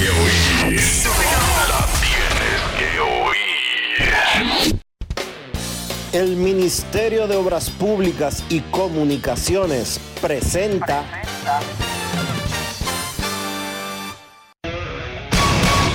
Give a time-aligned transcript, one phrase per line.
[0.00, 0.80] que oír.
[1.68, 4.80] La tienes que oír.
[6.12, 11.04] El Ministerio de Obras Públicas y Comunicaciones presenta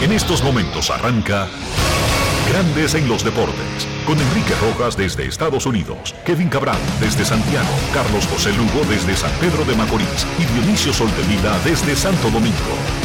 [0.02, 1.48] En estos momentos arranca
[2.48, 8.28] Grandes en los Deportes, con Enrique Rojas desde Estados Unidos, Kevin Cabral desde Santiago, Carlos
[8.28, 13.05] José Lugo desde San Pedro de Macorís y Dionisio Solterida desde Santo Domingo.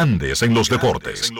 [0.00, 1.30] Grandes en los Deportes.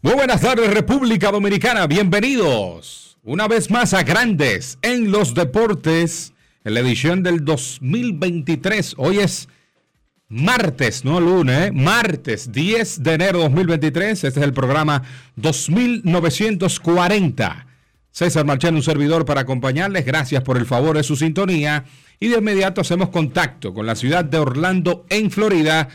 [0.00, 6.74] Muy buenas tardes República Dominicana, bienvenidos una vez más a Grandes en los Deportes, en
[6.74, 8.94] la edición del 2023.
[8.98, 9.48] Hoy es
[10.28, 11.72] martes, no lunes, ¿eh?
[11.72, 14.22] martes 10 de enero de 2023.
[14.22, 15.02] Este es el programa
[15.34, 17.66] 2940.
[18.16, 20.06] César Marchán, un servidor para acompañarles.
[20.06, 21.84] Gracias por el favor de su sintonía.
[22.18, 25.90] Y de inmediato hacemos contacto con la ciudad de Orlando, en Florida,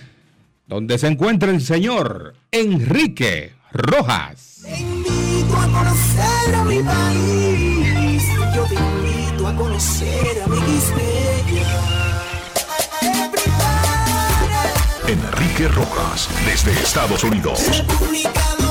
[0.68, 4.60] donde se encuentra el señor Enrique Rojas.
[4.62, 8.24] Te invito a conocer a mi país.
[8.56, 10.62] Yo te invito a conocer a mi
[15.08, 17.66] Enrique Rojas, desde Estados Unidos.
[17.80, 18.71] República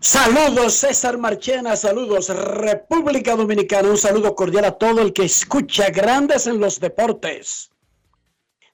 [0.00, 6.46] Saludos César Marchena, saludos República Dominicana, un saludo cordial a todo el que escucha Grandes
[6.46, 7.72] en los Deportes.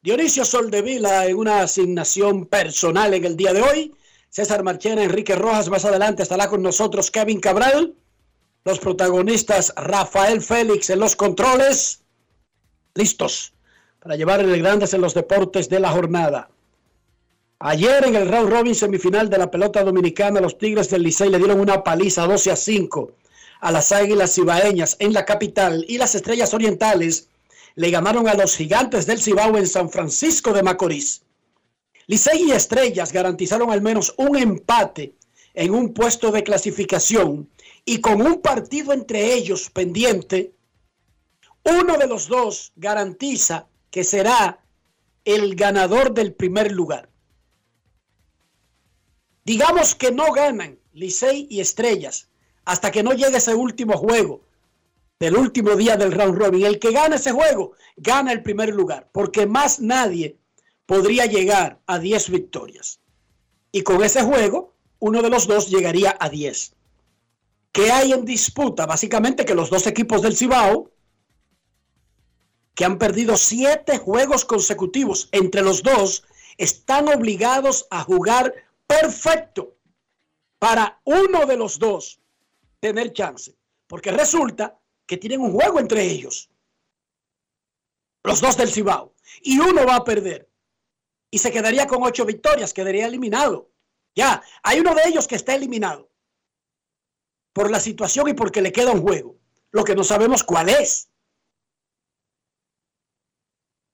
[0.02, 3.94] Dionisio Soldevila en una asignación personal en el día de hoy.
[4.28, 7.94] César Marchena, Enrique Rojas, más adelante estará con nosotros Kevin Cabral.
[8.66, 12.02] Los protagonistas Rafael Félix en los controles.
[12.94, 13.54] Listos
[13.98, 16.50] para llevar el Grandes en los Deportes de la jornada.
[17.66, 21.38] Ayer en el round robin semifinal de la pelota dominicana, los Tigres del Licey le
[21.38, 23.12] dieron una paliza 12 a 5
[23.62, 27.30] a las Águilas Cibaeñas en la capital y las Estrellas Orientales
[27.74, 31.22] le ganaron a los Gigantes del Cibao en San Francisco de Macorís.
[32.06, 35.14] Licey y Estrellas garantizaron al menos un empate
[35.54, 37.48] en un puesto de clasificación
[37.86, 40.52] y con un partido entre ellos pendiente,
[41.64, 44.62] uno de los dos garantiza que será
[45.24, 47.08] el ganador del primer lugar.
[49.44, 52.28] Digamos que no ganan Licey y Estrellas
[52.64, 54.40] hasta que no llegue ese último juego
[55.20, 56.64] del último día del round robin.
[56.64, 60.38] El que gana ese juego gana el primer lugar, porque más nadie
[60.86, 63.00] podría llegar a 10 victorias.
[63.70, 66.74] Y con ese juego, uno de los dos llegaría a 10.
[67.72, 68.86] ¿Qué hay en disputa?
[68.86, 70.90] Básicamente que los dos equipos del Cibao,
[72.74, 76.24] que han perdido siete juegos consecutivos entre los dos,
[76.56, 78.54] están obligados a jugar
[78.86, 79.76] perfecto
[80.58, 82.20] para uno de los dos
[82.80, 83.56] tener chance.
[83.86, 86.50] Porque resulta que tienen un juego entre ellos.
[88.22, 89.14] Los dos del Cibao.
[89.42, 90.50] Y uno va a perder.
[91.30, 93.70] Y se quedaría con ocho victorias, quedaría eliminado.
[94.14, 96.10] Ya, hay uno de ellos que está eliminado.
[97.52, 99.36] Por la situación y porque le queda un juego.
[99.70, 101.10] Lo que no sabemos cuál es.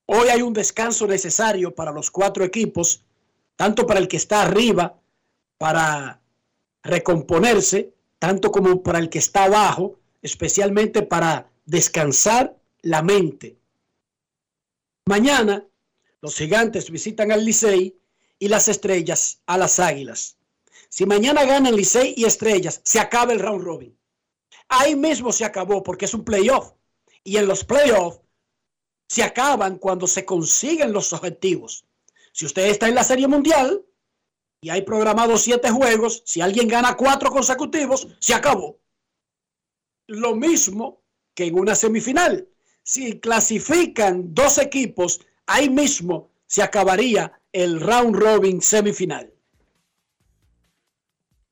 [0.07, 3.05] Hoy hay un descanso necesario para los cuatro equipos,
[3.61, 4.99] tanto para el que está arriba,
[5.59, 6.23] para
[6.83, 13.59] recomponerse, tanto como para el que está abajo, especialmente para descansar la mente.
[15.05, 15.69] Mañana
[16.23, 18.01] los gigantes visitan al Licey
[18.39, 20.39] y las estrellas a las águilas.
[20.89, 23.95] Si mañana ganan Licey y estrellas, se acaba el round robin.
[24.71, 26.73] Ahí mismo se acabó porque es un playoff.
[27.25, 28.23] Y en los playoffs
[29.07, 31.85] se acaban cuando se consiguen los objetivos.
[32.33, 33.85] Si usted está en la Serie Mundial
[34.61, 38.79] y hay programados siete juegos, si alguien gana cuatro consecutivos, se acabó.
[40.07, 41.03] Lo mismo
[41.35, 42.49] que en una semifinal.
[42.83, 49.33] Si clasifican dos equipos, ahí mismo se acabaría el round robin semifinal.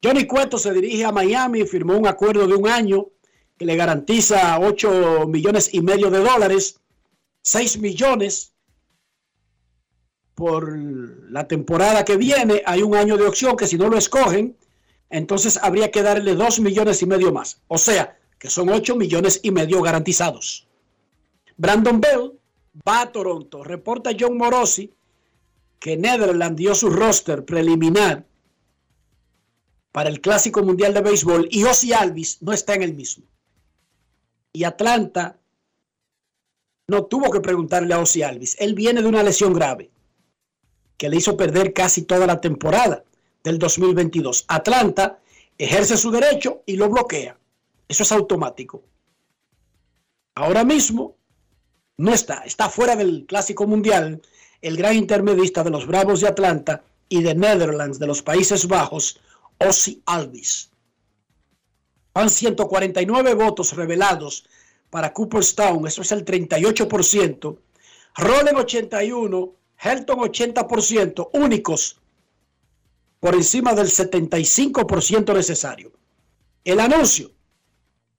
[0.02, 3.08] Johnny Cueto se dirige a Miami firmó un acuerdo de un año
[3.56, 6.80] que le garantiza 8 millones y medio de dólares
[7.42, 8.52] 6 millones
[10.38, 12.62] por la temporada que viene.
[12.64, 14.56] Hay un año de opción que si no lo escogen,
[15.10, 17.60] entonces habría que darle 2 millones y medio más.
[17.66, 20.68] O sea, que son 8 millones y medio garantizados.
[21.56, 22.38] Brandon Bell
[22.86, 23.64] va a Toronto.
[23.64, 24.94] Reporta John Morosi
[25.80, 28.24] que Netherlands dio su roster preliminar
[29.90, 33.24] para el Clásico Mundial de Béisbol y Ozzy Alvis no está en el mismo.
[34.52, 35.36] Y Atlanta
[36.86, 38.54] no tuvo que preguntarle a Ozzy Alvis.
[38.60, 39.90] Él viene de una lesión grave
[40.98, 43.04] que le hizo perder casi toda la temporada
[43.42, 44.44] del 2022.
[44.48, 45.20] Atlanta
[45.56, 47.38] ejerce su derecho y lo bloquea.
[47.88, 48.82] Eso es automático.
[50.34, 51.16] Ahora mismo
[51.96, 54.20] no está, está fuera del Clásico Mundial
[54.60, 59.20] el gran intermedista de los Bravos de Atlanta y de Netherlands de los Países Bajos,
[59.58, 60.70] Ozzy Alvis.
[62.12, 64.44] Van 149 votos revelados
[64.90, 67.58] para Cooperstown, eso es el 38%.
[68.16, 72.00] Rollen 81, Helton 80%, únicos
[73.20, 75.92] por encima del 75% necesario.
[76.64, 77.30] El anuncio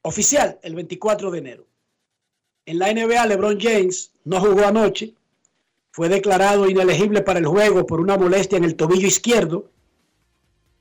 [0.01, 1.67] oficial el 24 de enero.
[2.65, 5.13] En la NBA, LeBron James no jugó anoche,
[5.91, 9.69] fue declarado inelegible para el juego por una molestia en el tobillo izquierdo.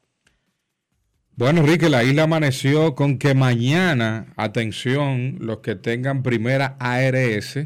[1.37, 7.61] Bueno, Enrique, la isla amaneció con que mañana, atención, los que tengan primera ARS,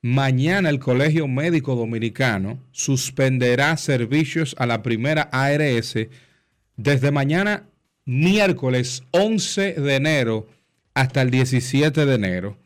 [0.00, 5.96] mañana el Colegio Médico Dominicano suspenderá servicios a la primera ARS
[6.76, 7.64] desde mañana
[8.04, 10.48] miércoles 11 de enero
[10.94, 12.58] hasta el 17 de enero.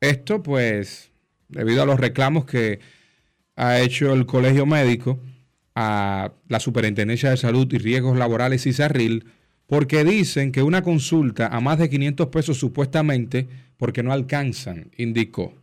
[0.00, 1.10] Esto pues
[1.48, 2.80] debido a los reclamos que
[3.56, 5.20] ha hecho el Colegio Médico
[5.74, 9.26] a la Superintendencia de Salud y Riesgos Laborales y Sarril,
[9.66, 15.54] porque dicen que una consulta a más de 500 pesos supuestamente porque no alcanzan, indicó.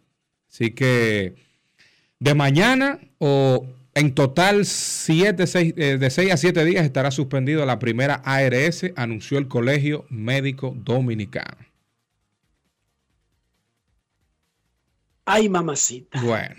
[0.50, 1.36] Así que
[2.20, 7.66] de mañana o en total, siete, seis, eh, de 6 a 7 días estará suspendido
[7.66, 11.66] la primera ARS, anunció el Colegio Médico Dominicano.
[15.26, 16.22] Ay, mamacita.
[16.22, 16.56] Bueno.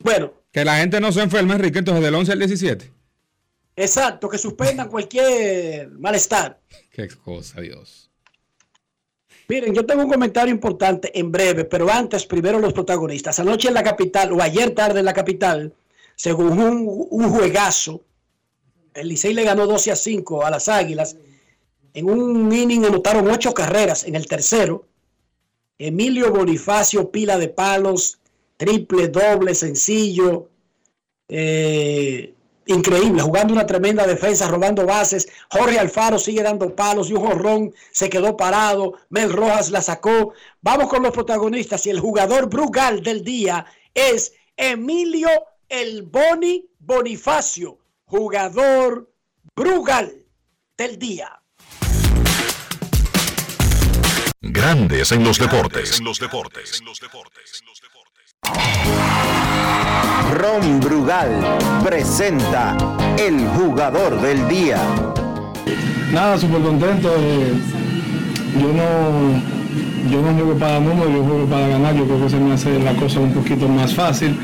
[0.00, 0.34] Bueno.
[0.52, 2.92] Que la gente no se enferme, Enrique, entonces del 11 al 17.
[3.76, 6.60] Exacto, que suspendan cualquier malestar.
[6.90, 8.11] Qué cosa, Dios.
[9.48, 13.38] Miren, yo tengo un comentario importante en breve, pero antes, primero los protagonistas.
[13.38, 15.72] Anoche en la capital, o ayer tarde en la capital,
[16.14, 18.02] según un, juegazo,
[18.94, 21.16] el Licey le ganó 12 a 5 a las Águilas.
[21.94, 24.86] En un inning anotaron ocho carreras en el tercero.
[25.78, 28.18] Emilio Bonifacio, pila de palos,
[28.56, 30.48] triple, doble, sencillo.
[31.28, 32.34] Eh,
[32.66, 35.28] increíble, jugando una tremenda defensa, robando bases.
[35.50, 38.94] Jorge Alfaro sigue dando palos y un jorrón se quedó parado.
[39.08, 40.34] Mel Rojas la sacó.
[40.60, 45.28] Vamos con los protagonistas y el jugador Brugal del día es Emilio
[45.68, 49.10] El Boni Bonifacio, jugador
[49.54, 50.12] Brugal
[50.76, 51.42] del día.
[54.40, 56.00] Grandes en los deportes.
[56.00, 56.80] En los deportes.
[56.80, 57.62] En los deportes.
[60.34, 61.30] Ron Brugal
[61.84, 62.76] presenta
[63.18, 64.78] el jugador del día.
[66.12, 67.08] Nada, súper contento.
[67.18, 67.52] eh,
[68.60, 69.52] yo no
[70.10, 71.94] yo no juego para números, yo juego para ganar.
[71.94, 74.36] Yo creo que se me hace la cosa un poquito más fácil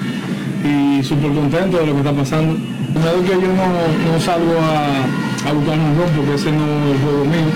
[0.65, 2.55] y súper contento de lo que está pasando.
[2.93, 6.95] Primero que yo no, no salgo a, a buscar un rol porque ese no es
[6.95, 7.49] el juego mío.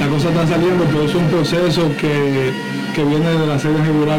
[0.00, 2.52] las cosas están saliendo, pero es un proceso que,
[2.94, 4.18] que viene de la serie regular.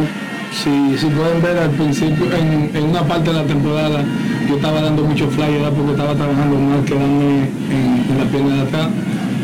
[0.52, 4.04] Si, si pueden ver al principio, en, una parte de la temporada,
[4.48, 8.56] yo estaba dando mucho fly, era porque estaba trabajando más, quedándome en, en la pierna
[8.56, 8.88] de atrás.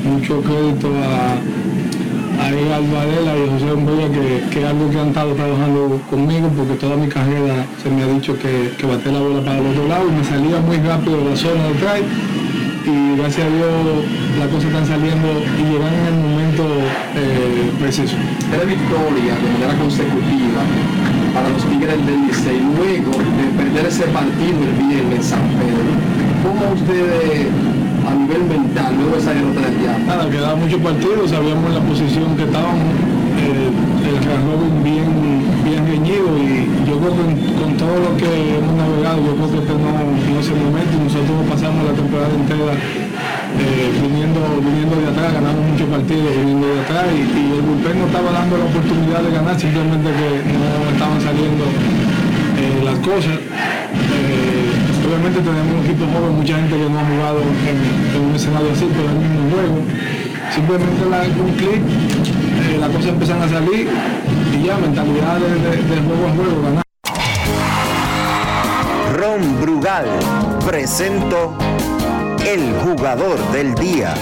[0.04, 5.00] Mucho crédito a, a Igal Varela y a José Umbrella, que, que es algo que
[5.00, 9.12] han estado trabajando conmigo, porque toda mi carrera se me ha dicho que, que bate
[9.12, 11.74] la bola para el otro lado y me salía muy rápido de la zona de
[11.74, 12.51] drive
[12.86, 14.06] y gracias a Dios
[14.40, 15.28] las cosas están saliendo
[15.60, 16.64] y llegan en el momento
[17.16, 18.16] eh, preciso.
[18.50, 20.62] Tres victorias de manera consecutiva
[21.34, 25.92] para los Tigres del Licey, luego de perder ese partido el viernes en San Pedro.
[26.44, 27.48] ¿Cómo ustedes
[28.08, 30.06] a nivel mental, luego esa derrota del diablo?
[30.06, 32.90] Nada, quedaba muchos partidos, sabíamos la posición que estábamos,
[33.38, 33.70] eh,
[34.10, 35.10] el robin bien,
[35.64, 39.52] bien reñido y yo creo que con, con todo lo que hemos navegado, yo creo
[39.52, 39.92] que este no,
[40.34, 45.62] no es el momento nosotros pasamos la temporada entera eh, viniendo, viniendo de atrás, ganamos
[45.70, 49.60] muchos partidos viniendo de atrás y, el bullpen no estaba dando la oportunidad de ganar,
[49.60, 51.66] simplemente que no estaban saliendo
[52.58, 53.38] eh, las cosas.
[53.38, 54.72] Eh,
[55.06, 58.88] obviamente tenemos un equipo joven, mucha gente que no ha jugado en, un escenario así,
[58.90, 59.78] pero el mismo juego.
[60.56, 61.82] Simplemente la, un clic,
[62.80, 63.88] las cosas empiezan a salir
[64.58, 66.84] y ya, mentalidad de, de, de juego a juego, ganar.
[69.14, 71.56] Ron Brugal presento
[72.46, 74.14] el jugador del día.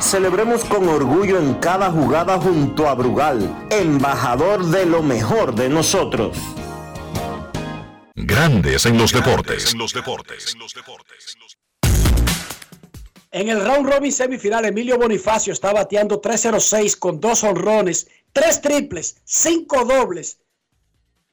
[0.00, 6.36] Celebremos con orgullo en cada jugada junto a Brugal, embajador de lo mejor de nosotros.
[8.14, 9.74] Grandes en los deportes.
[13.30, 19.16] En el round robin semifinal, Emilio Bonifacio está bateando 306 con dos honrones, tres triples,
[19.24, 20.38] cinco dobles,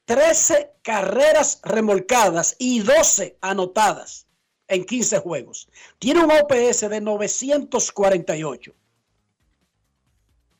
[0.06, 4.26] 13 carreras remolcadas y 12 anotadas
[4.68, 5.68] en 15 juegos.
[5.98, 8.74] Tiene un OPS de 948.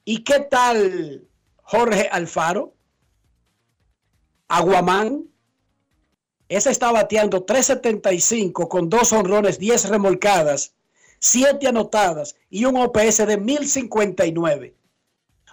[0.04, 1.26] ¿Y qué tal
[1.62, 2.74] Jorge Alfaro?
[4.48, 5.26] Aguamán.
[6.48, 10.74] Ese está bateando 375 con dos honrones, 10 remolcadas,
[11.18, 14.74] 7 anotadas y un OPS de 1059.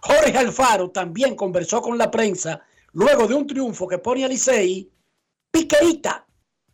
[0.01, 2.61] Jorge Alfaro también conversó con la prensa
[2.93, 4.89] luego de un triunfo que pone a Licey
[5.51, 6.25] piqueita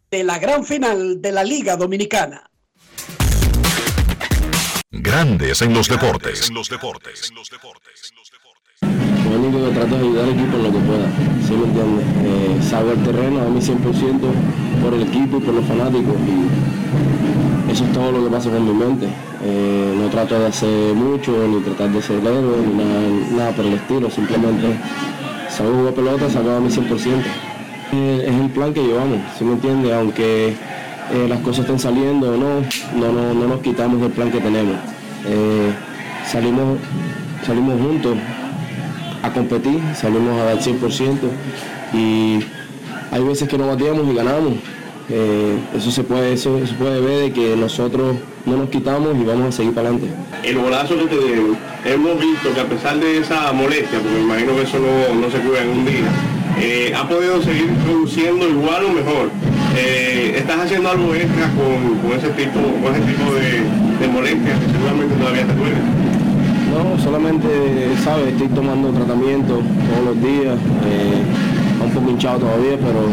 [0.10, 2.50] de la gran final de la Liga Dominicana.
[4.90, 6.50] Grandes en los deportes.
[6.50, 6.62] Lo
[9.40, 11.12] único que trato es ayudar al equipo en lo que pueda,
[11.46, 12.06] ¿sí me entiendes?
[12.24, 17.72] Eh, salgo al terreno a mí 100% por el equipo y por los fanáticos y
[17.72, 19.08] eso es todo lo que pasa con mi mente.
[19.44, 23.66] Eh, no trato de hacer mucho, ni tratar de ser héroe, ni nada, nada por
[23.66, 24.78] el estilo, simplemente
[25.60, 27.24] a jugar pelota, salgo a mi 100%.
[27.94, 29.94] Eh, es el plan que llevamos, ¿sí me entiendes?
[29.94, 32.62] Aunque eh, las cosas estén saliendo o no,
[32.96, 34.76] no, no, no nos quitamos del plan que tenemos.
[35.26, 35.72] Eh,
[36.26, 36.80] salimos,
[37.46, 38.18] salimos juntos
[39.24, 41.18] a competir, salimos a dar 100%
[41.94, 42.40] y
[43.12, 44.54] hay veces que no bateamos y ganamos.
[45.10, 49.24] Eh, eso se puede, eso se puede ver de que nosotros no nos quitamos y
[49.24, 50.14] vamos a seguir para adelante.
[50.44, 54.24] El bolazo que te dieron, hemos visto que a pesar de esa molestia, porque me
[54.24, 56.12] imagino que eso no, no se cura en un día,
[56.60, 59.30] eh, ha podido seguir produciendo igual o mejor.
[59.78, 63.62] Eh, ¿Estás haciendo algo extra con, con ese tipo, con ese tipo de,
[64.02, 65.84] de molestias que seguramente todavía te duelen?
[66.74, 67.48] No, solamente,
[68.04, 68.28] ¿sabes?
[68.34, 71.22] Estoy tomando tratamiento todos los días, eh,
[71.82, 73.08] un poco hinchado todavía, pero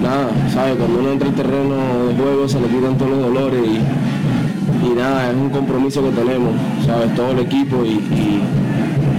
[0.00, 0.76] nada, ¿sabes?
[0.76, 4.88] Cuando uno entra al terreno de juego se le quitan todos los dolores y, y
[4.94, 6.54] nada, es un compromiso que tenemos,
[6.86, 7.14] ¿sabes?
[7.14, 8.42] Todo el equipo y, y-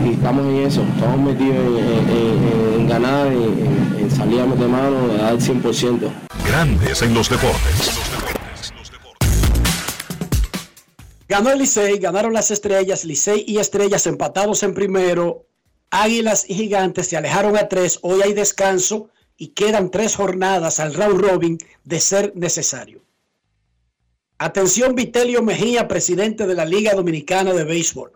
[0.03, 4.45] y estamos en eso, estamos metidos en, en- en- en ganar, en, en salir a
[4.47, 5.99] meter mano, a dar 100%.
[6.47, 7.91] Grandes en los deportes.
[11.29, 15.45] Ganó el Licey, ganaron las estrellas, Licey y estrellas empatados en primero,
[15.89, 19.09] Águilas y Gigantes se alejaron a tres, hoy hay descanso
[19.41, 23.01] y quedan tres jornadas al round robin de ser necesario.
[24.37, 28.11] Atención Vitelio Mejía, presidente de la Liga Dominicana de Béisbol.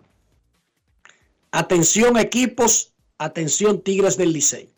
[1.49, 4.69] Atención equipos, atención Tigres del Licey.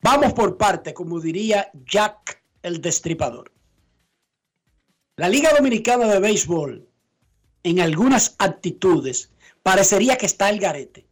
[0.00, 3.50] Vamos por parte, como diría Jack el Destripador.
[5.16, 6.88] La Liga Dominicana de Béisbol,
[7.64, 9.32] en algunas actitudes,
[9.64, 11.08] parecería que está el garete.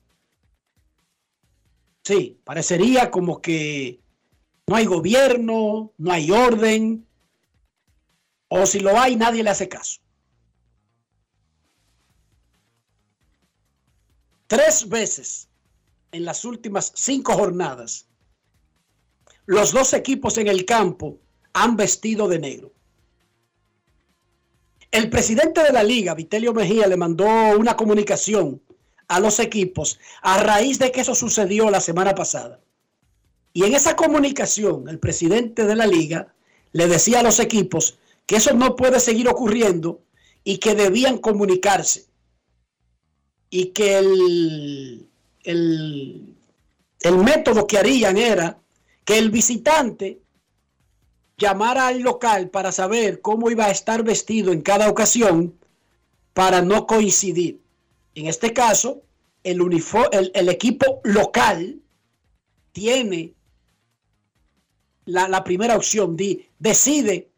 [2.04, 3.98] Sí, parecería como que
[4.70, 7.04] no hay gobierno, no hay orden,
[8.46, 10.00] o si lo hay, nadie le hace caso.
[14.46, 15.48] Tres veces
[16.12, 18.06] en las últimas cinco jornadas,
[19.44, 21.18] los dos equipos en el campo
[21.52, 22.72] han vestido de negro.
[24.92, 27.26] El presidente de la liga, Vitelio Mejía, le mandó
[27.58, 28.62] una comunicación
[29.08, 32.60] a los equipos a raíz de que eso sucedió la semana pasada.
[33.52, 36.34] Y en esa comunicación, el presidente de la liga
[36.72, 40.02] le decía a los equipos que eso no puede seguir ocurriendo
[40.44, 42.06] y que debían comunicarse.
[43.50, 45.08] Y que el,
[45.42, 46.36] el,
[47.00, 48.60] el método que harían era
[49.04, 50.20] que el visitante
[51.36, 55.58] llamara al local para saber cómo iba a estar vestido en cada ocasión
[56.34, 57.60] para no coincidir.
[58.14, 59.02] En este caso,
[59.42, 59.60] el,
[60.12, 61.80] el, el equipo local
[62.72, 63.34] tiene
[65.10, 66.16] la, primera opción,
[66.58, 67.30] decide,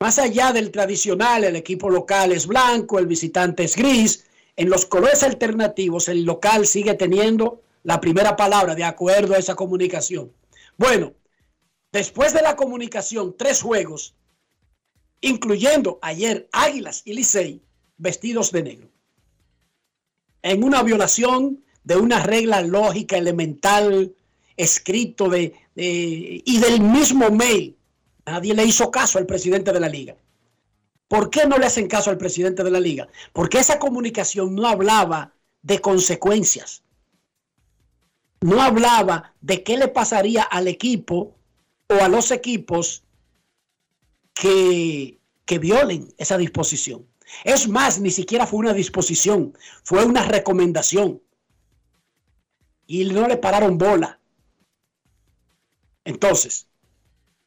[0.00, 4.24] más allá del tradicional, el equipo local es blanco, el visitante es gris,
[4.56, 9.54] en los colores alternativos el local sigue teniendo la primera palabra de acuerdo a esa
[9.54, 10.32] comunicación.
[10.76, 11.14] Bueno,
[11.92, 14.14] después de la comunicación, tres juegos,
[15.20, 17.62] incluyendo ayer Águilas y Licey,
[17.96, 18.88] vestidos de negro.
[20.42, 24.14] En una violación de una regla lógica elemental,
[24.62, 27.76] escrito de, y del mismo mail.
[28.26, 30.16] Nadie le hizo caso al presidente de la liga.
[31.08, 33.08] ¿Por qué no le hacen caso al presidente de la liga?
[33.32, 36.84] Porque esa comunicación no hablaba de consecuencias.
[38.40, 41.36] No hablaba de qué le pasaría al equipo
[41.88, 43.02] o a los equipos
[44.32, 47.06] que, que violen esa disposición.
[47.44, 51.20] Es más, ni siquiera fue una disposición, fue una recomendación.
[52.86, 54.19] Y no le pararon bola.
[56.04, 56.68] Entonces,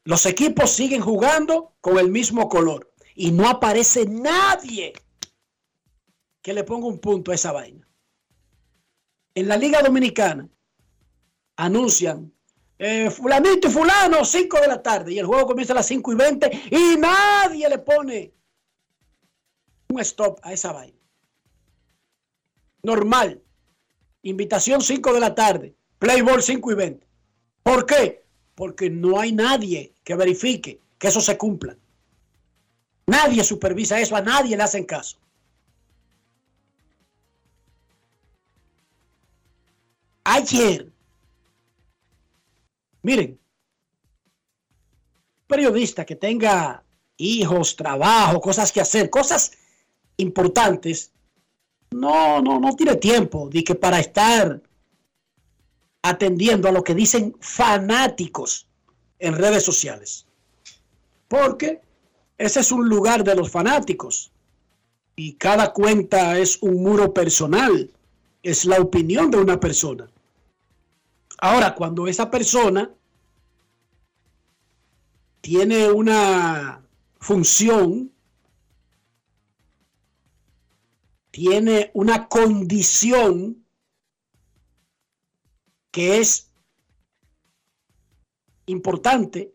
[0.04, 4.92] los equipos siguen jugando con el mismo color y no aparece nadie
[6.42, 7.88] que le ponga un punto a esa vaina.
[9.34, 10.48] En la Liga Dominicana
[11.56, 12.32] anuncian
[12.78, 16.12] eh, fulanito y fulano, 5 de la tarde, y el juego comienza a las 5
[16.12, 18.34] y 20 y nadie le pone
[19.88, 20.98] un stop a esa vaina.
[22.82, 23.40] Normal.
[24.22, 27.06] Invitación 5 de la tarde, Playball 5 y 20.
[27.62, 28.23] ¿Por qué?
[28.54, 31.76] Porque no hay nadie que verifique que eso se cumpla.
[33.06, 35.18] Nadie supervisa eso, a nadie le hacen caso.
[40.24, 40.90] Ayer,
[43.02, 43.38] miren,
[45.46, 46.82] periodista que tenga
[47.18, 49.52] hijos, trabajo, cosas que hacer, cosas
[50.16, 51.12] importantes,
[51.90, 54.62] no, no, no tiene tiempo de que para estar
[56.04, 58.68] atendiendo a lo que dicen fanáticos
[59.18, 60.26] en redes sociales.
[61.28, 61.80] Porque
[62.36, 64.30] ese es un lugar de los fanáticos
[65.16, 67.90] y cada cuenta es un muro personal,
[68.42, 70.06] es la opinión de una persona.
[71.38, 72.90] Ahora, cuando esa persona
[75.40, 76.82] tiene una
[77.18, 78.12] función,
[81.30, 83.63] tiene una condición
[85.94, 86.50] que es
[88.66, 89.54] importante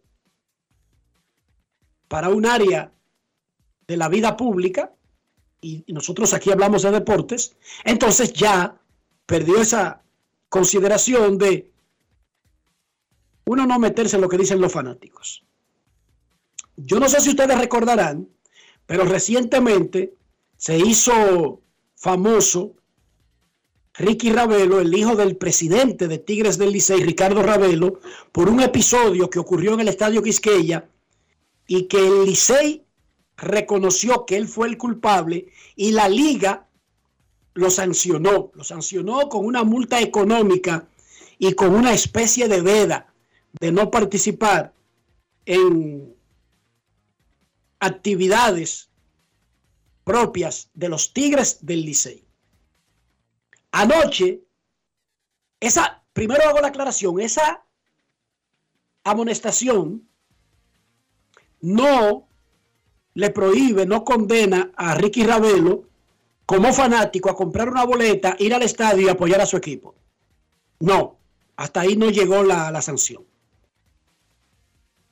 [2.08, 2.94] para un área
[3.86, 4.94] de la vida pública,
[5.60, 8.80] y, nosotros aquí hablamos de deportes, entonces ya
[9.26, 10.02] perdió esa
[10.48, 11.74] consideración de
[13.44, 15.44] uno no meterse en lo que dicen los fanáticos.
[16.78, 18.30] Yo no sé si ustedes recordarán,
[18.86, 20.14] pero recientemente
[20.56, 21.62] se hizo
[21.96, 22.78] famoso
[24.00, 28.00] Ricky Ravelo, el hijo del presidente de Tigres del Licey, Ricardo Ravelo,
[28.32, 30.90] por un episodio que ocurrió en el Estadio Quisqueya
[31.68, 32.86] y que el Licey
[33.36, 36.66] reconoció que él fue el culpable y la liga
[37.56, 40.88] lo sancionó, lo sancionó con una multa económica
[41.38, 43.14] y con una especie de veda
[43.60, 44.74] de no participar
[45.46, 46.16] en
[47.80, 48.90] actividades
[50.06, 52.29] propias de los Tigres del Licey.
[53.72, 54.42] Anoche,
[55.60, 57.64] esa, primero hago la aclaración, esa
[59.04, 60.08] amonestación
[61.62, 62.28] no
[63.14, 65.84] le prohíbe, no condena a Ricky Ravelo
[66.46, 69.96] como fanático a comprar una boleta, ir al estadio y apoyar a su equipo.
[70.80, 71.20] No,
[71.58, 73.24] hasta ahí no llegó la, la sanción.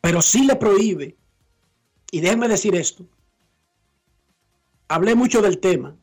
[0.01, 1.15] Pero sí le prohíbe,
[2.11, 3.05] y déjenme decir esto,
[4.87, 5.95] hablé mucho del tema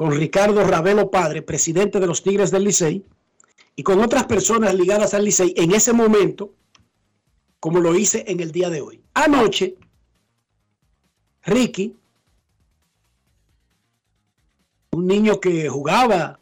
[0.00, 3.04] con Ricardo Ravelo Padre, presidente de los Tigres del Licey,
[3.76, 6.54] y con otras personas ligadas al Licey en ese momento,
[7.60, 9.02] como lo hice en el día de hoy.
[9.12, 9.76] Anoche,
[11.42, 11.98] Ricky,
[14.92, 16.40] un niño que jugaba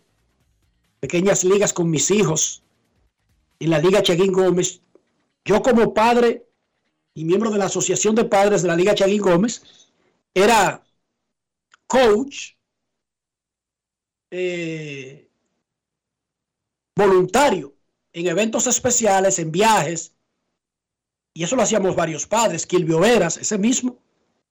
[1.00, 2.62] pequeñas ligas con mis hijos
[3.58, 4.82] en la Liga Chaguín Gómez,
[5.44, 6.46] yo como padre
[7.12, 9.64] y miembro de la Asociación de Padres de la Liga Chaguín Gómez,
[10.32, 10.86] era
[11.88, 12.57] coach
[14.30, 15.28] eh,
[16.94, 17.74] voluntario
[18.12, 20.14] en eventos especiales, en viajes,
[21.34, 22.66] y eso lo hacíamos varios padres.
[22.66, 23.98] Kilvio Veras, ese mismo,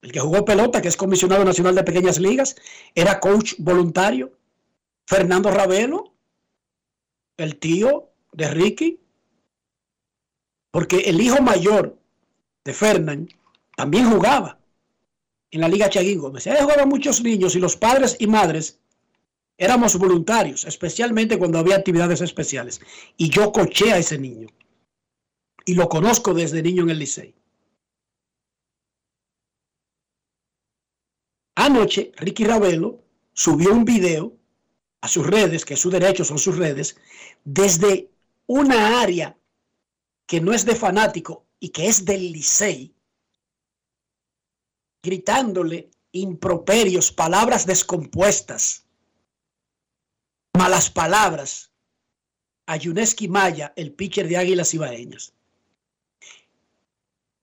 [0.02, 2.56] el que jugó pelota, que es comisionado nacional de pequeñas ligas,
[2.96, 4.32] era coach voluntario.
[5.06, 6.14] Fernando Ravelo,
[7.38, 9.00] el tío de Ricky,
[10.72, 11.98] porque el hijo mayor
[12.64, 13.30] de Fernán
[13.76, 14.60] también jugaba
[15.52, 16.46] en la Liga Chaguín Gómez.
[16.48, 18.80] Ahí jugaban muchos niños y los padres y madres
[19.58, 22.80] éramos voluntarios, especialmente cuando había actividades especiales.
[23.18, 24.48] Y yo coché a ese niño.
[25.66, 27.36] Y lo conozco desde niño en el Licey.
[31.56, 34.38] Anoche, Ricky Ravelo subió un video
[35.02, 36.98] a sus redes, que su derecho son sus redes,
[37.44, 38.12] desde
[38.46, 39.38] una área
[40.28, 42.94] que no es de fanático y que es del Licey,
[45.04, 48.87] gritándole improperios, palabras descompuestas,
[50.58, 51.72] malas palabras
[52.66, 55.34] a Yuneski Maya, el pitcher de Águilas Ibaeñas.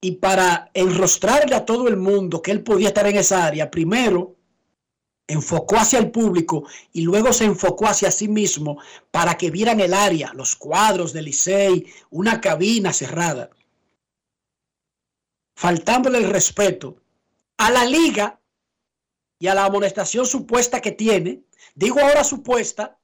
[0.00, 4.36] Y para enrostrarle a todo el mundo que él podía estar en esa área, primero
[5.26, 8.78] enfocó hacia el público y luego se enfocó hacia sí mismo
[9.10, 13.48] para que vieran el área, los cuadros del Licey, una cabina cerrada,
[15.56, 16.96] faltándole el respeto
[17.56, 18.38] a la liga
[19.38, 21.44] y a la amonestación supuesta que tiene.
[21.74, 22.98] Digo ahora supuesta,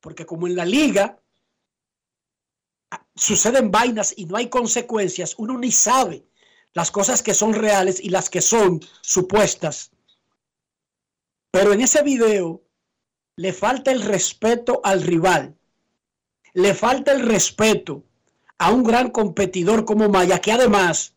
[0.00, 1.20] porque como en la liga
[3.14, 6.24] suceden vainas y no hay consecuencias, uno ni sabe
[6.72, 9.90] las cosas que son reales y las que son supuestas.
[11.50, 12.62] Pero en ese video
[13.36, 15.56] le falta el respeto al rival,
[16.54, 18.04] le falta el respeto
[18.58, 21.14] a un gran competidor como Maya, que además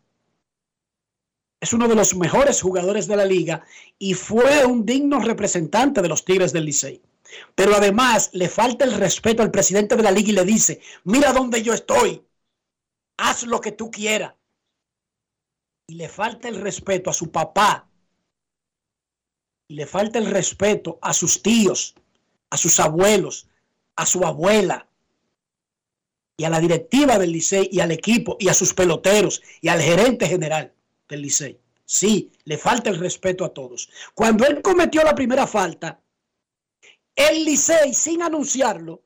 [1.59, 3.63] es uno de los mejores jugadores de la liga
[3.99, 7.01] y fue un digno representante de los Tigres del Licey.
[7.55, 11.33] Pero además le falta el respeto al presidente de la liga y le dice, mira
[11.33, 12.25] dónde yo estoy,
[13.17, 14.33] haz lo que tú quieras.
[15.87, 17.87] Y le falta el respeto a su papá,
[19.71, 21.95] y le falta el respeto a sus tíos,
[22.49, 23.47] a sus abuelos,
[23.95, 24.85] a su abuela
[26.35, 29.79] y a la directiva del Licey y al equipo y a sus peloteros y al
[29.79, 30.73] gerente general
[31.07, 31.57] del Licey.
[31.85, 33.89] Sí, le falta el respeto a todos.
[34.13, 36.00] Cuando él cometió la primera falta,
[37.15, 39.03] el Licey, sin anunciarlo,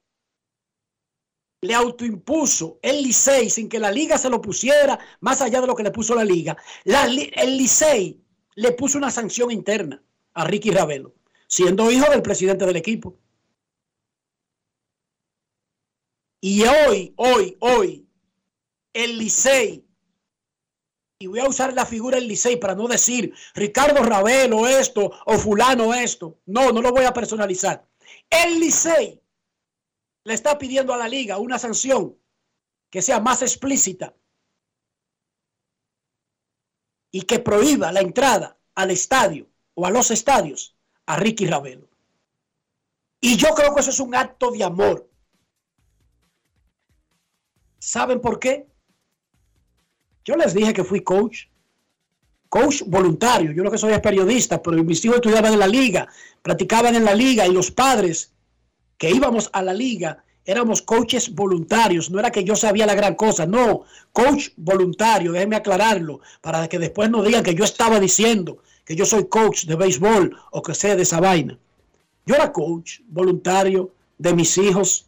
[1.62, 5.76] le autoimpuso el Licey sin que la liga se lo pusiera, más allá de lo
[5.76, 6.56] que le puso la liga.
[6.84, 8.22] el Licey
[8.56, 11.16] le puso una sanción interna a Ricky Ravelo,
[11.48, 13.18] siendo hijo del presidente del equipo.
[16.42, 18.08] Y hoy, hoy, hoy,
[18.94, 19.86] el Licey,
[21.18, 25.38] y voy a usar la figura del Licey para no decir Ricardo Ravelo esto o
[25.38, 26.40] fulano esto.
[26.46, 27.88] No, no lo voy a personalizar.
[28.30, 29.22] El Licey
[30.24, 32.18] le está pidiendo a la liga una sanción
[32.90, 34.16] que sea más explícita
[37.12, 41.90] y que prohíba la entrada al estadio o a los estadios a Ricky Ravelo.
[43.22, 45.10] Y yo creo que eso es un acto de amor.
[47.80, 48.68] ¿Saben por qué?
[50.24, 51.46] Yo les dije que fui coach,
[52.56, 53.52] coach voluntario.
[53.52, 56.08] Yo lo que soy es periodista, pero mis hijos estudiaban en la liga,
[56.42, 58.32] practicaban en la liga y los padres
[58.98, 63.16] que íbamos a la liga éramos coaches voluntarios, no era que yo sabía la gran
[63.16, 63.82] cosa, no,
[64.14, 69.06] coach voluntario, déjenme aclararlo, para que después no digan que yo estaba diciendo que yo
[69.06, 71.58] soy coach de béisbol o que sé de esa vaina.
[72.26, 75.08] Yo era coach voluntario de mis hijos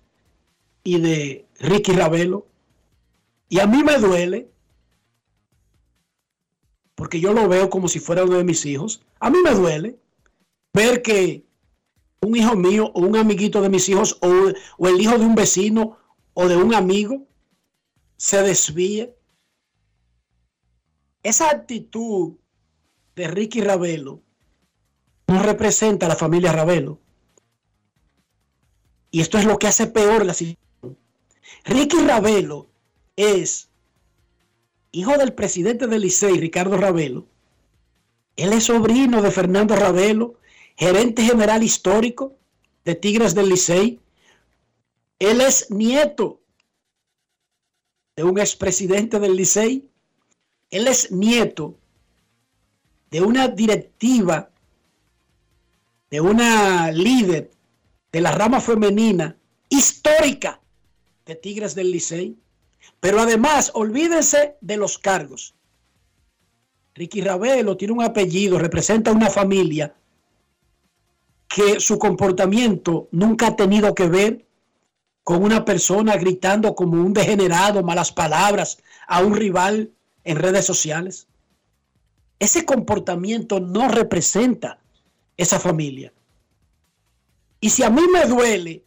[0.83, 2.45] y de Ricky Ravelo.
[3.47, 4.49] Y a mí me duele,
[6.97, 9.03] porque yo lo veo como si fuera uno de mis hijos.
[9.19, 9.99] A mí me duele
[10.73, 11.45] ver que
[12.21, 15.99] un hijo mío o un amiguito de mis hijos o, el hijo de un vecino
[16.33, 17.27] o de un amigo
[18.17, 19.15] se desvíe.
[21.21, 22.38] Esa actitud
[23.15, 24.23] de Ricky Ravelo
[25.27, 26.99] no representa a la familia Ravelo.
[29.12, 30.97] Y esto es lo que hace peor la situación.
[31.63, 32.71] Ricky Ravelo
[33.15, 33.66] es
[34.91, 37.28] hijo del presidente del Licey, Ricardo Ravelo.
[38.36, 40.39] Él es sobrino de Fernando Ravelo,
[40.76, 42.36] gerente general histórico
[42.86, 44.00] de Tigres del Licey.
[45.19, 46.39] Él es nieto
[48.15, 49.89] de un expresidente del Licey.
[50.69, 51.78] Él es nieto
[53.10, 54.52] de una directiva,
[56.10, 57.52] de una líder
[58.12, 59.38] de la rama femenina
[59.69, 60.62] histórica
[61.26, 62.38] de Tigres del Licey.
[63.00, 65.54] Pero además, olvídense de los cargos.
[66.95, 69.93] Ricky Ravelo tiene un apellido, representa una familia
[71.47, 74.45] que su comportamiento nunca ha tenido que ver
[75.23, 79.91] con una persona gritando como un degenerado, malas palabras a un rival
[80.23, 81.28] en redes sociales.
[82.39, 84.80] Ese comportamiento no representa
[85.36, 86.13] esa familia.
[87.60, 88.84] Y si a mí me duele,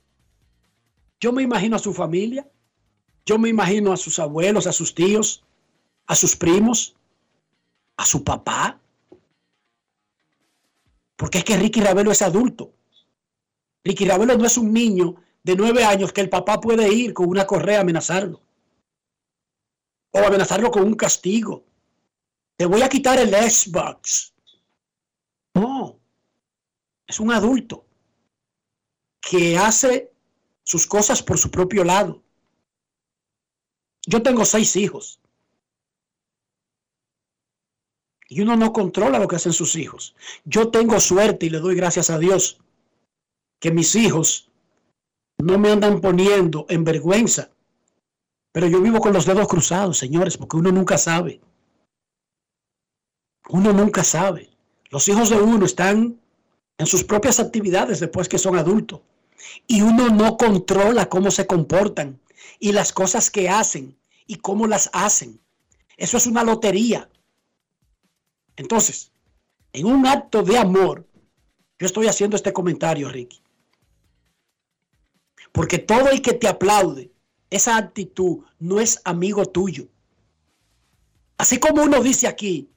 [1.21, 2.49] yo me imagino a su familia,
[3.31, 5.45] yo me imagino a sus abuelos, a sus tíos,
[6.07, 6.97] a sus primos,
[7.97, 8.81] a su papá.
[11.15, 12.73] Porque es que Ricky Ravelo es adulto.
[13.85, 15.15] Ricky Ravelo no es un niño
[15.45, 18.41] de nueve años que el papá puede ir con una correa a amenazarlo.
[20.11, 21.65] O amenazarlo con un castigo.
[22.57, 24.35] Te voy a quitar el Xbox.
[25.55, 26.01] No.
[27.07, 27.87] Es un adulto
[29.21, 30.13] que hace
[30.65, 32.25] sus cosas por su propio lado.
[34.07, 35.21] Yo tengo seis hijos.
[38.29, 40.15] Y uno no controla lo que hacen sus hijos.
[40.45, 42.61] Yo tengo suerte y le doy gracias a Dios
[43.59, 44.49] que mis hijos
[45.39, 47.51] no me andan poniendo en vergüenza.
[48.53, 51.41] Pero yo vivo con los dedos cruzados, señores, porque uno nunca sabe.
[53.49, 54.49] Uno nunca sabe.
[54.91, 56.21] Los hijos de uno están
[56.79, 59.01] en sus propias actividades después que son adultos.
[59.67, 62.21] Y uno no controla cómo se comportan
[62.61, 65.41] y las cosas que hacen y cómo las hacen.
[65.97, 67.11] Eso es una lotería.
[68.55, 69.11] Entonces,
[69.73, 71.09] en un acto de amor,
[71.79, 73.43] yo estoy haciendo este comentario, Ricky.
[75.51, 77.11] Porque todo el que te aplaude,
[77.49, 79.89] esa actitud no es amigo tuyo.
[81.39, 82.71] Así como uno dice aquí,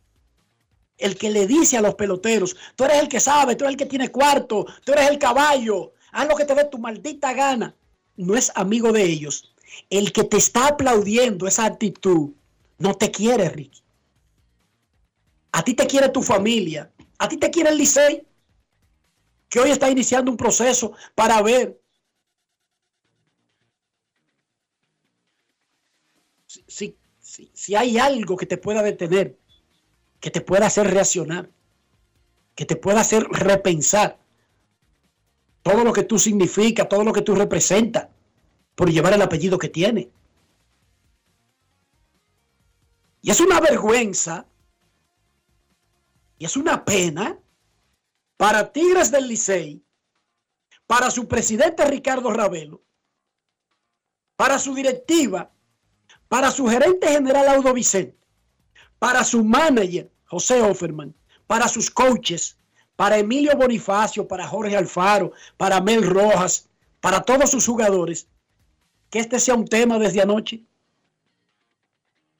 [0.97, 3.77] el que le dice a los peloteros, tú eres el que sabe, tú eres el
[3.77, 7.75] que tiene cuarto, tú eres el caballo, haz lo que te dé tu maldita gana,
[8.15, 9.52] no es amigo de ellos.
[9.89, 12.31] El que te está aplaudiendo esa actitud,
[12.77, 13.81] no te quiere, Ricky.
[15.51, 18.25] A ti te quiere tu familia, a ti te quiere el Licey,
[19.49, 21.79] que hoy está iniciando un proceso para ver
[26.47, 29.37] si, si, si, hay algo que te pueda detener,
[30.19, 31.49] que te pueda hacer reaccionar,
[32.55, 34.17] que te pueda hacer repensar
[35.61, 38.09] todo lo que tú significa, todo lo que tú representas,
[38.75, 40.09] por llevar el apellido que tiene.
[43.21, 44.45] Y es una vergüenza
[46.37, 47.39] y es una pena
[48.37, 49.81] para Tigres del Licey,
[50.87, 52.81] para su presidente Ricardo Ravelo,
[54.35, 55.49] para su directiva,
[56.27, 58.17] para su gerente general Audo Vicente,
[58.99, 61.15] para su manager José Offerman,
[61.47, 62.57] para sus coaches,
[62.95, 66.67] para Emilio Bonifacio, para Jorge Alfaro, para Mel Rojas,
[66.99, 68.27] para todos sus jugadores,
[69.13, 70.65] que este sea un tema desde anoche.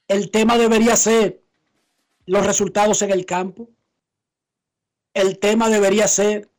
[0.08, 1.40] El tema debería ser
[2.26, 3.70] los resultados en el campo.
[5.12, 6.50] El tema debería ser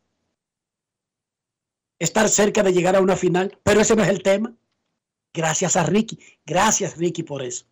[2.00, 4.56] estar cerca de llegar a una final, pero ese no es el tema.
[5.34, 6.18] Gracias a Ricky.
[6.46, 7.66] Gracias Ricky por eso.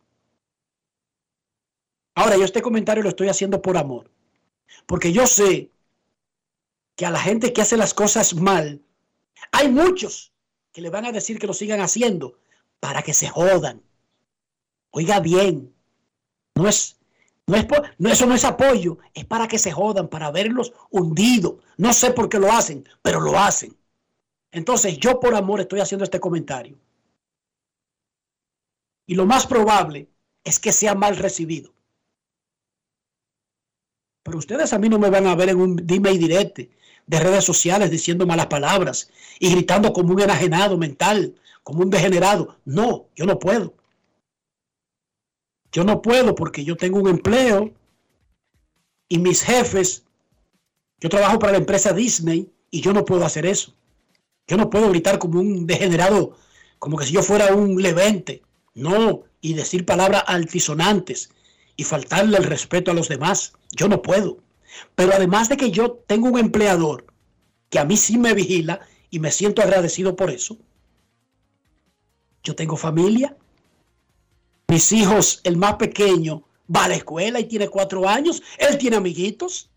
[2.13, 4.11] Ahora, yo este comentario lo estoy haciendo por amor,
[4.85, 5.71] porque yo sé
[6.97, 8.81] que a la gente que hace las cosas mal,
[9.53, 10.32] hay muchos
[10.73, 12.39] que le van a decir que lo sigan haciendo
[12.79, 13.81] para que se jodan.
[14.89, 15.73] Oiga bien,
[16.55, 16.99] no es,
[17.47, 17.67] no es,
[17.99, 21.63] no, eso no es apoyo, es para que se jodan, para verlos hundidos.
[21.77, 23.77] No sé por qué lo hacen, pero lo hacen.
[24.51, 26.77] Entonces yo por amor estoy haciendo este comentario.
[29.05, 30.09] Y lo más probable
[30.43, 31.73] es que sea mal recibido.
[34.23, 36.71] Pero ustedes a mí no me van a ver en un dime y direte
[37.07, 42.57] de redes sociales diciendo malas palabras y gritando como un enajenado mental, como un degenerado.
[42.65, 43.73] No, yo no puedo.
[45.71, 47.73] Yo no puedo porque yo tengo un empleo
[49.09, 50.03] y mis jefes,
[50.99, 53.75] yo trabajo para la empresa Disney y yo no puedo hacer eso.
[54.47, 56.37] Yo no puedo gritar como un degenerado,
[56.79, 58.43] como que si yo fuera un levente.
[58.75, 61.29] No, y decir palabras altisonantes
[61.75, 63.53] y faltarle el respeto a los demás.
[63.71, 64.37] Yo no puedo.
[64.95, 67.05] Pero además de que yo tengo un empleador
[67.69, 70.57] que a mí sí me vigila y me siento agradecido por eso,
[72.43, 73.35] yo tengo familia.
[74.67, 78.41] Mis hijos, el más pequeño, va a la escuela y tiene cuatro años.
[78.57, 79.69] Él tiene amiguitos.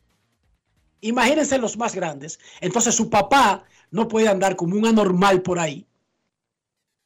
[1.01, 2.39] Imagínense los más grandes.
[2.61, 5.87] Entonces su papá no puede andar como un anormal por ahí,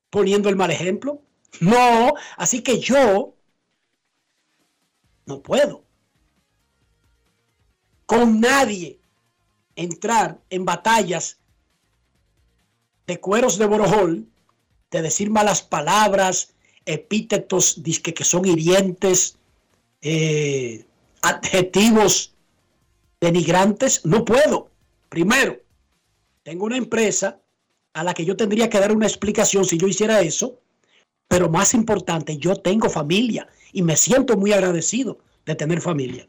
[0.09, 1.23] poniendo el mal ejemplo.
[1.61, 3.35] No, así que yo
[5.27, 5.85] no puedo
[8.11, 8.99] con nadie
[9.77, 11.39] entrar en batallas
[13.07, 14.27] de cueros de borojol,
[14.91, 16.53] de decir malas palabras,
[16.87, 19.37] epítetos disque que son hirientes,
[20.03, 20.85] eh,
[21.23, 22.35] adjetivos
[23.21, 24.73] denigrantes, no puedo.
[25.09, 25.61] Primero,
[26.43, 27.39] tengo una empresa
[27.93, 30.59] a la que yo tendría que dar una explicación si yo hiciera eso,
[31.29, 36.27] pero más importante, yo tengo familia y me siento muy agradecido de tener familia.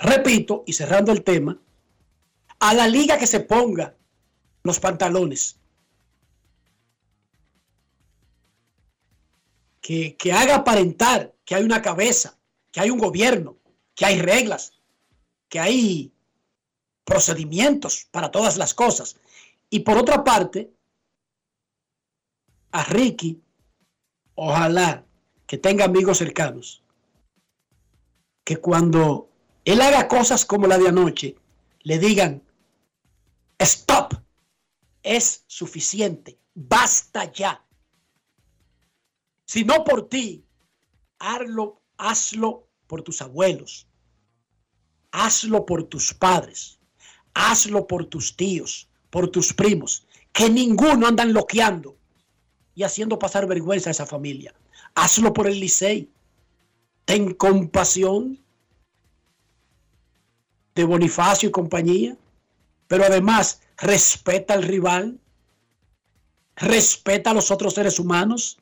[0.00, 1.58] Repito, y cerrando el tema,
[2.60, 3.96] a la liga que se ponga
[4.62, 5.58] los pantalones,
[9.80, 12.38] que, que haga aparentar que hay una cabeza,
[12.70, 13.56] que hay un gobierno,
[13.94, 14.72] que hay reglas,
[15.48, 16.12] que hay
[17.04, 19.16] procedimientos para todas las cosas.
[19.70, 20.70] Y por otra parte,
[22.70, 23.40] a Ricky,
[24.34, 25.04] ojalá
[25.46, 26.82] que tenga amigos cercanos,
[28.44, 29.27] que cuando
[29.72, 31.36] él haga cosas como la de anoche,
[31.82, 32.42] le digan,
[33.58, 34.14] stop,
[35.02, 37.62] es suficiente, basta ya.
[39.44, 40.42] Si no por ti,
[41.18, 43.86] hazlo, hazlo por tus abuelos,
[45.10, 46.78] hazlo por tus padres,
[47.34, 51.98] hazlo por tus tíos, por tus primos, que ninguno andan loqueando
[52.74, 54.54] y haciendo pasar vergüenza a esa familia.
[54.94, 56.10] Hazlo por el Licey.
[57.04, 58.42] Ten compasión
[60.78, 62.16] de Bonifacio y compañía,
[62.86, 65.18] pero además respeta al rival,
[66.54, 68.58] respeta a los otros seres humanos.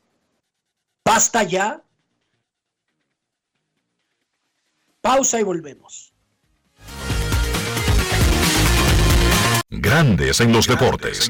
[1.05, 1.83] Basta ya.
[4.99, 6.11] Pausa y volvemos.
[9.69, 11.29] Grandes en los deportes.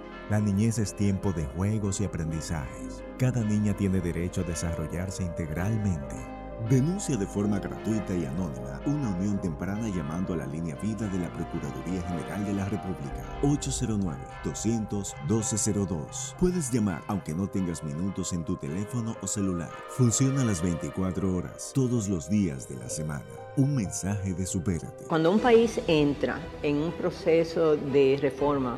[0.31, 3.03] La niñez es tiempo de juegos y aprendizajes.
[3.19, 6.15] Cada niña tiene derecho a desarrollarse integralmente.
[6.69, 11.19] Denuncia de forma gratuita y anónima una unión temprana llamando a la línea vida de
[11.19, 13.41] la Procuraduría General de la República
[14.45, 16.35] 809-200-1202.
[16.39, 19.71] Puedes llamar aunque no tengas minutos en tu teléfono o celular.
[19.89, 23.25] Funciona las 24 horas, todos los días de la semana.
[23.57, 25.03] Un mensaje de Supérate.
[25.09, 28.77] Cuando un país entra en un proceso de reforma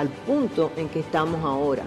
[0.00, 1.82] al punto en que estamos ahora.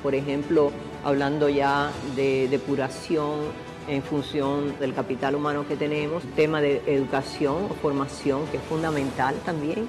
[0.00, 0.70] Por ejemplo,
[1.04, 3.40] hablando ya de depuración
[3.88, 9.34] en función del capital humano que tenemos, tema de educación o formación que es fundamental
[9.44, 9.88] también.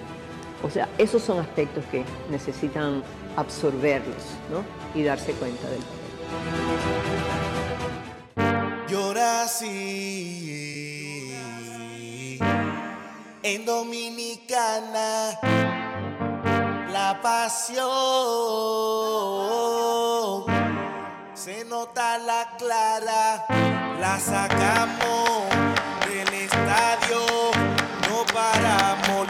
[0.64, 3.04] O sea, esos son aspectos que necesitan
[3.36, 4.64] absorberlos ¿no?
[5.00, 5.82] y darse cuenta del
[8.90, 10.48] Llora así
[13.44, 15.38] en Dominicana
[16.98, 17.86] la pasión.
[21.34, 23.46] Se nota la clara,
[24.02, 25.44] la sacamos
[26.08, 27.22] del estadio,
[28.08, 29.28] no paramos,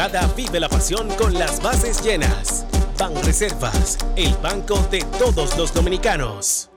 [0.00, 2.64] temporada vive la pasión con las bases llenas.
[2.98, 6.70] Ban Reservas, el banco de todos los dominicanos.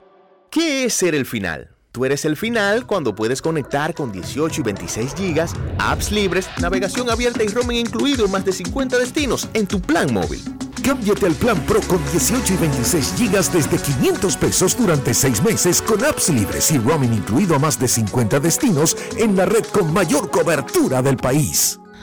[0.50, 1.70] ¿Qué es ser el final?
[1.90, 7.08] Tú eres el final cuando puedes conectar con 18 y 26 gigas, apps libres, navegación
[7.08, 10.42] abierta y roaming incluido en más de 50 destinos en tu plan móvil.
[10.82, 15.80] Cámbiate al plan Pro con 18 y 26 gigas desde 500 pesos durante 6 meses
[15.80, 19.94] con apps libres y roaming incluido a más de 50 destinos en la red con
[19.94, 21.80] mayor cobertura del país.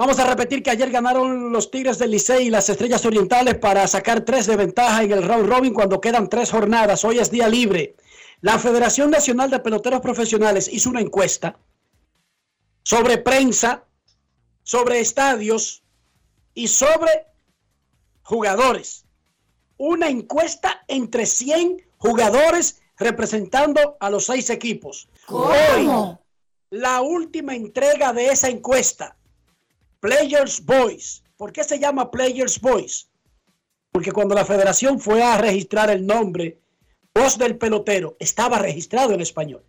[0.00, 3.86] Vamos a repetir que ayer ganaron los Tigres del Licey y las Estrellas Orientales para
[3.86, 7.04] sacar tres de ventaja en el round robin cuando quedan tres jornadas.
[7.04, 7.96] Hoy es día libre.
[8.40, 11.58] La Federación Nacional de Peloteros Profesionales hizo una encuesta
[12.82, 13.84] sobre prensa,
[14.62, 15.82] sobre estadios
[16.54, 17.26] y sobre
[18.22, 19.04] jugadores.
[19.76, 25.10] Una encuesta entre 100 jugadores representando a los seis equipos.
[25.28, 26.16] Hoy,
[26.70, 29.18] la última entrega de esa encuesta.
[30.00, 31.22] Players Voice.
[31.36, 33.06] ¿Por qué se llama Players Voice?
[33.92, 36.58] Porque cuando la federación fue a registrar el nombre
[37.14, 39.64] Voz del Pelotero, estaba registrado en español.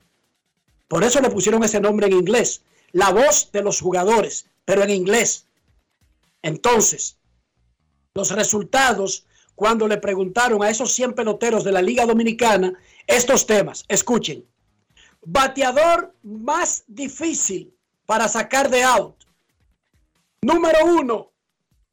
[0.88, 2.63] Por eso le pusieron ese nombre en inglés.
[2.91, 5.47] La voz de los jugadores, pero en inglés.
[6.41, 7.17] Entonces,
[8.13, 9.25] los resultados,
[9.55, 12.73] cuando le preguntaron a esos 100 peloteros de la Liga Dominicana
[13.07, 14.45] estos temas, escuchen.
[15.23, 17.73] Bateador más difícil
[18.05, 19.20] para sacar de out.
[20.43, 21.31] Número uno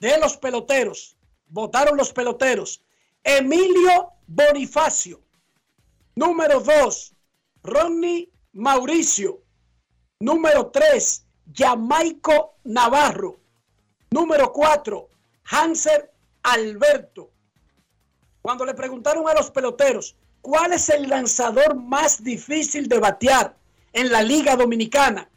[0.01, 1.17] de los peloteros.
[1.49, 2.83] Votaron los peloteros.
[3.23, 5.21] Emilio Bonifacio.
[6.15, 7.15] Número dos,
[7.63, 9.43] Ronnie Mauricio.
[10.19, 13.39] Número tres, Jamaico Navarro.
[14.11, 15.11] Número cuatro,
[15.45, 16.11] Hanser
[16.43, 17.31] Alberto.
[18.41, 23.55] Cuando le preguntaron a los peloteros, ¿cuál es el lanzador más difícil de batear
[23.93, 25.29] en la Liga Dominicana?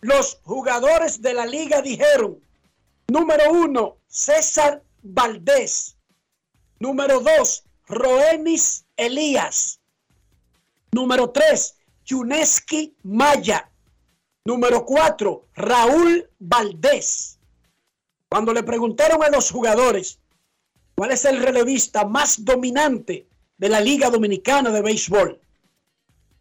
[0.00, 2.38] Los jugadores de la liga dijeron,
[3.10, 5.96] Número uno, César Valdés.
[6.78, 9.80] Número dos, Roenis Elías.
[10.92, 13.70] Número tres, Yuneski Maya.
[14.44, 17.38] Número cuatro, Raúl Valdés.
[18.28, 20.18] Cuando le preguntaron a los jugadores
[20.94, 25.40] cuál es el relevista más dominante de la Liga Dominicana de Béisbol,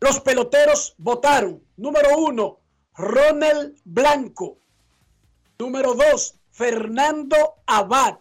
[0.02, 1.64] los peloteros votaron.
[1.78, 2.60] Número uno,
[2.94, 4.58] Ronald Blanco.
[5.58, 8.18] Número dos, Fernando Abad.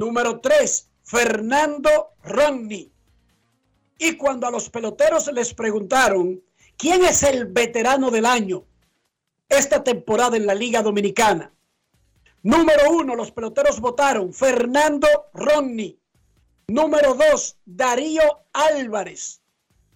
[0.00, 2.90] Número 3, Fernando Rodney.
[3.98, 6.42] Y cuando a los peloteros les preguntaron
[6.76, 8.64] quién es el veterano del año
[9.48, 11.54] esta temporada en la Liga Dominicana,
[12.42, 16.00] número uno, los peloteros votaron Fernando Rodney.
[16.66, 19.40] Número 2, Darío Álvarez.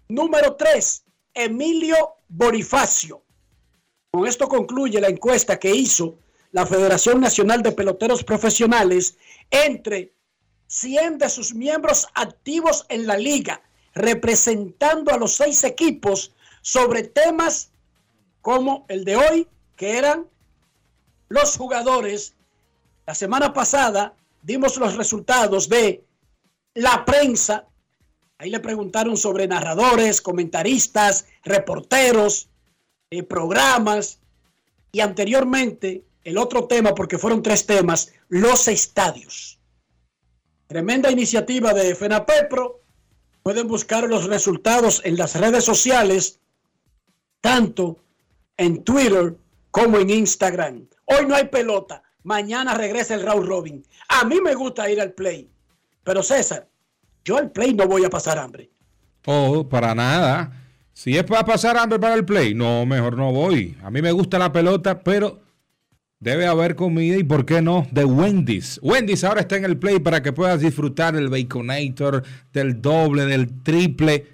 [0.07, 1.05] Número 3,
[1.35, 3.24] Emilio Bonifacio.
[4.12, 6.20] Con esto concluye la encuesta que hizo
[6.55, 9.16] la Federación Nacional de Peloteros Profesionales
[9.50, 10.14] entre
[10.68, 13.61] 100 de sus miembros activos en la liga,
[13.92, 16.32] representando a los seis equipos
[16.62, 17.72] sobre temas
[18.40, 20.28] como el de hoy, que eran
[21.28, 22.36] los jugadores.
[23.05, 26.05] La semana pasada dimos los resultados de
[26.74, 27.66] la prensa.
[28.38, 32.48] Ahí le preguntaron sobre narradores, comentaristas, reporteros,
[33.11, 34.20] eh, programas.
[34.92, 39.61] Y anteriormente el otro tema, porque fueron tres temas, los estadios.
[40.66, 42.81] Tremenda iniciativa de FENAPEPRO.
[43.43, 46.41] Pueden buscar los resultados en las redes sociales,
[47.43, 47.99] tanto
[48.57, 49.37] en Twitter
[49.70, 50.87] como en Instagram.
[51.05, 52.03] Hoy no hay pelota.
[52.22, 53.85] Mañana regresa el Raúl Robin.
[54.09, 55.51] A mí me gusta ir al play.
[56.03, 56.66] Pero César,
[57.22, 58.70] yo al play no voy a pasar hambre.
[59.27, 60.64] Oh, para nada.
[60.95, 63.77] Si es para pasar hambre para el play, no, mejor no voy.
[63.83, 65.41] A mí me gusta la pelota, pero
[66.25, 68.81] Debe haber comida y, ¿por qué no?, de Wendy's.
[68.83, 73.62] Wendy's ahora está en el play para que puedas disfrutar del Baconator, del doble, del
[73.62, 74.25] triple.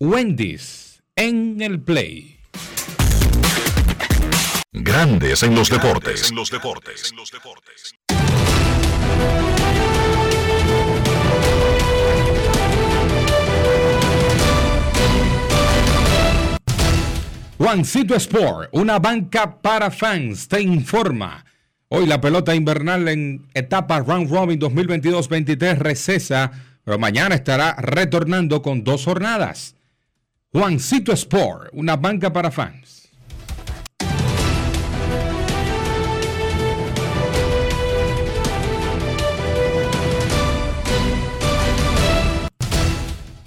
[0.00, 2.38] Wendy's en el play.
[4.72, 6.30] Grandes en los deportes.
[6.30, 7.12] En los deportes.
[17.58, 21.44] Juancito Sport, una banca para fans, te informa.
[21.88, 26.50] Hoy la pelota invernal en etapa Round Robin 2022-23 recesa
[26.84, 29.74] pero mañana estará retornando con dos jornadas.
[30.52, 32.93] Juancito Sport, una banca para fans.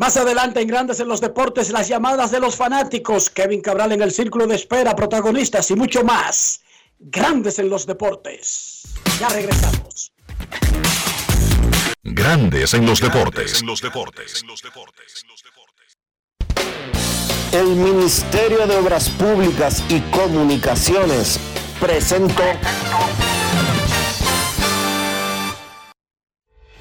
[0.00, 4.00] Más adelante en Grandes en los Deportes, las llamadas de los fanáticos, Kevin Cabral en
[4.00, 6.62] el círculo de espera, protagonistas y mucho más.
[6.98, 8.80] Grandes en los Deportes.
[9.20, 10.10] Ya regresamos.
[12.02, 13.62] Grandes en los deportes.
[17.52, 21.38] El Ministerio de Obras Públicas y Comunicaciones
[21.78, 22.42] presentó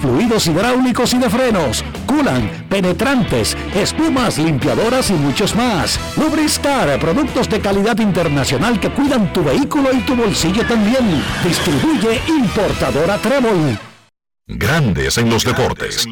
[0.00, 5.98] fluidos hidráulicos y de frenos, culan, penetrantes, espumas, limpiadoras y muchos más.
[6.16, 11.22] Lubristar, productos de calidad internacional que cuidan tu vehículo y tu bolsillo también.
[11.42, 13.78] Distribuye importadora Trébol.
[14.46, 16.06] Grandes en los deportes.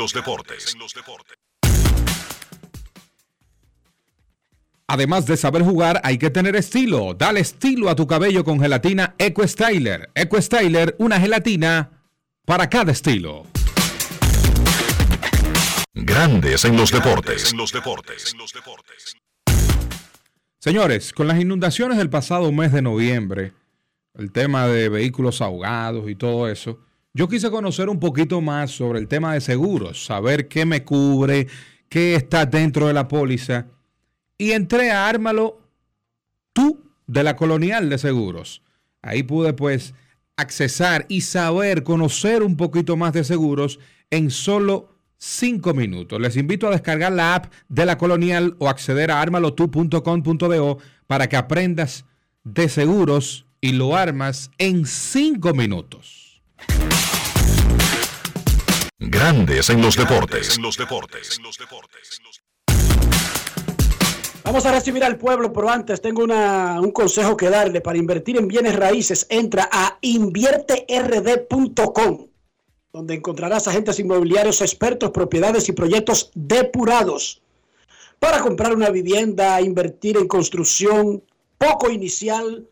[4.86, 7.14] Además de saber jugar, hay que tener estilo.
[7.14, 10.10] Dale estilo a tu cabello con gelatina Eco Styler.
[10.14, 12.01] Eco Styler, una gelatina
[12.44, 13.44] para cada estilo.
[15.94, 17.54] Grandes en los deportes.
[20.58, 23.52] Señores, con las inundaciones del pasado mes de noviembre,
[24.14, 26.80] el tema de vehículos ahogados y todo eso,
[27.14, 31.46] yo quise conocer un poquito más sobre el tema de seguros, saber qué me cubre,
[31.88, 33.66] qué está dentro de la póliza.
[34.38, 35.60] Y entré a Ármalo
[36.52, 38.62] tú de la Colonial de Seguros.
[39.02, 39.94] Ahí pude pues
[40.36, 43.78] accesar y saber, conocer un poquito más de seguros
[44.10, 46.20] en solo cinco minutos.
[46.20, 51.36] Les invito a descargar la app de la colonial o acceder a armalotu.com.do para que
[51.36, 52.04] aprendas
[52.44, 56.42] de seguros y lo armas en cinco minutos.
[58.98, 60.58] Grandes en los deportes.
[64.44, 67.80] Vamos a recibir al pueblo, pero antes tengo un consejo que darle.
[67.80, 72.26] Para invertir en bienes raíces, entra a invierterd.com,
[72.92, 77.40] donde encontrarás agentes inmobiliarios expertos, propiedades y proyectos depurados
[78.18, 81.22] para comprar una vivienda, invertir en construcción,
[81.58, 82.68] poco inicial,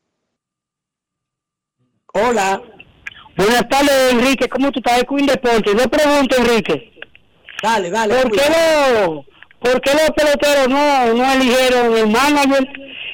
[2.13, 2.63] Hola.
[3.39, 4.51] Buenas tardes, Enrique.
[4.51, 5.03] ¿Cómo tú estás?
[5.09, 5.75] Queen Deportes.
[5.75, 6.93] Yo pregunto, Enrique.
[7.63, 8.21] Dale, dale.
[8.21, 8.43] ¿Por qué,
[9.07, 9.25] los,
[9.67, 12.69] ¿Por qué los peloteros no, no eligieron el manager?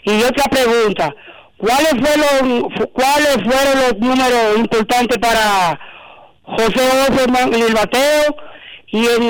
[0.05, 1.15] Y otra pregunta.
[1.57, 5.81] ¿Cuáles fueron, ¿Cuáles fueron los números importantes para
[6.43, 8.37] José Offerman en el bateo
[8.89, 9.23] y en,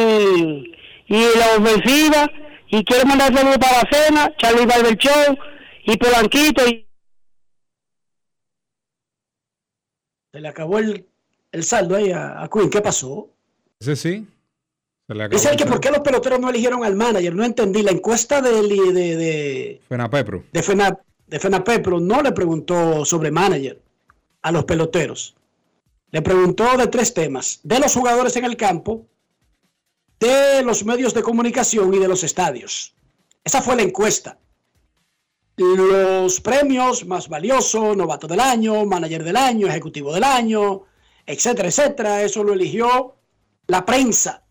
[1.06, 2.28] y en la ofensiva?
[2.68, 5.38] Y quiero mandar saludos para la cena, Charlie Barber Show
[5.84, 6.66] y Polanquito.
[6.66, 6.88] Y...
[10.32, 11.06] Se le acabó el,
[11.52, 12.68] el saldo ahí a, a Queen.
[12.68, 13.28] ¿Qué pasó?
[13.78, 14.26] Ese sí.
[15.12, 17.34] El que por qué los peloteros no eligieron al manager.
[17.34, 17.82] No entendí.
[17.82, 20.44] La encuesta de, de, de, Fenapepro.
[20.52, 23.80] de, Fena, de Fenapepro no le preguntó sobre manager
[24.42, 25.34] a los peloteros.
[26.10, 27.60] Le preguntó de tres temas.
[27.62, 29.06] De los jugadores en el campo,
[30.20, 32.94] de los medios de comunicación y de los estadios.
[33.42, 34.38] Esa fue la encuesta.
[35.56, 40.82] Los premios más valioso, novato del año, manager del año, ejecutivo del año,
[41.26, 42.22] etcétera, etcétera.
[42.22, 43.16] Eso lo eligió
[43.66, 44.42] la prensa.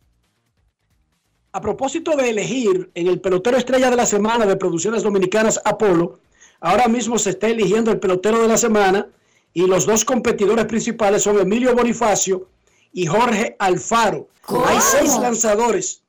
[1.53, 6.19] A propósito de elegir en el pelotero estrella de la semana de Producciones Dominicanas Apolo,
[6.61, 9.09] ahora mismo se está eligiendo el pelotero de la semana
[9.53, 12.47] y los dos competidores principales son Emilio Bonifacio
[12.93, 14.29] y Jorge Alfaro.
[14.65, 16.03] Hay seis lanzadores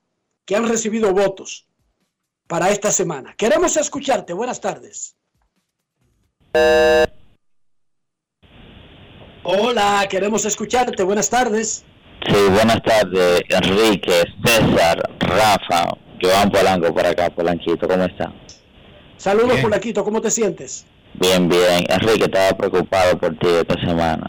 [0.45, 1.67] que han recibido votos
[2.47, 3.35] para esta semana.
[3.35, 4.31] Queremos escucharte.
[4.31, 5.17] Buenas tardes.
[9.43, 11.03] Hola, queremos escucharte.
[11.03, 11.83] Buenas tardes.
[12.27, 15.89] Sí, buenas tardes, Enrique, César, Rafa,
[16.21, 18.31] Joan Polanco por acá, Polanquito, ¿cómo está?
[19.17, 19.61] Saludos, Bien.
[19.61, 20.03] Polaquito.
[20.03, 20.85] ¿Cómo te sientes?
[21.13, 21.85] Bien, bien.
[21.87, 24.25] Enrique, estaba preocupado por ti esta semana.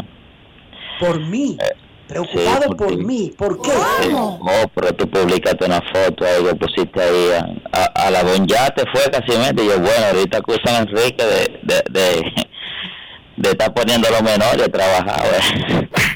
[1.01, 1.59] Por mí.
[2.07, 3.33] Preocupado sí, por por, mí.
[3.37, 3.71] ¿Por qué?
[3.71, 4.11] Sí.
[4.15, 8.47] Oh, pero tú publicaste una foto ahí que pusiste ahí a, a, a la Don
[8.47, 12.33] Yate fue casi y yo, bueno, ahorita acusan a Enrique de, de, de,
[13.37, 15.25] de estar poniendo a los menores a trabajar.
[15.27, 15.89] ¿eh?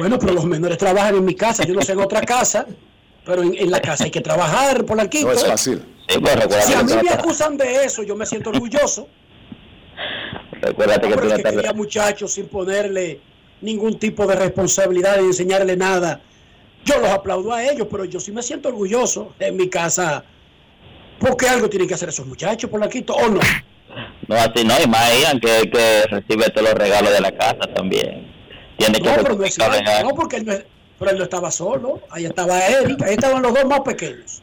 [0.00, 1.62] Bueno, pero los menores trabajan en mi casa.
[1.64, 2.66] Yo no sé en otra casa,
[3.22, 5.26] pero en, en la casa hay que trabajar, Polanquito.
[5.26, 5.82] No es fácil.
[6.08, 9.08] Sí, pues Si a mí me acusan de eso, yo me siento orgulloso.
[10.62, 13.20] Recuérdate que es que quería muchachos sin ponerle
[13.60, 16.22] ningún tipo de responsabilidad y enseñarle nada.
[16.82, 20.24] Yo los aplaudo a ellos, pero yo sí me siento orgulloso en mi casa.
[21.18, 23.40] Porque algo tienen que hacer esos muchachos, Polanquito, ¿o no?
[24.28, 27.66] No, así no, y más Ian, que, que recibe todos los regalos de la casa
[27.74, 28.39] también.
[28.80, 30.52] Tiene que No, pero no es rectificar cierto, en- no, porque él no,
[30.98, 32.00] pero él no estaba solo.
[32.10, 34.42] Ahí estaba Eric, ahí estaban los dos más pequeños.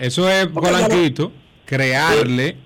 [0.00, 1.32] Eso es, Polanquito,
[1.64, 2.56] crearle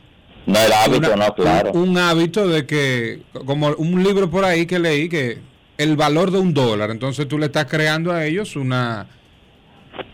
[0.46, 1.72] No el hábito, una- no, claro.
[1.72, 5.40] un, un hábito de que, como un libro por ahí que leí, que
[5.78, 9.06] el valor de un dólar, entonces tú le estás creando a ellos una,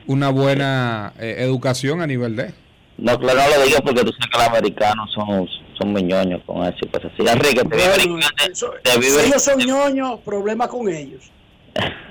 [0.07, 2.55] una buena eh, educación a nivel de...
[2.97, 5.47] No, claro, no lo digo porque tú sabes que los americanos son,
[5.79, 7.29] son muy ñoños con eso y cosas así.
[7.29, 11.31] Enrique, te vive Bueno, brincando, eso- te si ellos son ñoños, problema con ellos.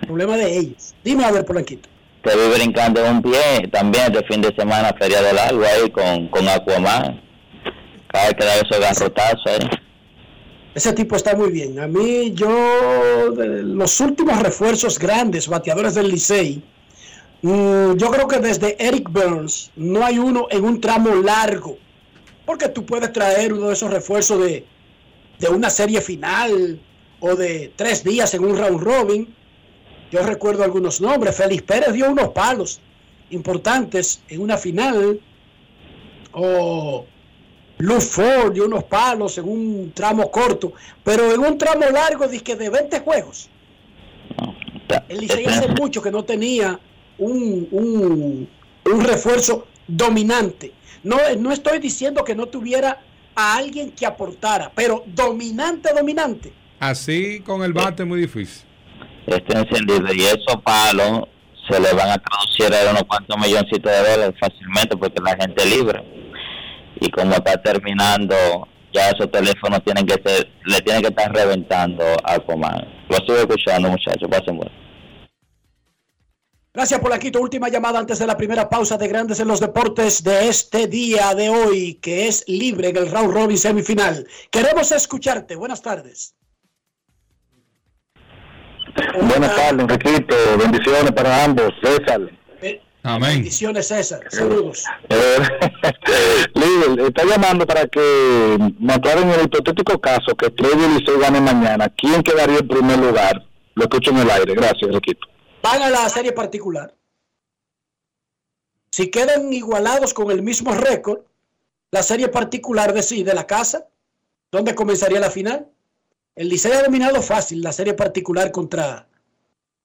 [0.02, 0.96] problema de ellos.
[1.04, 1.90] Dime a ver, Polanquito.
[2.24, 6.28] te vi brincando un pie también este fin de semana, Feria del Agua ahí con,
[6.30, 7.22] con Aquaman.
[8.12, 9.70] Cada vez que da esos garrotazos ahí.
[10.76, 11.80] Ese tipo está muy bien.
[11.80, 16.62] A mí, yo, de los últimos refuerzos grandes, bateadores del Licey,
[17.42, 21.78] mm, yo creo que desde Eric Burns no hay uno en un tramo largo.
[22.48, 24.66] Porque tú puedes traer uno de esos refuerzos de,
[25.38, 26.80] de una serie final
[27.20, 29.36] o de tres días en un round robin.
[30.12, 31.36] Yo recuerdo algunos nombres.
[31.36, 32.80] Félix Pérez dio unos palos
[33.32, 35.20] importantes en una final.
[36.32, 37.06] O
[37.80, 40.72] Luz Ford dio unos palos en un tramo corto.
[41.04, 43.50] Pero en un tramo largo, dizque de 20 juegos.
[45.10, 46.80] El Licey hace mucho que no tenía
[47.18, 48.48] un, un,
[48.86, 50.72] un refuerzo dominante.
[51.04, 53.00] No, no estoy diciendo que no tuviera
[53.36, 56.54] a alguien que aportara, pero dominante, dominante.
[56.80, 58.66] Así con el bate es muy difícil.
[59.26, 61.28] Este encendido y esos palos
[61.70, 65.64] se le van a traducir a unos cuantos milloncitos de dólares fácilmente porque la gente
[65.64, 66.04] es libre.
[67.00, 68.36] Y como está terminando,
[68.94, 72.88] ya esos teléfonos tienen que ser, le tienen que estar reventando a Aquaman.
[73.10, 74.28] Lo estuve escuchando, muchachos.
[74.30, 74.87] Pasen bueno.
[76.78, 77.42] Gracias, Polanquito.
[77.42, 81.34] Última llamada antes de la primera pausa de Grandes en los Deportes de este día
[81.34, 84.28] de hoy, que es libre en el round robin semifinal.
[84.52, 85.56] Queremos escucharte.
[85.56, 86.36] Buenas tardes.
[89.20, 90.36] Buenas tardes, Enriquito.
[90.60, 91.74] Bendiciones para ambos.
[91.82, 92.22] César.
[93.02, 93.38] Amén.
[93.38, 94.20] Bendiciones, César.
[94.30, 94.86] Saludos.
[96.10, 101.20] Eh, Líder, está llamando para que me aclaren el hipotético caso que Estrella y Licey
[101.20, 101.92] gane mañana.
[101.98, 103.44] ¿Quién quedaría en primer lugar?
[103.76, 104.54] Lo escucho en el aire.
[104.54, 105.28] Gracias, Enriquito.
[105.62, 106.96] Van a la serie particular.
[108.92, 111.22] Si quedan igualados con el mismo récord,
[111.92, 113.88] la serie particular decide la casa
[114.52, 115.72] dónde comenzaría la final.
[116.36, 119.08] El Licey ha dominado fácil la serie particular contra,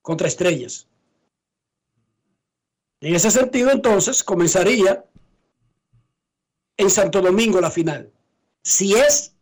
[0.02, 0.86] contra Estrellas.
[3.00, 5.04] En ese sentido, entonces, comenzaría
[6.76, 8.12] en Santo Domingo la final.
[8.62, 9.34] Si es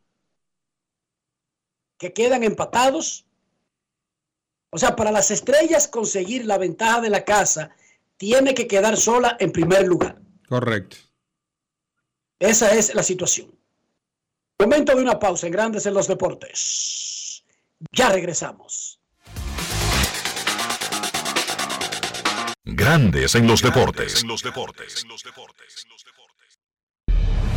[1.99, 3.27] que quedan empatados,
[4.71, 7.71] o sea, para las estrellas conseguir la ventaja de la casa,
[8.17, 10.21] tiene que quedar sola en primer lugar.
[10.49, 10.97] Correcto.
[12.39, 13.55] Esa es la situación.
[14.59, 17.45] Momento de una pausa en Grandes en los Deportes.
[17.93, 19.01] Ya regresamos.
[22.65, 24.23] Grandes en los deportes.
[24.23, 24.29] En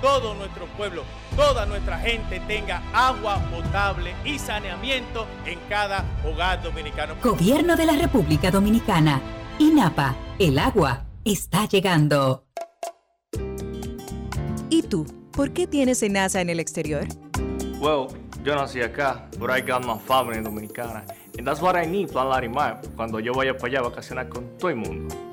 [0.00, 1.04] todo nuestro pueblo,
[1.36, 7.14] toda nuestra gente tenga agua potable y saneamiento en cada hogar dominicano.
[7.22, 9.20] Gobierno de la República Dominicana.
[9.58, 10.16] INAPA.
[10.38, 12.44] El agua está llegando.
[14.70, 15.06] ¿Y tú?
[15.32, 17.06] ¿Por qué tienes enaza en el exterior?
[17.78, 18.08] Well,
[18.44, 21.04] yo nací acá, but I got my family dominicana.
[21.38, 24.58] And that's what I need, Plan Larimar, cuando yo vaya para allá a vacacionar con
[24.58, 25.29] todo el mundo.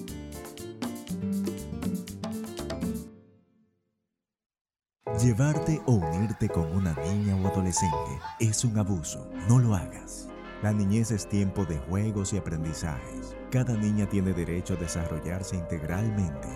[5.21, 9.29] Llevarte o unirte con una niña o adolescente es un abuso.
[9.49, 10.29] No lo hagas.
[10.63, 13.37] La niñez es tiempo de juegos y aprendizajes.
[13.51, 16.47] Cada niña tiene derecho a desarrollarse integralmente.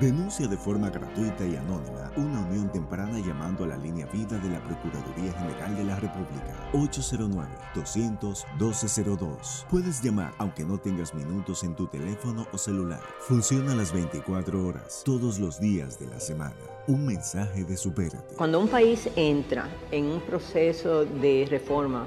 [0.00, 4.48] Denuncia de forma gratuita y anónima una unión temprana llamando a la línea vida de
[4.48, 9.66] la Procuraduría General de la República 809-200-1202.
[9.68, 13.02] Puedes llamar aunque no tengas minutos en tu teléfono o celular.
[13.28, 16.54] Funciona las 24 horas, todos los días de la semana.
[16.86, 18.36] Un mensaje de Supérate.
[18.36, 22.06] Cuando un país entra en un proceso de reforma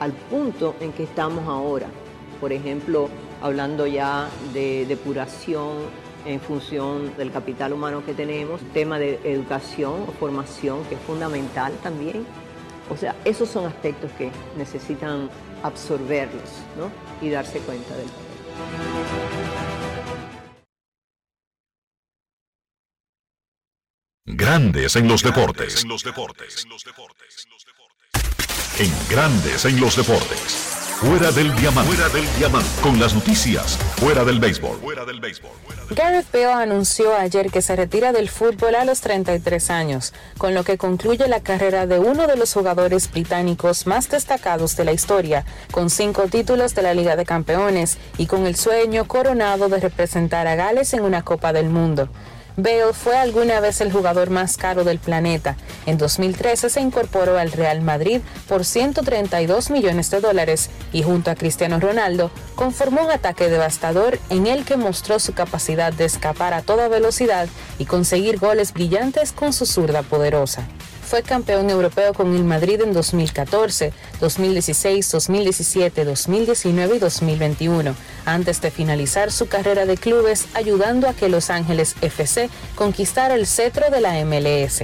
[0.00, 1.86] al punto en que estamos ahora.
[2.40, 3.08] Por ejemplo,
[3.42, 5.76] hablando ya de depuración
[6.26, 11.72] en función del capital humano que tenemos, tema de educación o formación que es fundamental
[11.82, 12.26] también.
[12.90, 15.30] O sea, esos son aspectos que necesitan
[15.62, 16.90] absorberlos ¿no?
[17.26, 18.08] y darse cuenta del
[24.26, 25.84] Grandes en los deportes.
[25.84, 25.88] En
[29.08, 30.74] Grandes en los deportes.
[30.98, 31.92] Fuera del diamante.
[31.92, 32.68] Fuera del diamante.
[32.82, 33.78] Con las noticias.
[33.96, 34.78] Fuera del béisbol.
[34.80, 35.52] Fuera del béisbol.
[35.90, 40.64] Gareth Bale anunció ayer que se retira del fútbol a los 33 años, con lo
[40.64, 45.44] que concluye la carrera de uno de los jugadores británicos más destacados de la historia,
[45.70, 50.48] con cinco títulos de la Liga de Campeones y con el sueño coronado de representar
[50.48, 52.08] a Gales en una Copa del Mundo.
[52.56, 55.56] Bale fue alguna vez el jugador más caro del planeta.
[55.86, 61.34] En 2013 se incorporó al Real Madrid por 132 millones de dólares y junto a
[61.34, 66.62] Cristiano Ronaldo conformó un ataque devastador en el que mostró su capacidad de escapar a
[66.62, 67.48] toda velocidad
[67.78, 70.64] y conseguir goles brillantes con su zurda poderosa.
[71.04, 77.94] Fue campeón europeo con el Madrid en 2014, 2016, 2017, 2019 y 2021,
[78.24, 83.46] antes de finalizar su carrera de clubes ayudando a que Los Ángeles FC conquistara el
[83.46, 84.82] cetro de la MLS.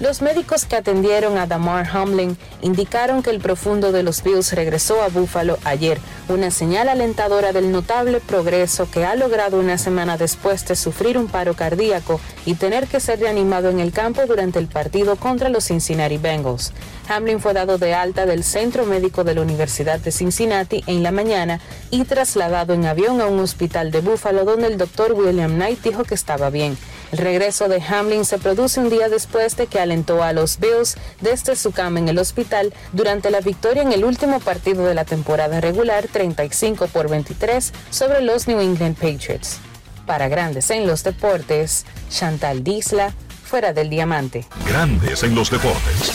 [0.00, 5.02] Los médicos que atendieron a Damar Hamlin indicaron que el profundo de los Bills regresó
[5.02, 10.66] a Buffalo ayer, una señal alentadora del notable progreso que ha logrado una semana después
[10.66, 14.68] de sufrir un paro cardíaco y tener que ser reanimado en el campo durante el
[14.68, 16.72] partido contra los Cincinnati Bengals.
[17.06, 21.10] Hamlin fue dado de alta del Centro Médico de la Universidad de Cincinnati en la
[21.10, 25.82] mañana y trasladado en avión a un hospital de Buffalo donde el doctor William Knight
[25.82, 26.78] dijo que estaba bien.
[27.12, 30.96] El regreso de Hamlin se produce un día después de que alentó a los Bills
[31.20, 35.04] desde su cama en el hospital durante la victoria en el último partido de la
[35.04, 39.58] temporada regular 35 por 23 sobre los New England Patriots.
[40.06, 44.46] Para Grandes en los Deportes, Chantal Disla, fuera del diamante.
[44.66, 46.12] Grandes en los Deportes.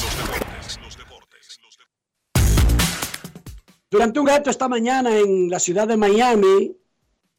[3.91, 6.75] Durante un acto esta mañana en la ciudad de Miami,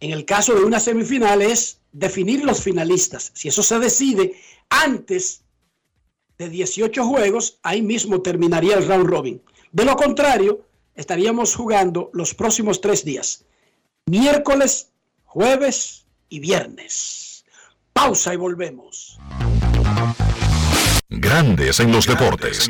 [0.04, 3.32] En el caso de una semifinal es definir los finalistas.
[3.34, 4.34] Si eso se decide
[4.68, 5.46] antes
[6.38, 9.42] de 18 juegos, ahí mismo terminaría el round robin.
[9.72, 13.46] De lo contrario, estaríamos jugando los próximos tres días.
[14.06, 14.90] Miércoles,
[15.24, 17.46] jueves y viernes.
[17.94, 19.18] Pausa y volvemos.
[21.08, 22.70] Grandes en los deportes.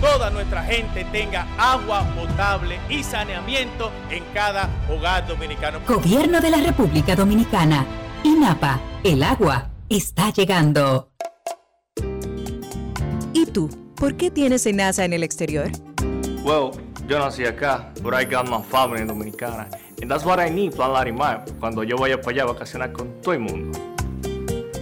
[0.00, 5.80] toda nuestra gente tenga agua potable y saneamiento en cada hogar dominicano.
[5.86, 7.86] Gobierno de la República Dominicana.
[8.22, 8.80] INAPA.
[9.02, 11.10] El agua está llegando.
[13.32, 13.68] ¿Y tú?
[13.96, 15.70] ¿Por qué tienes NASA en el exterior?
[16.42, 16.72] Well,
[17.06, 19.68] yo nací acá, but I got my family dominicana.
[20.00, 23.20] And that's what I need, Plan Larimar, cuando yo vaya para allá a vacacionar con
[23.22, 23.93] todo el mundo.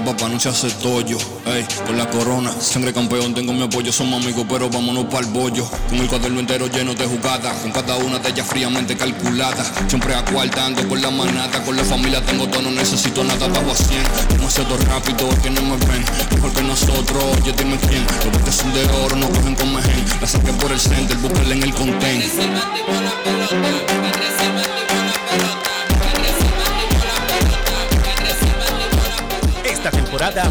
[0.00, 1.18] papá no se hace tollo.
[1.46, 5.32] Ey, por la corona, sangre campeón, tengo mi apoyo, somos amigos, pero vámonos para el
[5.32, 5.68] bollo.
[5.88, 9.64] Con el cuaderno entero lleno de jugadas, con cada una de ellas fríamente calculada.
[9.88, 13.74] Siempre acuartando con la manata, con la familia tengo todo, no necesito nada, bajo a
[13.74, 14.02] 100.
[14.30, 18.04] Demasiado rápido, que no me ven, mejor que nosotros, oye dime quién.
[18.24, 20.04] Los botes son de oro, no cogen con mejen.
[20.20, 22.24] La saqué por el center, búsquela en el content.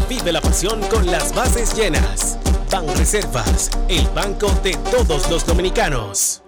[0.08, 2.38] Vive la pasión con las bases llenas.
[2.70, 6.42] Ban Reservas, el banco de todos los dominicanos.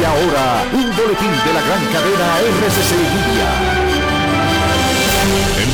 [0.00, 3.67] Y ahora, un boletín de la gran cadena RCC Libia.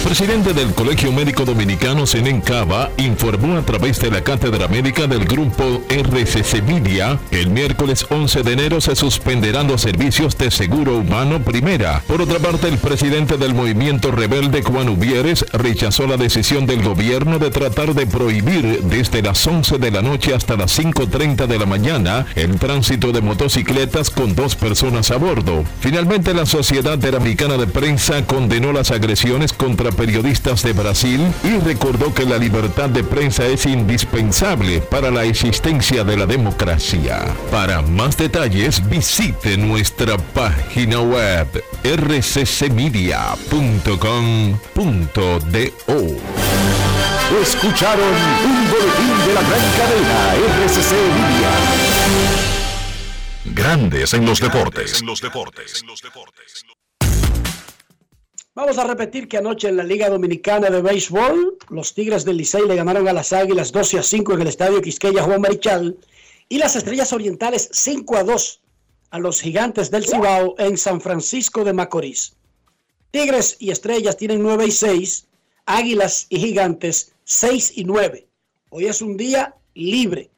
[0.05, 5.25] Presidente del Colegio Médico Dominicano, Senen Cava, informó a través de la Cátedra Médica del
[5.25, 10.99] Grupo RCC Media que el miércoles 11 de enero se suspenderán los servicios de seguro
[10.99, 12.03] humano primera.
[12.07, 17.39] Por otra parte, el presidente del movimiento rebelde, Juan Ubieres, rechazó la decisión del gobierno
[17.39, 21.67] de tratar de prohibir desde las 11 de la noche hasta las 5.30 de la
[21.67, 25.65] mañana el tránsito de motocicletas con dos personas a bordo.
[25.81, 32.13] Finalmente, la Sociedad Interamericana de Prensa condenó las agresiones contra periodistas de Brasil y recordó
[32.13, 37.25] que la libertad de prensa es indispensable para la existencia de la democracia.
[37.51, 41.47] Para más detalles visite nuestra página web
[41.85, 43.25] rccmedia.com.do.
[47.41, 48.15] Escucharon
[48.45, 50.35] un boletín de la gran cadena
[50.67, 51.51] RCC Libia.
[53.47, 55.03] Grandes en los deportes.
[58.57, 62.65] Vamos a repetir que anoche en la Liga Dominicana de Béisbol, los Tigres del Licey
[62.69, 65.99] le ganaron a las Águilas 12 a 5 en el Estadio Quisqueya Juan Marichal
[66.49, 68.61] y las Estrellas Orientales 5 a 2
[69.11, 72.37] a los Gigantes del Cibao en San Francisco de Macorís.
[73.11, 75.27] Tigres y Estrellas tienen 9 y 6,
[75.67, 78.29] Águilas y Gigantes 6 y 9.
[78.71, 80.31] Hoy es un día libre,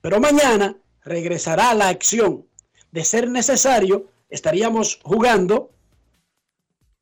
[0.00, 2.44] pero mañana regresará la acción.
[2.90, 5.70] De ser necesario, estaríamos jugando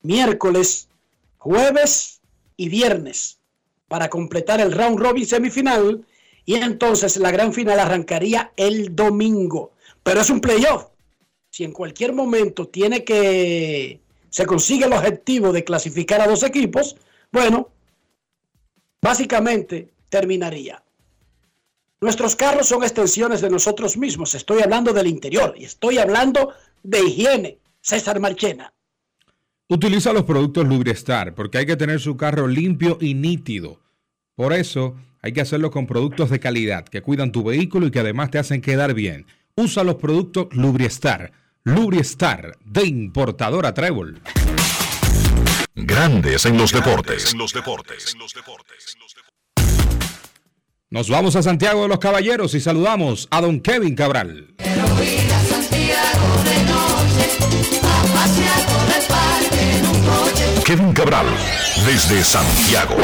[0.06, 0.88] miércoles,
[1.36, 2.20] jueves
[2.56, 3.38] y viernes
[3.88, 6.04] para completar el round robin semifinal
[6.44, 9.72] y entonces la gran final arrancaría el domingo.
[10.02, 10.86] Pero es un playoff.
[11.50, 14.00] si en cualquier momento tiene que
[14.30, 16.96] se consigue el objetivo de clasificar a dos equipos,
[17.32, 17.70] bueno,
[19.00, 20.82] básicamente terminaría.
[22.00, 24.34] Nuestros carros son extensiones de nosotros mismos.
[24.34, 26.52] Estoy hablando del interior y estoy hablando
[26.82, 27.58] de higiene.
[27.80, 28.72] César Marchena.
[29.68, 33.80] Utiliza los productos Lubristar porque hay que tener su carro limpio y nítido.
[34.36, 37.98] Por eso hay que hacerlo con productos de calidad que cuidan tu vehículo y que
[37.98, 39.26] además te hacen quedar bien.
[39.56, 41.32] Usa los productos Lubristar.
[41.64, 44.20] Lubristar de importadora Trébol.
[45.74, 47.32] Grandes en los deportes.
[47.32, 48.16] En los deportes.
[50.90, 54.54] Nos vamos a Santiago de los Caballeros y saludamos a don Kevin Cabral.
[60.64, 61.26] Kevin Cabral,
[61.86, 62.96] desde Santiago.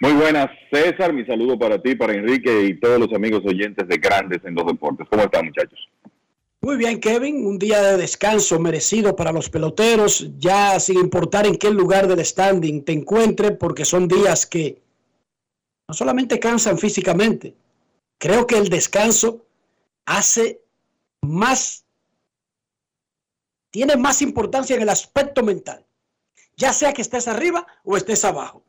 [0.00, 1.12] Muy buenas, César.
[1.12, 4.66] Mi saludo para ti, para Enrique y todos los amigos oyentes de Grandes en los
[4.66, 5.06] Deportes.
[5.10, 5.78] ¿Cómo están, muchachos?
[6.60, 7.46] Muy bien, Kevin.
[7.46, 12.24] Un día de descanso merecido para los peloteros, ya sin importar en qué lugar del
[12.24, 14.80] standing te encuentres, porque son días que
[15.88, 17.54] no solamente cansan físicamente,
[18.18, 19.44] creo que el descanso
[20.04, 20.60] hace
[21.22, 21.84] más,
[23.70, 25.84] tiene más importancia en el aspecto mental,
[26.56, 28.64] ya sea que estés arriba o estés abajo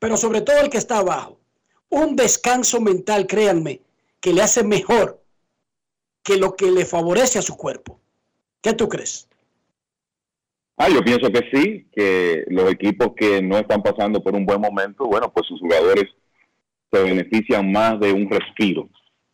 [0.00, 1.38] pero sobre todo el que está abajo.
[1.88, 3.82] Un descanso mental, créanme,
[4.20, 5.22] que le hace mejor
[6.24, 8.00] que lo que le favorece a su cuerpo.
[8.60, 9.28] ¿Qué tú crees?
[10.76, 14.60] Ah, yo pienso que sí, que los equipos que no están pasando por un buen
[14.60, 16.06] momento, bueno, pues sus jugadores
[16.92, 18.88] se benefician más de un respiro,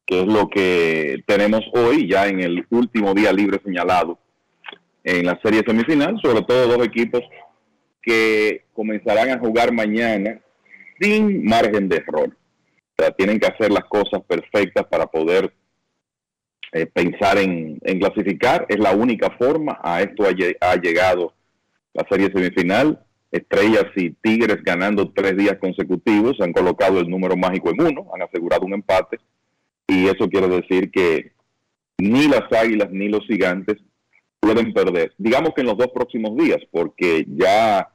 [0.05, 4.19] que es lo que tenemos hoy, ya en el último día libre señalado
[5.05, 7.23] en la serie semifinal, sobre todo dos equipos
[8.03, 10.41] que comenzarán a jugar mañana
[11.01, 12.37] sin margen de error.
[12.99, 15.53] O sea, tienen que hacer las cosas perfectas para poder
[16.73, 18.67] eh, pensar en, clasificar.
[18.69, 19.79] Es la única forma.
[19.83, 21.35] A esto ha, llegado
[21.93, 23.06] la serie semifinal.
[23.37, 26.41] Estrellas y Tigres ganando tres días consecutivos.
[26.41, 28.07] Han colocado el número mágico en uno.
[28.15, 29.19] Han asegurado un empate.
[29.87, 31.33] Y eso quiere decir que
[31.99, 33.77] ni las Águilas ni los Gigantes
[34.41, 35.13] pueden perder.
[35.19, 37.89] Digamos que en los dos próximos días, porque ya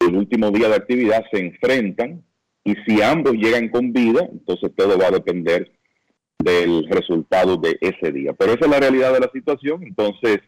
[0.00, 2.22] el último día de actividad se enfrentan
[2.64, 5.70] y si ambos llegan con vida, entonces todo va a depender
[6.38, 8.32] del resultado de ese día.
[8.32, 10.40] Pero esa es la realidad de la situación, entonces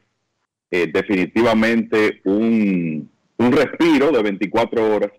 [0.70, 5.12] eh, definitivamente un, un respiro de 24 horas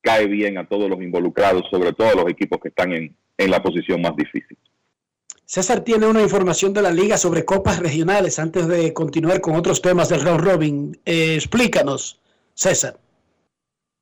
[0.00, 3.50] cae bien a todos los involucrados, sobre todo a los equipos que están en, en
[3.50, 4.58] la posición más difícil.
[5.44, 9.82] César tiene una información de la liga sobre copas regionales antes de continuar con otros
[9.82, 10.98] temas del round robin.
[11.04, 12.20] Eh, explícanos,
[12.54, 12.98] César.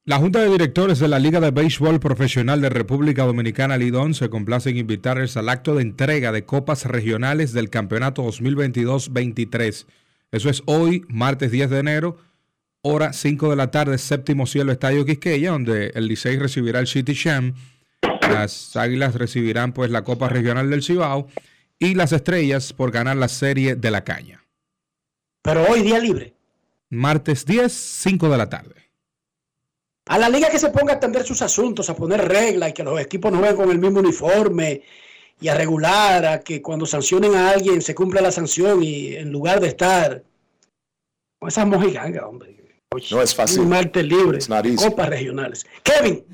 [0.05, 4.31] La Junta de Directores de la Liga de Béisbol Profesional de República Dominicana, Lidón, se
[4.31, 9.87] complace en invitarles al acto de entrega de copas regionales del Campeonato 2022-23.
[10.33, 12.17] Eso es hoy, martes 10 de enero,
[12.83, 17.13] hora 5 de la tarde, séptimo cielo, Estadio Quisqueya, donde el Licey recibirá el City
[17.13, 17.55] Sham.
[18.23, 21.29] Las Águilas recibirán pues la Copa Regional del Cibao
[21.79, 24.45] y las Estrellas por ganar la Serie de la Caña.
[25.43, 26.35] Pero hoy día libre.
[26.91, 28.75] Martes 10, 5 de la tarde.
[30.07, 32.83] A la liga que se ponga a atender sus asuntos, a poner reglas y que
[32.83, 34.83] los equipos no vayan con el mismo uniforme
[35.41, 39.31] y a regular, a que cuando sancionen a alguien se cumpla la sanción y en
[39.31, 40.25] lugar de estar
[41.39, 42.60] con esas mojigangas, hombre.
[43.13, 43.61] No es fácil.
[43.61, 44.41] Un martes libre,
[44.75, 45.65] copas regionales.
[45.85, 46.25] Kevin,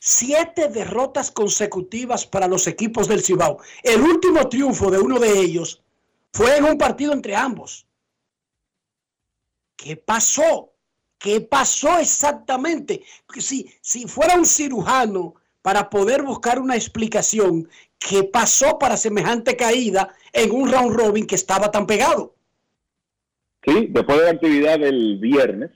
[0.00, 3.58] siete derrotas consecutivas para los equipos del Cibao.
[3.84, 5.80] El último triunfo de uno de ellos
[6.32, 7.86] fue en un partido entre ambos.
[9.76, 10.72] ¿Qué pasó?
[11.18, 13.04] ¿Qué pasó exactamente?
[13.38, 20.12] Si, si fuera un cirujano para poder buscar una explicación, ¿qué pasó para semejante caída
[20.32, 22.34] en un round robin que estaba tan pegado?
[23.66, 25.70] Sí, después de la actividad del viernes,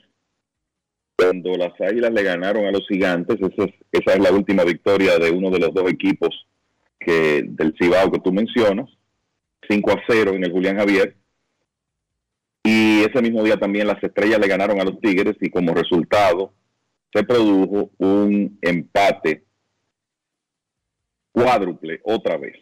[1.16, 5.18] cuando las Águilas le ganaron a los Gigantes, esa es, esa es la última victoria
[5.18, 6.46] de uno de los dos equipos
[6.98, 8.88] que del Cibao que tú mencionas,
[9.68, 11.16] 5 a 0 en el Julián Javier.
[12.62, 16.54] Y ese mismo día también las estrellas le ganaron a los Tigres y como resultado
[17.12, 19.44] se produjo un empate
[21.32, 22.56] cuádruple otra vez.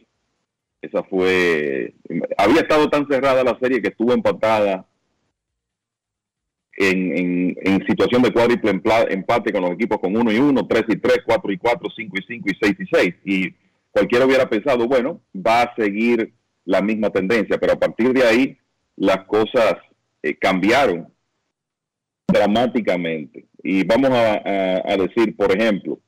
[0.81, 1.95] Esa fue,
[2.37, 4.87] había estado tan cerrada la serie que estuvo empatada
[6.77, 8.71] en, en, situación de cuádruple
[9.11, 12.17] empate con los equipos con 1 y 1, 3 y 3, 4 y 4, 5
[12.19, 13.15] y 5 y 6 y 6.
[13.25, 13.55] Y
[13.91, 16.33] cualquiera hubiera pensado, bueno, va a seguir
[16.65, 18.59] la misma tendencia, pero a partir de ahí
[18.97, 19.77] las cosas
[20.23, 21.13] eh, cambiaron
[22.27, 23.47] dramáticamente.
[23.63, 25.99] Y vamos a, decir, por ejemplo,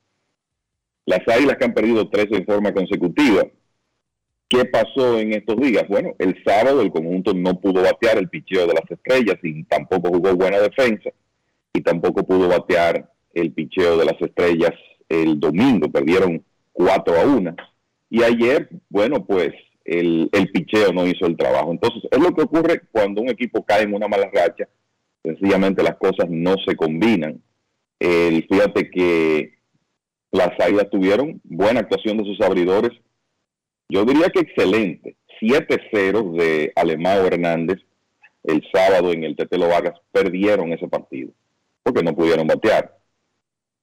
[1.06, 3.46] Las Águilas que han perdido 13 en forma consecutiva.
[4.48, 5.84] ¿Qué pasó en estos días?
[5.88, 10.10] Bueno, el sábado el conjunto no pudo batear el picheo de las estrellas y tampoco
[10.10, 11.10] jugó buena defensa
[11.72, 14.72] y tampoco pudo batear el picheo de las estrellas
[15.08, 17.56] el domingo, perdieron 4 a 1.
[18.10, 19.50] Y ayer, bueno, pues
[19.84, 21.72] el, picheo no hizo el trabajo.
[21.72, 24.68] Entonces, es lo que ocurre cuando un equipo cae en una mala racha,
[25.22, 27.40] sencillamente las cosas no se combinan.
[27.98, 29.54] El, fíjate que
[30.30, 32.92] las águilas tuvieron buena actuación de sus abridores,
[33.89, 35.16] yo diría que excelente.
[35.40, 37.81] 7-0 de Alemão Hernández
[38.44, 41.32] el sábado en el Tetelo Vargas perdieron ese partido
[41.82, 42.97] porque no pudieron batear.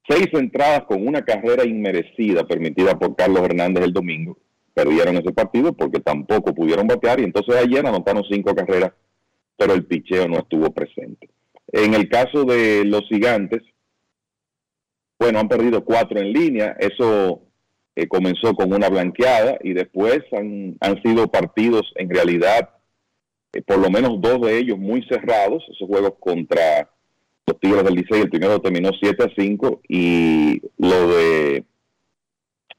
[0.07, 4.37] Seis entradas con una carrera inmerecida permitida por Carlos Hernández el domingo.
[4.73, 8.93] Perdieron ese partido porque tampoco pudieron batear y entonces ayer anotaron cinco carreras,
[9.57, 11.29] pero el picheo no estuvo presente.
[11.71, 13.61] En el caso de los gigantes,
[15.19, 16.75] bueno, han perdido cuatro en línea.
[16.79, 17.43] Eso
[17.95, 22.69] eh, comenzó con una blanqueada y después han, han sido partidos en realidad,
[23.53, 26.89] eh, por lo menos dos de ellos muy cerrados, esos juegos contra
[27.45, 31.65] los Tigres del Licey, el primero terminó 7 a 5 y lo de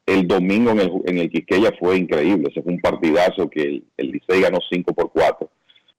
[0.06, 3.84] el domingo en el, en el Quisqueya fue increíble, ese fue un partidazo que el,
[3.96, 5.50] el Licey ganó 5 por 4,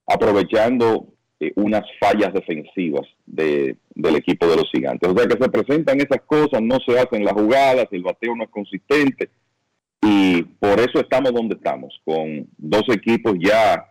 [0.06, 1.13] aprovechando
[1.46, 5.08] eh, unas fallas defensivas de, del equipo de los gigantes.
[5.08, 8.44] O sea que se presentan esas cosas, no se hacen las jugadas, el bateo no
[8.44, 9.30] es consistente
[10.06, 13.90] y por eso estamos donde estamos, con dos equipos ya,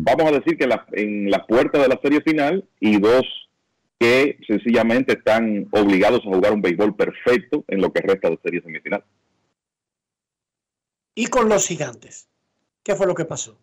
[0.00, 3.22] vamos a decir que en la puerta de la serie final y dos
[3.98, 8.60] que sencillamente están obligados a jugar un béisbol perfecto en lo que resta de serie
[8.60, 9.04] semifinal.
[11.14, 12.28] ¿Y con los gigantes?
[12.82, 13.56] ¿Qué fue lo que pasó?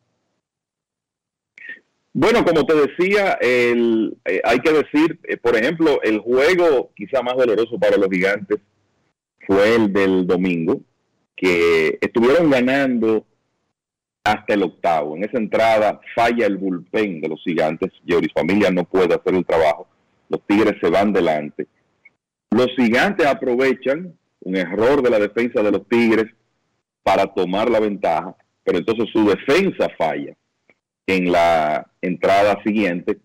[2.21, 7.21] Bueno, como te decía, el, eh, hay que decir, eh, por ejemplo, el juego quizá
[7.21, 8.59] más doloroso para los gigantes
[9.47, 10.81] fue el del domingo,
[11.33, 13.25] que estuvieron ganando
[14.25, 15.15] hasta el octavo.
[15.15, 17.89] En esa entrada falla el bullpen de los gigantes.
[18.05, 19.87] Joris Familia no puede hacer el trabajo
[20.27, 21.67] los Tigres se van delante.
[22.51, 26.27] Los gigantes aprovechan un error de la defensa de los Tigres
[27.01, 28.35] para tomar la ventaja,
[28.65, 30.35] pero entonces su defensa falla
[31.15, 33.17] en la entrada siguiente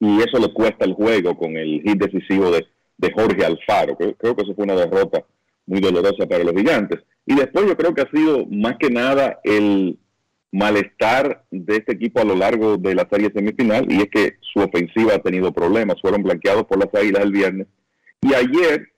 [0.00, 2.66] y eso le cuesta el juego con el hit decisivo de,
[3.14, 3.96] Jorge Alfaro.
[3.96, 5.24] Creo, creo, que eso fue una derrota
[5.66, 7.00] muy dolorosa para los gigantes.
[7.26, 9.98] Y después yo creo que ha sido más que nada el
[10.50, 14.60] malestar de este equipo a lo largo de la serie semifinal y es que su
[14.60, 17.66] ofensiva ha tenido problemas, fueron blanqueados por las águilas el viernes
[18.22, 18.88] y ayer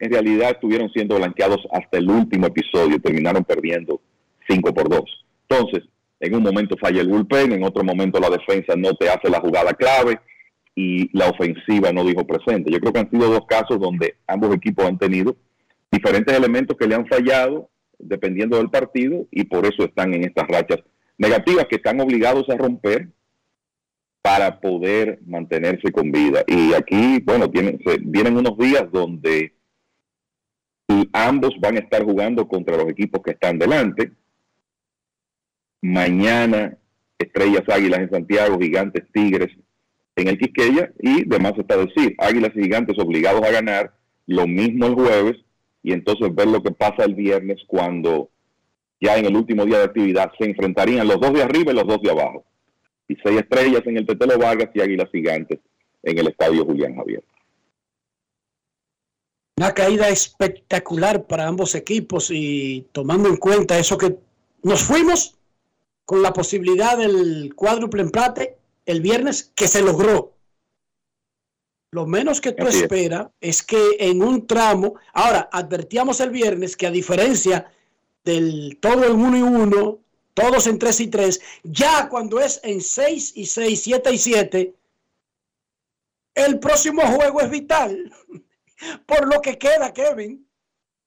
[0.00, 4.00] en realidad estuvieron siendo blanqueados hasta el último episodio, terminaron perdiendo
[4.48, 5.26] 5 por 2.
[5.48, 5.88] Entonces,
[6.20, 9.40] en un momento falla el bullpen, en otro momento la defensa no te hace la
[9.40, 10.20] jugada clave
[10.74, 12.70] y la ofensiva no dijo presente.
[12.70, 15.36] Yo creo que han sido dos casos donde ambos equipos han tenido
[15.90, 20.46] diferentes elementos que le han fallado dependiendo del partido y por eso están en estas
[20.46, 20.78] rachas
[21.16, 23.08] negativas que están obligados a romper
[24.22, 26.44] para poder mantenerse con vida.
[26.46, 29.54] Y aquí, bueno, tienen, vienen unos días donde
[31.12, 34.12] ambos van a estar jugando contra los equipos que están delante.
[35.80, 36.76] Mañana,
[37.18, 39.56] Estrellas Águilas en Santiago, Gigantes Tigres
[40.16, 43.94] en el Quisqueya y demás está decir, Águilas y Gigantes obligados a ganar,
[44.26, 45.36] lo mismo el jueves
[45.82, 48.30] y entonces ver lo que pasa el viernes cuando
[49.00, 51.86] ya en el último día de actividad se enfrentarían los dos de arriba y los
[51.86, 52.44] dos de abajo.
[53.06, 55.60] Y seis estrellas en el Tetelo Vargas y Águilas Gigantes
[56.02, 57.22] en el Estadio Julián Javier.
[59.56, 64.16] Una caída espectacular para ambos equipos y tomando en cuenta eso que
[64.62, 65.37] nos fuimos
[66.08, 68.56] con la posibilidad del cuádruple empate
[68.86, 70.32] el viernes que se logró.
[71.90, 73.58] Lo menos que tú esperas es.
[73.58, 77.70] es que en un tramo, ahora advertíamos el viernes que a diferencia
[78.24, 79.98] del todo en uno y uno,
[80.32, 84.74] todos en tres y tres, ya cuando es en seis y seis, siete y siete,
[86.34, 88.10] el próximo juego es vital.
[89.04, 90.47] Por lo que queda, Kevin.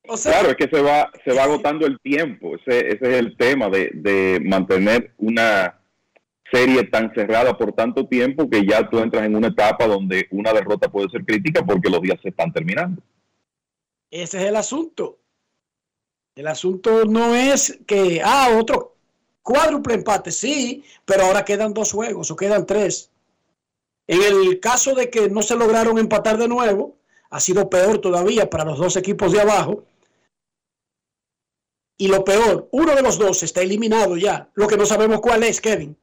[0.07, 2.56] O sea, claro, es que se va, se va agotando el tiempo.
[2.56, 5.80] Ese, ese es el tema de, de mantener una
[6.52, 10.52] serie tan cerrada por tanto tiempo que ya tú entras en una etapa donde una
[10.52, 13.02] derrota puede ser crítica porque los días se están terminando.
[14.10, 15.19] Ese es el asunto.
[16.36, 18.95] El asunto no es que, ah, otro
[19.41, 23.10] cuádruple empate, sí, pero ahora quedan dos juegos o quedan tres.
[24.07, 26.98] En el caso de que no se lograron empatar de nuevo,
[27.30, 29.86] ha sido peor todavía para los dos equipos de abajo.
[32.02, 34.49] Y lo peor, uno de los dos está eliminado ya.
[34.56, 35.95] Lo que no sabemos cuál es, Kevin.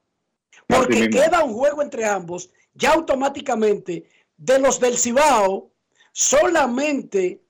[0.64, 4.04] Porque queda un juego entre ambos, ya automáticamente
[4.36, 5.72] de los del Cibao,
[6.12, 7.40] solamente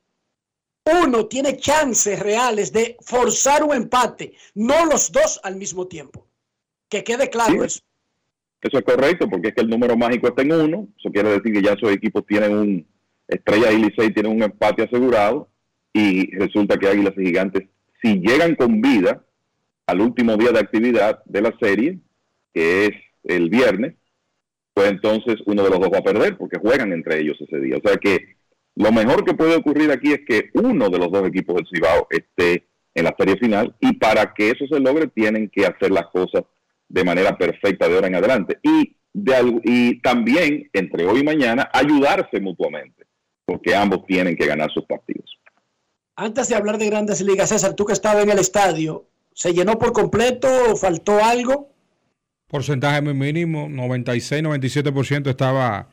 [1.02, 6.26] uno tiene chances reales de forzar un empate, no los dos al mismo tiempo.
[6.88, 7.80] Que quede claro eso.
[8.62, 10.88] Eso es correcto, porque es que el número mágico está en uno.
[10.98, 12.86] Eso quiere decir que ya esos equipos tienen un,
[13.28, 15.50] Estrella y Licey tienen un empate asegurado
[15.92, 17.68] y resulta que Águilas y Gigantes,
[18.02, 19.24] si llegan con vida
[19.86, 21.98] al último día de actividad de la serie,
[22.52, 22.90] que es
[23.24, 23.94] el viernes,
[24.74, 27.76] pues entonces uno de los dos va a perder porque juegan entre ellos ese día.
[27.76, 28.36] O sea que
[28.76, 32.06] lo mejor que puede ocurrir aquí es que uno de los dos equipos del Cibao
[32.10, 36.06] esté en la serie final y para que eso se logre tienen que hacer las
[36.06, 36.44] cosas
[36.88, 41.68] de manera perfecta de ahora en adelante y, de, y también entre hoy y mañana
[41.72, 43.04] ayudarse mutuamente
[43.44, 45.37] porque ambos tienen que ganar sus partidos.
[46.20, 49.78] Antes de hablar de grandes ligas, César, tú que estabas en el estadio, ¿se llenó
[49.78, 51.72] por completo o faltó algo?
[52.48, 55.88] Porcentaje muy mínimo, 96-97% estaba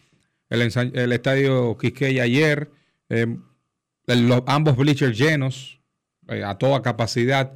[0.49, 2.71] el, estadio Quisqueya ayer,
[3.09, 3.37] eh,
[4.07, 5.79] los, ambos bleachers llenos,
[6.27, 7.53] eh, a toda capacidad,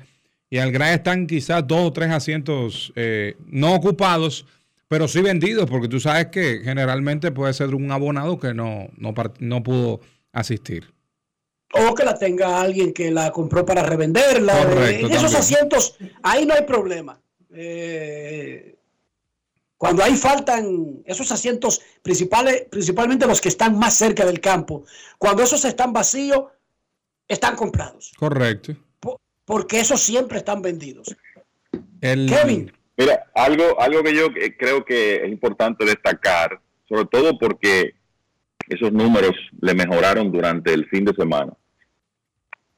[0.51, 4.45] y al gran están quizás dos o tres asientos eh, no ocupados,
[4.87, 9.15] pero sí vendidos, porque tú sabes que generalmente puede ser un abonado que no, no,
[9.39, 10.01] no pudo
[10.33, 10.98] asistir.
[11.73, 14.89] O que la tenga alguien que la compró para revenderla.
[14.89, 17.21] en esos asientos, ahí no hay problema.
[17.51, 18.75] Eh,
[19.77, 24.83] cuando ahí faltan esos asientos principales, principalmente los que están más cerca del campo,
[25.17, 26.45] cuando esos están vacíos,
[27.27, 28.11] están comprados.
[28.17, 28.75] Correcto.
[29.45, 31.15] porque esos siempre están vendidos.
[32.01, 32.71] Kevin.
[32.97, 34.27] Mira, algo, algo que yo
[34.57, 37.93] creo que es importante destacar, sobre todo porque
[38.69, 41.53] esos números le mejoraron durante el fin de semana.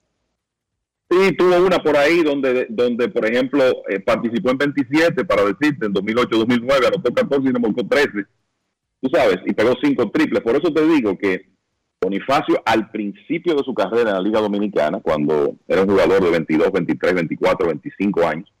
[1.09, 5.87] Sí, tuvo una por ahí donde, donde por ejemplo, eh, participó en 27, para decirte,
[5.87, 8.09] en 2008-2009, anotó 14 y remolcó 13.
[9.01, 10.43] Tú sabes, y pegó 5 triples.
[10.43, 11.47] Por eso te digo que
[12.01, 16.31] Bonifacio, al principio de su carrera en la Liga Dominicana, cuando era un jugador de
[16.31, 18.53] 22, 23, 24, 25 años,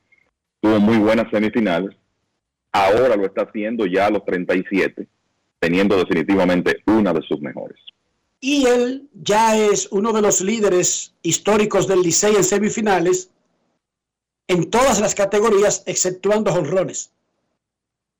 [0.59, 1.95] tuvo muy buenas semifinales.
[2.71, 5.07] Ahora lo está haciendo ya a los 37
[5.59, 7.77] teniendo definitivamente una de sus mejores.
[8.39, 13.29] Y él ya es uno de los líderes históricos del Licey en semifinales
[14.47, 17.11] en todas las categorías, exceptuando jonrones.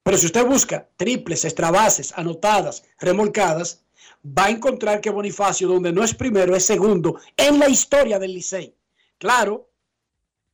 [0.04, 3.82] Pero si usted busca triples, extrabases, anotadas, remolcadas,
[4.26, 8.34] va a encontrar que Bonifacio, donde no es primero, es segundo en la historia del
[8.34, 8.76] Licey.
[9.18, 9.70] Claro,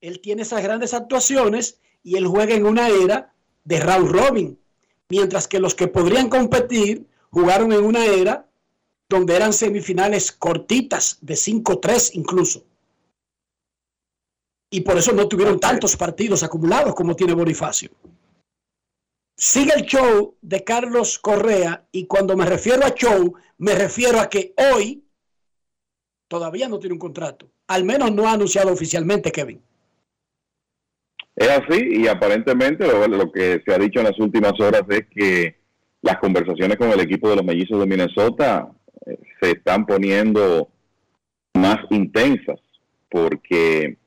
[0.01, 3.33] él tiene esas grandes actuaciones y él juega en una era
[3.63, 4.59] de Raúl Robin,
[5.09, 8.47] mientras que los que podrían competir jugaron en una era
[9.09, 12.63] donde eran semifinales cortitas, de 5-3 incluso.
[14.71, 17.91] Y por eso no tuvieron tantos partidos acumulados como tiene Bonifacio.
[19.37, 24.29] Sigue el show de Carlos Correa y cuando me refiero a show, me refiero a
[24.29, 25.03] que hoy
[26.27, 27.49] todavía no tiene un contrato.
[27.67, 29.61] Al menos no ha anunciado oficialmente, Kevin.
[31.35, 35.59] Es así y aparentemente lo, que se ha dicho en las últimas horas es que
[36.01, 38.71] las conversaciones con el equipo de los mellizos de Minnesota
[39.41, 40.69] se están poniendo
[41.53, 42.59] más intensas
[43.09, 43.97] porque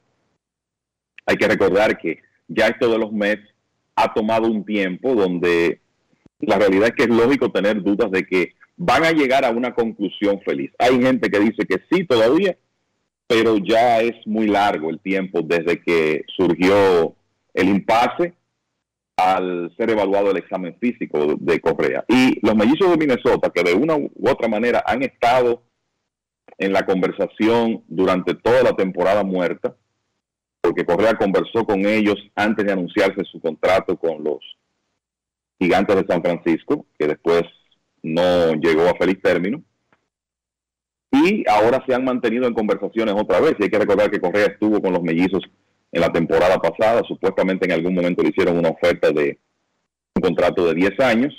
[1.27, 3.47] hay que recordar que ya esto de los Mets
[3.94, 5.81] ha tomado un tiempo donde
[6.40, 9.74] la realidad es que es lógico tener dudas de que van a llegar a una
[9.74, 10.70] conclusión feliz.
[10.78, 12.56] Hay gente que dice que sí todavía,
[13.27, 17.15] pero ya es muy largo el tiempo desde que surgió
[17.55, 18.35] el impasse
[19.19, 22.05] al ser evaluado el examen físico de Correa.
[22.07, 25.65] Y los mellizos de Minnesota, que de una u otra manera han estado
[26.57, 29.74] en la conversación durante toda la temporada muerta,
[30.61, 34.39] porque Correa conversó con ellos antes de anunciarse su contrato con los
[35.59, 37.43] gigantes de San Francisco, que después
[38.03, 39.62] no llegó a feliz término.
[41.11, 43.57] Y ahora se han mantenido en conversaciones otra vez.
[43.61, 45.43] Hay que recordar que Correa estuvo con los mellizos
[45.93, 47.02] en la temporada pasada.
[47.06, 49.39] Supuestamente en algún momento le hicieron una oferta de
[50.15, 51.35] un contrato de 10 años,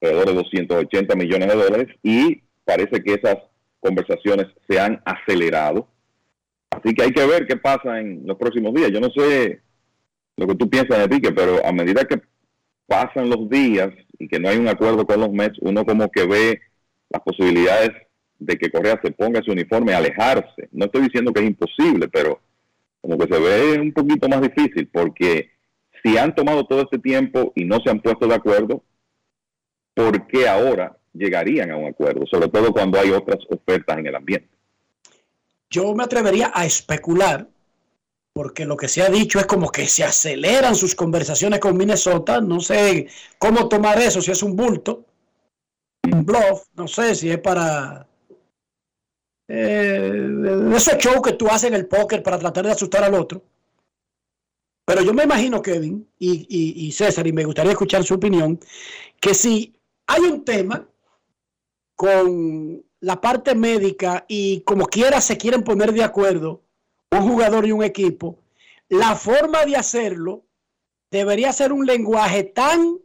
[0.00, 3.36] alrededor de 280 millones de dólares, y parece que esas
[3.80, 5.88] conversaciones se han acelerado.
[6.70, 8.90] Así que hay que ver qué pasa en los próximos días.
[8.90, 9.60] Yo no sé
[10.36, 12.20] lo que tú piensas, Enrique, pero a medida que
[12.86, 16.26] pasan los días y que no hay un acuerdo con los Mets, uno como que
[16.26, 16.60] ve
[17.08, 17.90] las posibilidades
[18.38, 20.68] de que Correa se ponga su uniforme, alejarse.
[20.72, 22.40] No estoy diciendo que es imposible, pero
[23.06, 25.50] como que se ve un poquito más difícil, porque
[26.02, 28.82] si han tomado todo este tiempo y no se han puesto de acuerdo,
[29.94, 32.26] ¿por qué ahora llegarían a un acuerdo?
[32.26, 34.48] Sobre todo cuando hay otras ofertas en el ambiente.
[35.70, 37.46] Yo me atrevería a especular,
[38.32, 42.40] porque lo que se ha dicho es como que se aceleran sus conversaciones con Minnesota.
[42.40, 43.06] No sé
[43.38, 45.04] cómo tomar eso, si es un bulto,
[46.12, 48.06] un bluff, no sé si es para
[49.48, 50.28] eh,
[50.74, 53.42] esos shows que tú haces en el póker para tratar de asustar al otro.
[54.84, 56.46] Pero yo me imagino, Kevin y,
[56.86, 58.60] y, César, y me gustaría escuchar su opinión,
[59.20, 59.74] que si
[60.06, 60.88] hay un tema
[61.96, 66.62] con la parte médica y como quiera se quieren poner de acuerdo
[67.10, 68.38] un jugador y un equipo,
[68.88, 70.44] la forma de hacerlo
[71.10, 72.98] debería ser un lenguaje tan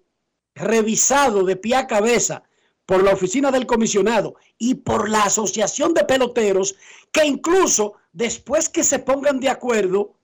[0.53, 2.43] revisado de pie a cabeza
[2.91, 6.75] por la oficina del comisionado y por la asociación de peloteros,
[7.13, 10.17] que incluso después que se pongan de acuerdo,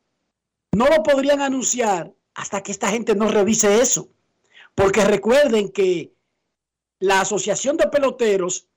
[0.73, 4.09] no lo podrían anunciar hasta que esta gente no revise eso.
[4.75, 6.13] Porque recuerden que
[6.99, 8.67] la asociación de peloteros,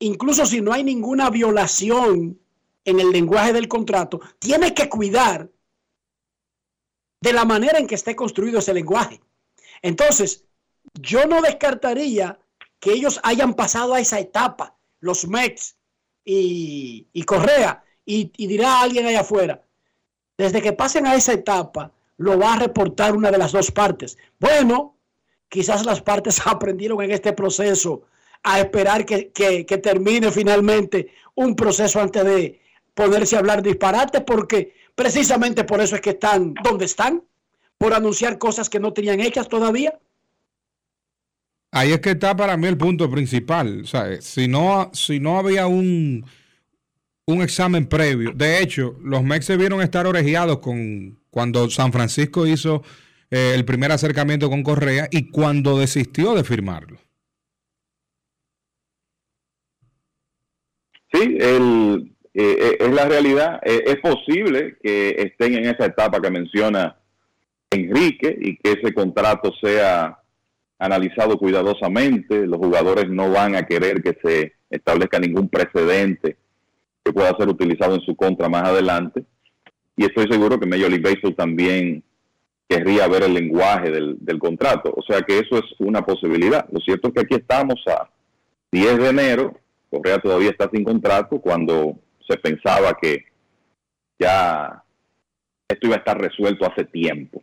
[0.00, 2.36] incluso si no hay ninguna violación
[2.84, 5.48] en el lenguaje del contrato, tiene que cuidar
[7.20, 9.20] de la manera en que esté construido ese lenguaje.
[9.82, 10.48] Entonces,
[10.94, 12.38] yo no descartaría
[12.80, 15.76] que ellos hayan pasado a esa etapa, los Mets
[16.24, 19.62] y, Correa, y, dirá alguien allá afuera,
[20.36, 24.18] desde que pasen a esa etapa, lo va a reportar una de las dos partes.
[24.38, 24.96] Bueno,
[25.48, 28.02] quizás las partes aprendieron en este proceso
[28.42, 32.60] a esperar que, que, termine finalmente un proceso antes de
[32.94, 37.22] ponerse a hablar disparate, porque precisamente por eso es que están donde están,
[37.78, 39.98] por anunciar cosas que no tenían hechas todavía.
[41.74, 43.80] Ahí es que está para mí el punto principal.
[43.82, 46.24] O sea, si no, si no había un,
[47.26, 48.32] un examen previo.
[48.34, 52.82] De hecho, los Mex se vieron estar orejeados con cuando San Francisco hizo
[53.30, 56.98] eh, el primer acercamiento con Correa y cuando desistió de firmarlo.
[61.10, 63.60] Sí, el, eh, eh, es la realidad.
[63.64, 66.98] es posible que estén en esa etapa que menciona
[67.70, 70.21] Enrique y que ese contrato sea
[70.82, 76.36] analizado cuidadosamente, los jugadores no van a querer que se establezca ningún precedente
[77.04, 79.22] que pueda ser utilizado en su contra más adelante.
[79.96, 82.02] Y estoy seguro que Major League Baseball también
[82.68, 84.92] querría ver el lenguaje del, del contrato.
[84.96, 86.66] O sea que eso es una posibilidad.
[86.72, 88.10] Lo cierto es que aquí estamos a
[88.72, 89.54] 10 de enero,
[89.88, 91.96] Correa todavía está sin contrato cuando
[92.26, 93.26] se pensaba que
[94.18, 94.82] ya
[95.68, 97.40] esto iba a estar resuelto hace tiempo.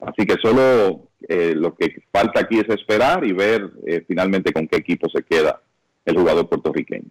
[0.00, 4.68] Así que solo eh, lo que falta aquí es esperar y ver eh, finalmente con
[4.68, 5.60] qué equipo se queda
[6.04, 7.10] el jugador puertorriqueño.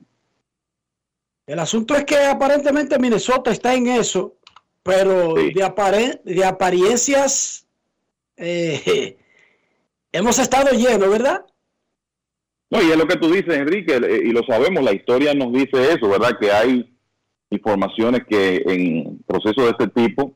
[1.45, 4.35] El asunto es que aparentemente Minnesota está en eso,
[4.83, 7.65] pero de, de apariencias
[8.37, 9.17] eh,
[10.11, 11.45] hemos estado llenos, ¿verdad?
[12.69, 15.93] No, y es lo que tú dices, Enrique, y lo sabemos, la historia nos dice
[15.93, 16.37] eso, ¿verdad?
[16.39, 16.93] Que hay
[17.49, 20.33] informaciones que en procesos de este tipo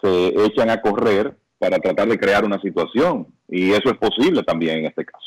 [0.00, 3.32] se echan a correr para tratar de crear una situación.
[3.48, 5.24] Y eso es posible también en este caso.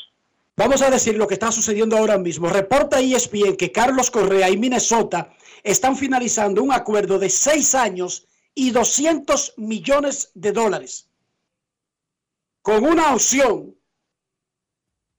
[0.54, 2.50] Vamos a decir lo que está sucediendo ahora mismo.
[2.50, 5.32] Reporta ESPN que Carlos Correa y Minnesota
[5.62, 11.08] están finalizando un acuerdo de seis años y 200 millones de dólares,
[12.60, 13.74] con una opción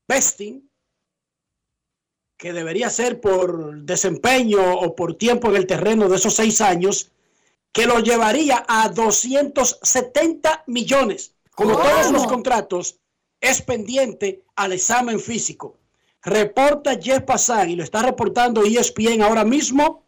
[0.07, 0.69] vesting,
[2.37, 7.11] que debería ser por desempeño o por tiempo en el terreno de esos seis años,
[7.71, 11.33] que lo llevaría a 270 millones.
[11.51, 12.99] Como todos los contratos,
[13.39, 15.79] es pendiente al examen físico.
[16.21, 20.03] Reporta Jeff Passan y lo está reportando ESPN ahora mismo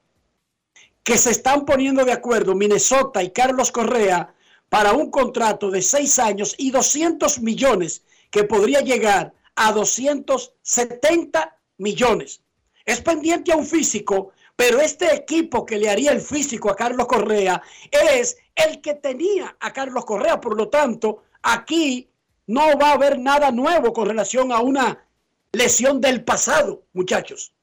[1.03, 4.33] que se están poniendo de acuerdo Minnesota y Carlos Correa
[4.69, 12.41] para un contrato de seis años y 200 millones que podría llegar a 270 millones.
[12.85, 17.07] Es pendiente a un físico, pero este equipo que le haría el físico a Carlos
[17.07, 20.41] Correa es el que tenía a Carlos Correa.
[20.41, 22.09] Por lo tanto, aquí
[22.45, 25.01] no va a haber nada nuevo con relación a una
[25.53, 27.53] lesión del pasado, muchachos.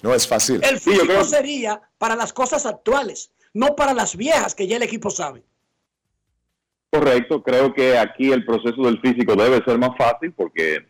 [0.00, 0.64] No es fácil.
[0.64, 5.10] El físico sería para las cosas actuales, no para las viejas que ya el equipo
[5.10, 5.42] sabe.
[6.88, 10.86] Correcto, creo que aquí el proceso del físico debe ser más fácil porque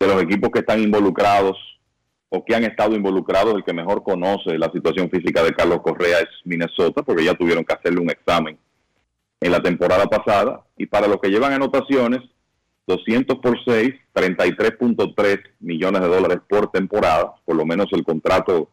[0.00, 1.58] de los equipos que están involucrados
[2.34, 6.18] o que han estado involucrados, el que mejor conoce la situación física de Carlos Correa
[6.18, 8.58] es Minnesota, porque ya tuvieron que hacerle un examen
[9.40, 10.64] en la temporada pasada.
[10.76, 12.20] Y para los que llevan anotaciones,
[12.88, 18.68] 200 por 6, 33.3 millones de dólares por temporada, por lo menos el contrato,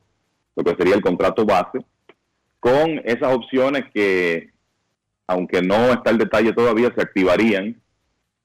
[0.56, 1.86] lo que sería el contrato base,
[2.60, 4.50] con esas opciones que,
[5.28, 7.80] aunque no está el detalle todavía, se activarían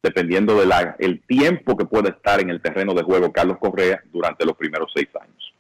[0.02, 4.44] dependiendo del el tiempo que pueda estar en el terreno de juego Carlos Correa durante
[4.44, 5.54] los primeros seis años.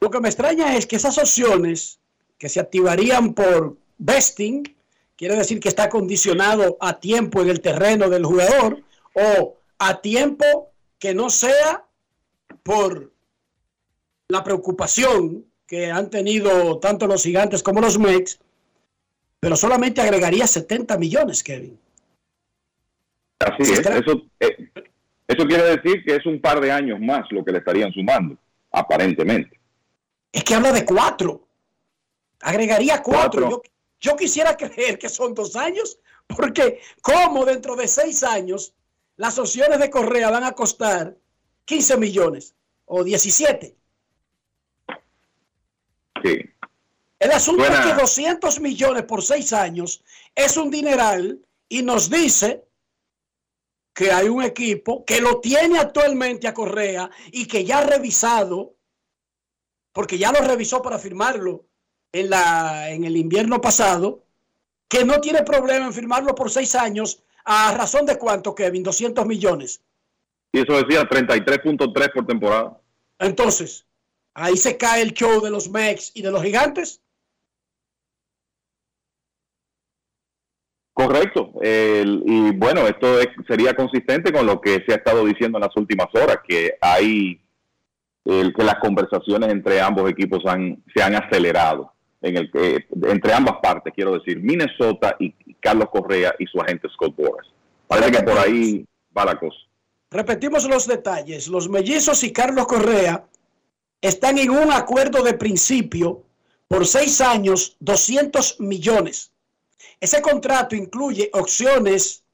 [0.00, 1.98] Lo que me extraña es que esas opciones
[2.38, 4.76] que se activarían por vesting,
[5.16, 8.82] quiere decir que está condicionado a tiempo en el terreno del jugador,
[9.14, 11.84] o a tiempo que no sea
[12.62, 13.12] por
[14.28, 18.38] la preocupación que han tenido tanto los gigantes como los Mex,
[19.40, 21.78] pero solamente agregaría 70 millones, Kevin.
[23.38, 24.70] Así es, eso, eh,
[25.26, 28.36] eso quiere decir que es un par de años más lo que le estarían sumando,
[28.70, 29.58] aparentemente.
[30.32, 31.46] Es que habla de cuatro.
[32.40, 33.50] Agregaría cuatro.
[33.50, 33.62] Yo,
[34.00, 38.74] yo quisiera creer que son dos años, porque ¿cómo dentro de seis años
[39.16, 41.16] las opciones de Correa van a costar
[41.64, 42.54] 15 millones
[42.86, 43.74] o 17.
[46.22, 46.38] Sí.
[47.18, 50.02] El asunto es que 200 millones por seis años
[50.34, 52.64] es un dineral y nos dice
[53.94, 58.74] que hay un equipo que lo tiene actualmente a Correa y que ya ha revisado,
[59.92, 61.64] porque ya lo revisó para firmarlo
[62.12, 64.24] en, la, en el invierno pasado,
[64.88, 68.82] que no tiene problema en firmarlo por seis años ¿A razón de cuánto, Kevin?
[68.82, 69.82] 200 millones.
[70.52, 72.80] Y eso decía 33.3 por temporada.
[73.18, 73.86] Entonces,
[74.32, 77.02] ahí se cae el show de los Mex y de los gigantes.
[81.06, 81.52] Correcto.
[81.62, 83.18] y bueno, esto
[83.48, 87.40] sería consistente con lo que se ha estado diciendo en las últimas horas, que hay
[88.24, 91.92] el, que las conversaciones entre ambos equipos han, se han acelerado
[92.24, 96.88] en el que entre ambas partes, quiero decir, Minnesota y Carlos Correa y su agente
[96.94, 97.46] Scott Boras.
[97.86, 98.86] Parece que por ahí
[99.16, 99.58] va la cosa.
[100.10, 101.48] Repetimos los detalles.
[101.48, 103.26] Los mellizos y Carlos Correa
[104.00, 106.22] están en un acuerdo de principio
[106.66, 109.33] por seis años, 200 millones.
[110.00, 112.24] Ese contrato incluye opciones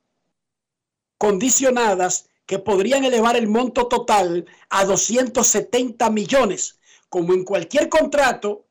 [1.18, 6.80] condicionadas que podrían elevar el monto total a 270 millones.
[7.08, 8.66] Como en cualquier contrato,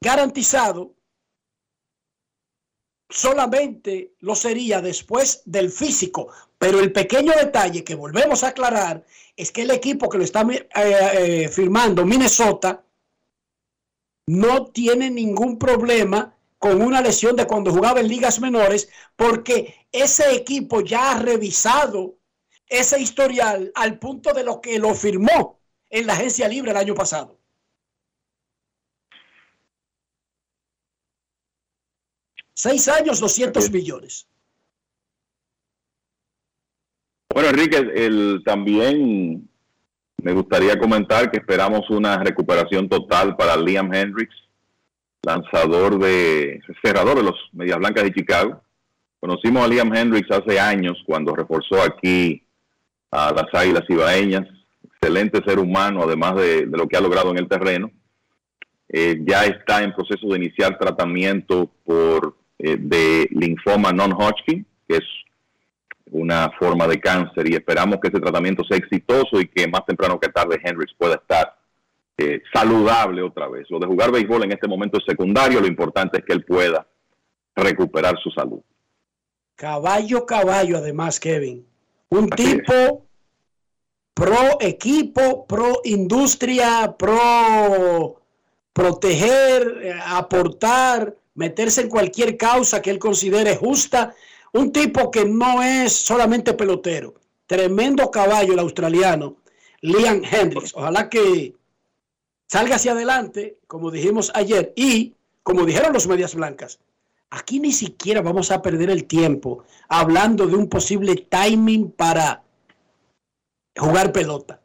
[0.00, 0.94] garantizado
[3.08, 6.28] solamente lo sería después del físico.
[6.58, 9.04] Pero el pequeño detalle que volvemos a aclarar
[9.36, 12.84] es que el equipo que lo está eh, eh, firmando, Minnesota,
[14.26, 16.33] no tiene ningún problema
[16.64, 22.16] con una lesión de cuando jugaba en ligas menores, porque ese equipo ya ha revisado
[22.66, 25.60] ese historial al punto de lo que lo firmó
[25.90, 27.38] en la agencia libre el año pasado.
[32.54, 34.26] Seis años, 200 millones.
[37.28, 39.50] Bueno, Enrique, el, también
[40.16, 44.43] me gustaría comentar que esperamos una recuperación total para Liam Hendricks,
[45.24, 48.62] lanzador de, cerrador de los Medias Blancas de Chicago.
[49.20, 52.42] Conocimos a Liam Hendricks hace años cuando reforzó aquí
[53.10, 54.46] a las Águilas Ibaeñas.
[54.84, 57.90] Excelente ser humano, además de lo que ha logrado en el terreno.
[58.88, 65.04] Eh, ya está en proceso de iniciar tratamiento por eh, de linfoma non-Hodgkin, que es
[66.10, 70.20] una forma de cáncer, y esperamos que ese tratamiento sea exitoso y que más temprano
[70.20, 71.56] que tarde Hendrix pueda estar
[72.16, 73.66] eh, saludable otra vez.
[73.70, 76.86] Lo de jugar béisbol en este momento es secundario, lo importante es que él pueda
[77.56, 78.60] recuperar su salud.
[79.56, 81.66] Caballo, caballo, además, Kevin.
[82.10, 83.06] Un tipo
[84.14, 88.20] pro equipo, pro industria, pro
[88.72, 94.14] proteger, eh, aportar, meterse en cualquier causa que él considere justa.
[94.52, 97.14] Un tipo que no es solamente pelotero,
[97.46, 99.36] tremendo caballo el australiano,
[99.80, 100.72] Liam Hendricks.
[100.76, 101.54] Ojalá que
[102.54, 106.78] salga hacia adelante, como dijimos ayer, y como dijeron los medias blancas,
[107.30, 112.44] aquí ni siquiera vamos a perder el tiempo hablando de un posible timing para
[113.76, 114.60] jugar pelota.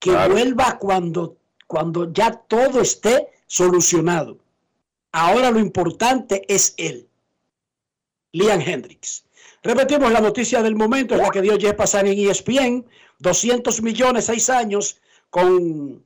[0.00, 1.36] Que vuelva cuando,
[1.68, 4.38] cuando ya todo esté solucionado.
[5.12, 7.08] Ahora lo importante es él,
[8.32, 9.26] Liam Hendricks.
[9.62, 12.84] Repetimos la noticia del momento, es la que dio Jeff Passan en ESPN,
[13.20, 15.00] 200 millones, seis años,
[15.30, 16.02] con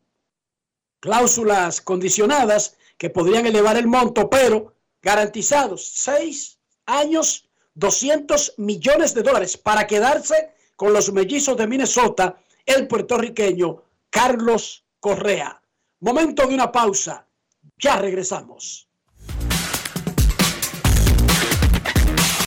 [1.00, 9.56] cláusulas condicionadas que podrían elevar el monto, pero garantizados, seis años, 200 millones de dólares
[9.56, 15.60] para quedarse con los mellizos de Minnesota, el puertorriqueño Carlos Correa.
[16.00, 17.26] Momento de una pausa.
[17.78, 18.88] Ya regresamos.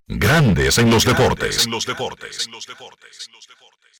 [0.07, 1.67] Grandes en los deportes.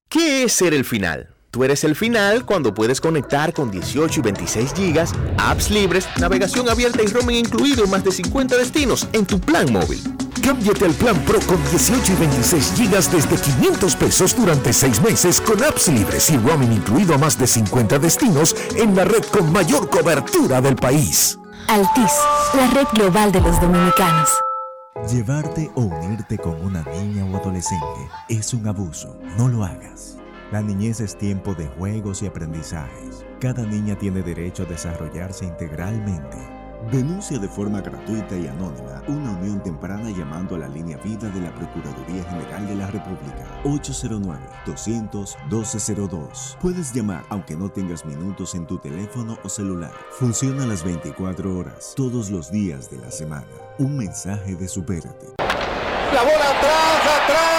[0.07, 1.35] ¿Qué es ser el final?
[1.51, 6.69] Tú eres el final cuando puedes conectar con 18 y 26 gigas, apps libres, navegación
[6.69, 9.99] abierta y roaming incluido en más de 50 destinos en tu plan móvil.
[10.43, 15.41] Cámbiate al plan Pro con 18 y 26 gigas desde 500 pesos durante 6 meses
[15.41, 19.51] con apps libres y roaming incluido a más de 50 destinos en la red con
[19.51, 21.39] mayor cobertura del país.
[21.67, 22.13] Altis,
[22.53, 24.29] la red global de los dominicanos.
[25.11, 29.17] Llevarte o unirte con una niña o adolescente es un abuso.
[29.37, 30.18] No lo hagas.
[30.51, 33.23] La niñez es tiempo de juegos y aprendizajes.
[33.39, 36.39] Cada niña tiene derecho a desarrollarse integralmente.
[36.91, 41.41] Denuncia de forma gratuita y anónima una unión temprana llamando a la línea vida de
[41.41, 46.57] la Procuraduría General de la República 809-200-1202.
[46.59, 49.93] Puedes llamar aunque no tengas minutos en tu teléfono o celular.
[50.17, 53.45] Funciona las 24 horas, todos los días de la semana.
[53.77, 55.27] Un mensaje de Supérate.
[55.37, 57.58] La bola atrás, atrás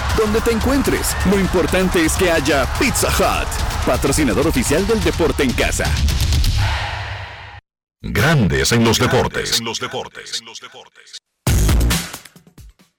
[0.21, 5.51] Donde te encuentres, lo importante es que haya Pizza Hut, patrocinador oficial del deporte en
[5.51, 5.85] casa.
[7.99, 9.59] Grandes en los deportes.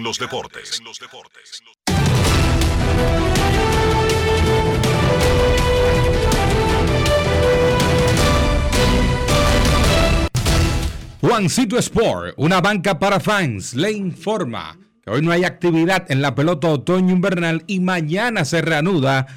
[11.19, 14.77] Juancito Sport, una banca para fans, le informa
[15.11, 19.27] hoy no hay actividad en la pelota otoño-invernal y mañana se reanuda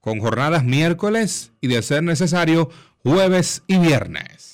[0.00, 2.70] con jornadas miércoles y de ser necesario
[3.02, 4.53] jueves y viernes.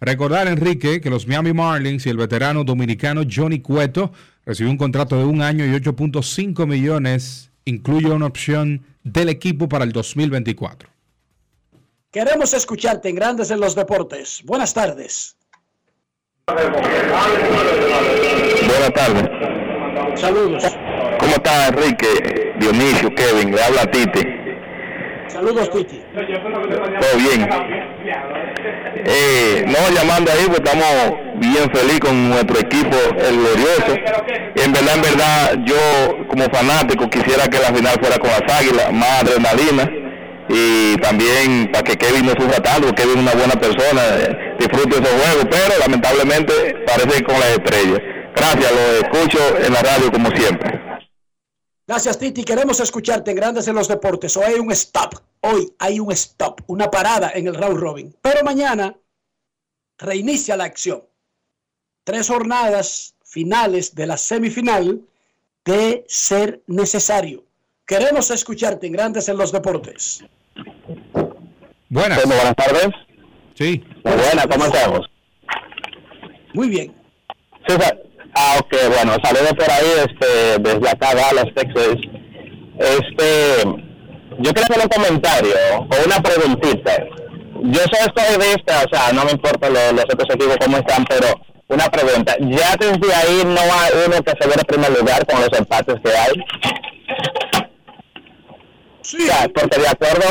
[0.00, 4.12] Recordar, Enrique, que los Miami Marlins y el veterano dominicano Johnny Cueto
[4.46, 9.84] recibió un contrato de un año y 8.5 millones, incluye una opción del equipo para
[9.84, 10.88] el 2024.
[12.10, 14.42] Queremos escucharte en Grandes en los Deportes.
[14.44, 15.36] Buenas tardes.
[16.46, 16.64] Buenas
[18.94, 20.20] tardes.
[20.20, 20.64] Saludos.
[21.20, 23.54] ¿Cómo está Enrique, Dionisio, Kevin?
[23.54, 24.39] Le habla Titi.
[25.32, 26.02] Saludos, Titi.
[26.14, 27.48] Todo bien.
[28.96, 30.86] Eh, no, llamando ahí, pues estamos
[31.36, 33.94] bien felices con nuestro equipo, el glorioso.
[34.56, 38.92] En verdad, en verdad, yo como fanático quisiera que la final fuera con las águilas,
[38.92, 39.90] más adrenalina.
[40.48, 44.96] Y también para que Kevin no sufra tanto, Kevin es una buena persona, eh, disfrute
[44.96, 46.52] esos juegos, pero lamentablemente
[46.84, 48.00] parece con las estrellas.
[48.34, 50.79] Gracias, lo escucho en la radio como siempre.
[51.90, 52.44] Gracias, Titi.
[52.44, 54.36] Queremos escucharte en Grandes en los Deportes.
[54.36, 55.12] Hoy hay un stop.
[55.40, 58.16] Hoy hay un stop, una parada en el round robin.
[58.22, 58.96] Pero mañana
[59.98, 61.02] reinicia la acción.
[62.04, 65.00] Tres jornadas finales de la semifinal
[65.64, 67.44] de ser necesario.
[67.84, 70.24] Queremos escucharte en Grandes en los Deportes.
[71.88, 72.24] Buenas.
[72.24, 72.88] Bueno, buenas tardes.
[73.54, 73.82] Sí.
[74.04, 75.10] Buenas, ¿cómo estamos?
[76.54, 76.94] Muy bien.
[77.66, 78.00] César,
[78.34, 81.96] ah, ok, bueno, saludos por ahí este, desde acá, Dallas, Texas.
[82.78, 83.64] Este,
[84.38, 86.92] yo quería hacer un comentario o una preguntita.
[87.62, 91.26] Yo soy estadista, o sea, no me importa lo- los otros equipos cómo están, pero
[91.68, 92.34] una pregunta.
[92.40, 95.96] ¿Ya desde ahí no hay uno que se ve en primer lugar con los empates
[96.02, 96.32] que hay?
[99.02, 99.18] Sí.
[99.22, 100.24] O sea, porque de acuerdo,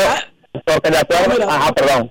[0.64, 1.46] porque de acuerdo, Mira.
[1.54, 2.10] ajá, perdón.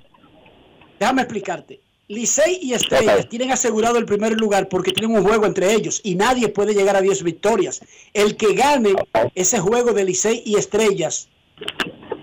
[0.99, 1.79] Déjame explicarte.
[2.09, 6.15] Licey y Estrellas tienen asegurado el primer lugar porque tienen un juego entre ellos y
[6.15, 7.81] nadie puede llegar a 10 victorias.
[8.15, 8.95] El que gane
[9.35, 11.29] ese juego de Licey y Estrellas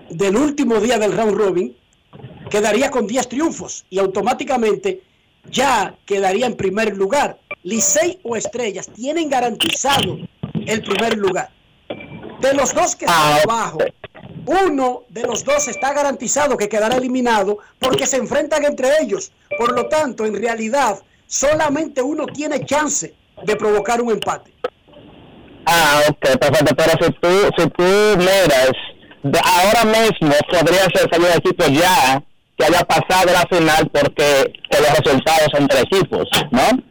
[0.09, 1.77] del último día del round robin
[2.49, 5.03] quedaría con 10 triunfos y automáticamente
[5.49, 7.39] ya quedaría en primer lugar.
[7.63, 10.17] Licey o Estrellas tienen garantizado
[10.65, 11.49] el primer lugar.
[12.41, 13.79] De los dos que están abajo,
[14.47, 19.31] uno de los dos está garantizado que quedará eliminado porque se enfrentan entre ellos.
[19.57, 23.13] Por lo tanto, en realidad, solamente uno tiene chance
[23.43, 24.53] de provocar un empate.
[25.65, 26.75] Ah, ok, perfecto.
[26.75, 27.83] Pero si tú, si tú
[28.17, 28.71] miras,
[29.23, 32.23] de ahora mismo podría ser salir equipo ya
[32.57, 36.81] que haya pasado la final porque los resultados entre equipos, ¿no?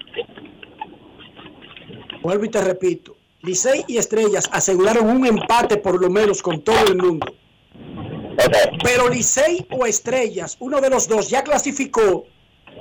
[2.22, 6.86] Vuelvo y te repito, Licey y Estrellas aseguraron un empate por lo menos con todo
[6.88, 7.26] el mundo.
[8.82, 12.26] Pero Licey o Estrellas, uno de los dos ya clasificó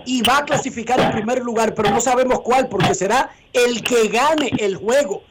[0.05, 4.07] y va a clasificar en primer lugar, pero no sabemos cuál porque será el que
[4.09, 5.23] gane el juego.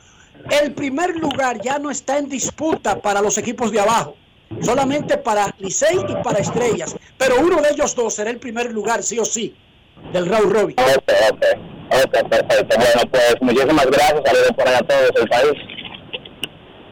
[0.51, 4.17] El primer lugar ya no está en disputa para los equipos de abajo,
[4.61, 9.03] solamente para Licey y para Estrellas, pero uno de ellos dos será el primer lugar,
[9.03, 9.57] sí o sí,
[10.13, 10.77] del round robin.
[10.79, 11.45] Ok, ok,
[12.05, 12.77] ok, perfecto.
[12.77, 15.53] Bueno, pues muchísimas gracias, saludos por allá a todos el país.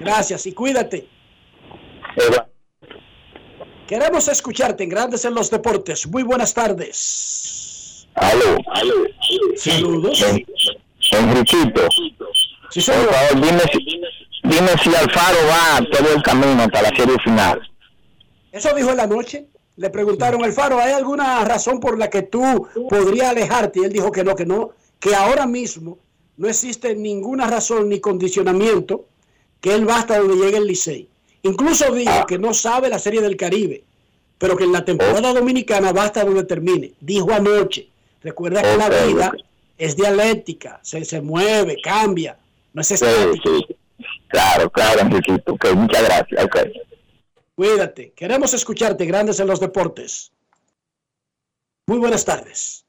[0.00, 1.08] Gracias y cuídate.
[3.86, 6.06] Queremos escucharte en Grandes en los Deportes.
[6.06, 8.06] Muy buenas tardes.
[8.14, 8.56] Aló.
[9.56, 10.22] Saludos.
[10.22, 10.46] En-
[11.12, 11.82] Enriquito.
[12.70, 14.00] Sí, Por favor, dime si,
[14.44, 17.60] dime si Alfaro va todo el camino hasta la serie final.
[18.50, 19.46] Eso dijo en la noche.
[19.76, 23.80] Le preguntaron, Alfaro, ¿hay alguna razón por la que tú podrías alejarte?
[23.80, 25.98] Y él dijo que no, que no, que ahora mismo
[26.36, 29.06] no existe ninguna razón ni condicionamiento
[29.60, 31.08] que él va hasta donde llegue el Licey.
[31.42, 33.84] Incluso dijo que no sabe la Serie del Caribe,
[34.38, 36.92] pero que en la temporada dominicana va hasta donde termine.
[37.00, 37.88] Dijo anoche.
[38.22, 39.32] Recuerda que la vida
[39.76, 42.38] es dialéctica, se, se mueve, cambia,
[42.72, 43.42] no es Sí, estática.
[43.44, 43.66] sí.
[44.28, 45.56] Claro, claro, Enriquito.
[45.74, 46.46] Muchas gracias.
[47.54, 48.12] Cuídate.
[48.12, 50.32] Queremos escucharte, Grandes en los Deportes.
[51.86, 52.86] Muy buenas tardes.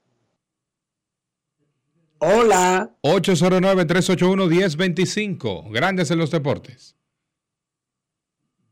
[2.19, 2.89] Hola.
[3.01, 6.95] 809-381-1025, Grandes en los Deportes.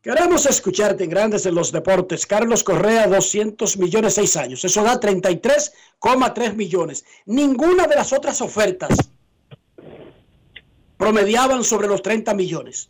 [0.01, 2.25] Queremos escucharte en Grandes en los Deportes.
[2.25, 4.65] Carlos Correa, 200 millones, 6 años.
[4.65, 7.05] Eso da 33,3 millones.
[7.27, 8.97] Ninguna de las otras ofertas
[10.97, 12.89] promediaban sobre los 30 millones.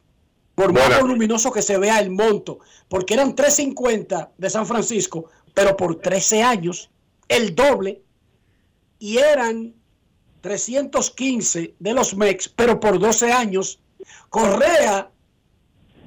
[0.55, 5.75] Por más voluminoso que se vea el monto, porque eran 350 de San Francisco, pero
[5.75, 6.91] por 13 años,
[7.27, 8.01] el doble,
[8.99, 9.73] y eran
[10.39, 13.79] 315 de los MEX, pero por 12 años.
[14.29, 15.10] Correa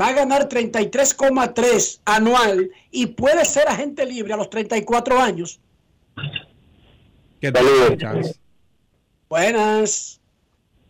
[0.01, 5.61] va a ganar 33,3 anual y puede ser agente libre a los 34 años.
[7.41, 7.97] ¿Qué tal?
[7.99, 8.41] Charles?
[9.29, 10.21] Buenas.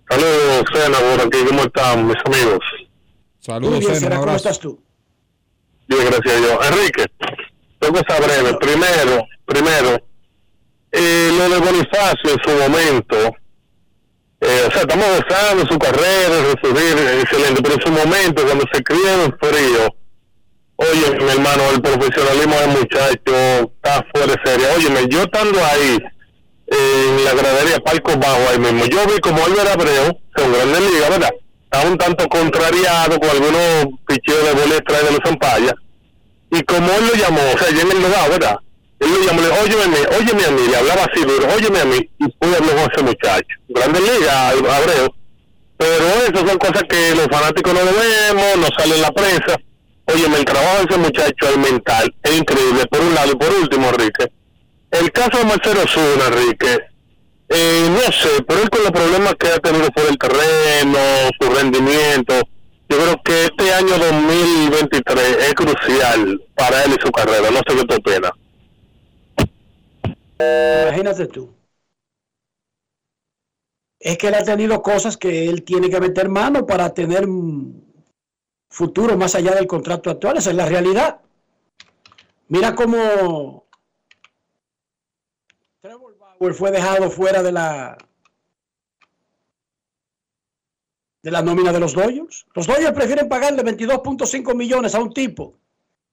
[0.08, 2.60] Saludos, Sena, por aquí, ¿cómo están mis amigos?
[3.40, 4.80] Saludos, Muy bien, Sena, ¿cómo estás tú?
[5.88, 6.66] Bien, gracias a Dios.
[6.70, 7.06] Enrique,
[7.80, 8.56] dos cosas breves.
[8.60, 10.06] Primero, primero,
[10.92, 13.36] eh, lo de Bonifacio en su momento,
[14.46, 18.82] eh, o sea, estamos gozando su carrera, eh, excelente, pero en su momento, cuando se
[18.82, 19.88] cría en frío,
[20.76, 24.66] oye, mi hermano, el profesionalismo del muchacho está fuera de serie.
[24.76, 25.98] Óyeme, yo estando ahí,
[26.66, 30.52] en la gradería Palco Bajo, ahí mismo, yo vi como Álvaro Abreu, que es un
[30.52, 31.30] grande liga, ¿verdad?
[31.64, 35.74] Está un tanto contrariado con algunos picheos de bola de los Zampaya.
[36.50, 38.58] Y como él lo llamó, o sea, en el lugar, ¿verdad?
[39.04, 41.84] Él lo llamó, le dijo, óyeme, óyeme a mí, le hablaba así duro, óyeme a
[41.84, 43.56] mí, y pude hablar con ese muchacho.
[43.68, 45.14] Grande liga, Abreu.
[45.76, 49.56] Pero esas son cosas que los fanáticos no vemos, no sale en la prensa.
[50.06, 53.32] Óyeme, el trabajo de ese muchacho es mental, es increíble, por un lado.
[53.32, 54.32] Y por último, Enrique,
[54.90, 56.78] el caso de Marcelo Zuna, Enrique,
[57.48, 60.98] eh, no sé, pero él con los problemas que ha tenido por el terreno,
[61.38, 62.34] su rendimiento,
[62.88, 67.50] yo creo que este año 2023 es crucial para él y su carrera.
[67.50, 68.32] No sé qué te opinas.
[70.38, 71.54] Imagínate tú.
[73.98, 77.26] Es que él ha tenido cosas que él tiene que meter mano para tener
[78.68, 80.36] futuro más allá del contrato actual.
[80.36, 81.20] Esa es la realidad.
[82.48, 83.66] Mira cómo
[85.80, 87.96] Trevor Bauer fue dejado fuera de la
[91.22, 92.46] de la nómina de los Dodgers.
[92.54, 95.58] Los Dodgers prefieren pagarle 22.5 millones a un tipo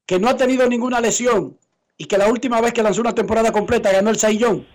[0.06, 1.58] que no ha tenido ninguna lesión
[2.02, 4.66] y que la última vez que lanzó una temporada completa ganó el Saiyón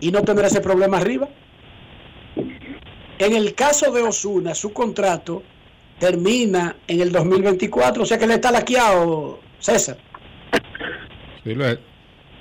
[0.00, 1.28] y no tener ese problema arriba.
[3.16, 5.44] En el caso de Osuna, su contrato
[6.00, 9.98] termina en el 2024, o sea que le está laqueado, César.
[11.44, 11.78] Sí, lo es.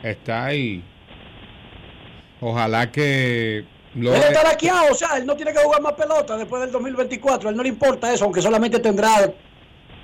[0.02, 0.84] está ahí.
[2.42, 6.38] Ojalá que lo Él está laqueado, o sea, él no tiene que jugar más pelota
[6.38, 9.32] después del 2024, a él no le importa eso, aunque solamente tendrá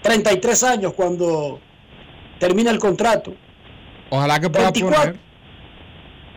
[0.03, 1.59] 33 años cuando
[2.37, 3.33] termina el contrato.
[4.09, 5.13] Ojalá que pueda 24.
[5.13, 5.19] poner.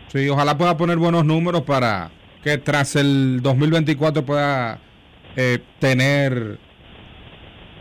[0.07, 2.11] Sí, ojalá pueda poner buenos números para
[2.43, 4.79] que tras el 2024 pueda
[5.35, 6.59] eh, tener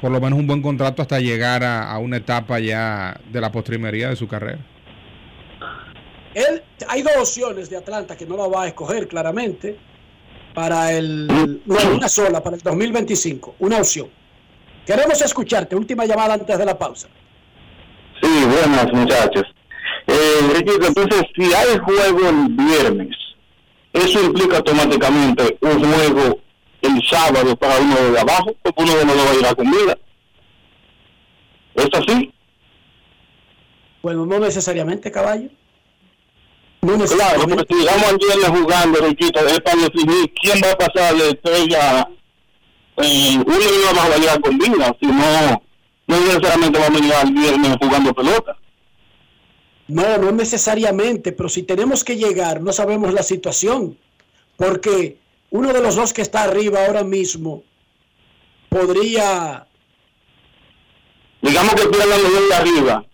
[0.00, 3.52] por lo menos un buen contrato hasta llegar a, a una etapa ya de la
[3.52, 4.58] postrimería de su carrera.
[6.34, 9.78] Él, hay dos opciones de Atlanta que no la va a escoger claramente
[10.54, 14.08] para el, no, una sola, para el 2025, una opción.
[14.86, 17.08] Queremos escucharte, última llamada antes de la pausa.
[18.20, 19.44] Sí, buenas muchachos.
[20.06, 23.16] Eh, Enrique, entonces, si hay juego el viernes,
[23.92, 26.38] eso implica automáticamente un juego
[26.82, 29.54] el sábado para uno de abajo, porque uno de los dos va a ir a
[29.54, 29.98] comida.
[31.74, 32.32] ¿Es así?
[34.02, 35.48] Bueno, no necesariamente, caballo.
[36.80, 37.54] No Claro, necesariamente.
[37.56, 41.28] porque si llegamos al viernes jugando, Riquito, es para definir quién va a pasar de
[41.28, 42.08] estrella.
[42.96, 45.62] Eh, uno de los dos va a ir a comida, si no,
[46.08, 48.56] no necesariamente vamos a llegar al viernes jugando pelota.
[49.92, 53.98] No, no necesariamente, pero si tenemos que llegar, no sabemos la situación,
[54.56, 55.18] porque
[55.50, 57.62] uno de los dos que está arriba ahora mismo
[58.70, 59.66] podría,
[61.42, 63.04] digamos que pierdan los dos de arriba,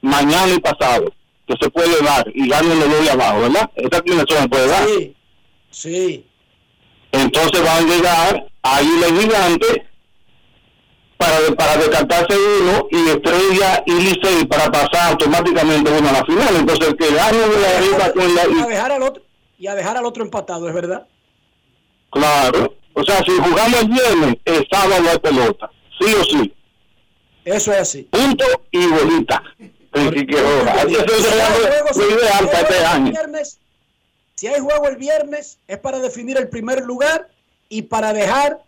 [0.00, 1.14] mañana y pasado,
[1.46, 3.70] que se puede dar y ganen los dos de abajo, ¿verdad?
[3.76, 4.88] Esa combinación se puede dar.
[4.88, 5.16] sí,
[5.70, 6.26] sí,
[7.12, 9.86] Entonces van a llegar a Isla Gigante
[11.22, 16.56] para, para descartarse uno y Estrella y Licey para pasar automáticamente uno a la final.
[16.56, 18.46] Entonces el que gane de arriba con la...
[18.46, 19.22] y a dejar al otro
[19.58, 21.06] y a dejar al otro empatado, es verdad.
[22.10, 22.74] Claro.
[22.94, 25.70] O sea, si jugamos el viernes, el sábado hay pelota.
[26.00, 26.54] Sí o sí.
[27.44, 28.02] Eso es así.
[28.10, 29.42] Punto y bolita.
[34.34, 37.28] Si hay juego el viernes, es para definir el primer lugar
[37.68, 38.58] y para dejar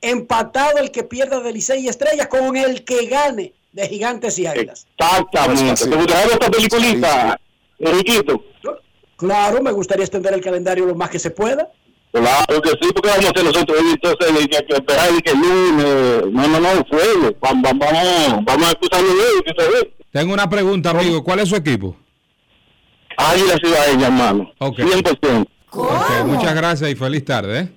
[0.00, 4.46] empatado el que pierda de Licey y Estrellas con el que gane de Gigantes y
[4.46, 4.86] Águilas.
[4.98, 5.84] Exactamente.
[5.88, 7.40] ¿Te gustaría ver esta peliculita,
[7.78, 8.42] Enriquito?
[9.16, 11.68] Claro, me gustaría extender el calendario lo más que se pueda.
[12.12, 15.32] Claro que sí, porque vamos a hacer nosotros entonces hay que, que esperar y que
[15.34, 19.94] lunes, no, no, no, fuego, vamos, vamos, vamos a escucharlo bien, que se ve.
[20.10, 21.22] Tengo una pregunta, amigo.
[21.22, 21.96] ¿Cuál es su equipo?
[23.18, 24.78] Águila Cibaeña, hermano, Ok.
[24.78, 25.46] 100%.
[25.70, 27.60] Ok, muchas gracias y feliz tarde.
[27.60, 27.68] ¿eh?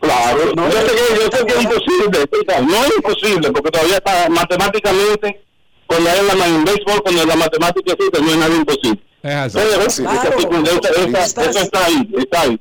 [0.00, 3.70] Claro, yo sé que, yo sé que es imposible, o sea, no es imposible, porque
[3.70, 5.44] todavía está matemáticamente,
[5.86, 9.02] cuando hay la en béisbol, cuando la matemática existe, no es nada imposible.
[9.22, 9.58] Es así.
[9.58, 10.02] Pero, Sí.
[10.02, 12.60] esa- esa- esa- Estás- eso está ahí, está ahí.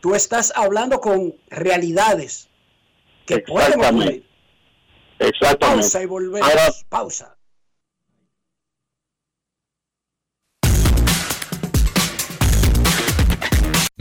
[0.00, 2.48] Tú estás hablando con realidades
[3.24, 4.24] que pueden ocurrir.
[5.20, 5.82] Exactamente.
[5.82, 6.48] Pausa y volvemos.
[6.48, 7.36] Ahora- Pausa.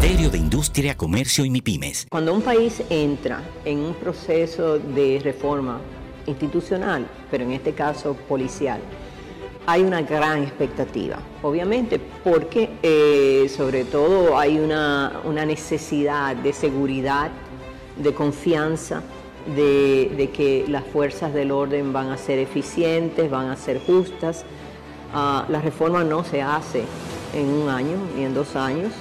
[0.00, 2.06] Ministerio de Industria, Comercio y MIPIMES.
[2.08, 5.80] Cuando un país entra en un proceso de reforma
[6.26, 8.80] institucional, pero en este caso policial,
[9.66, 17.32] hay una gran expectativa, obviamente, porque eh, sobre todo hay una, necesidad de seguridad,
[17.96, 19.02] de confianza,
[19.56, 24.44] de, de que las fuerzas del orden van a ser eficientes, van a ser justas.
[25.12, 26.84] Ah, la reforma no se hace
[27.34, 28.92] en un año ni en dos años.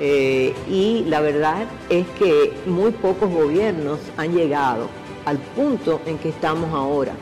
[0.00, 4.88] Eh, y la verdad es que muy pocos gobiernos han llegado
[5.24, 7.12] al punto en que estamos ahora.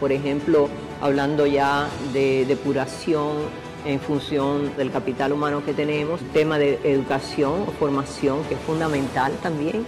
[0.00, 0.68] Por ejemplo,
[1.00, 3.36] hablando ya de depuración
[3.84, 9.32] en función del capital humano que tenemos, tema de educación o formación que es fundamental
[9.42, 9.86] también.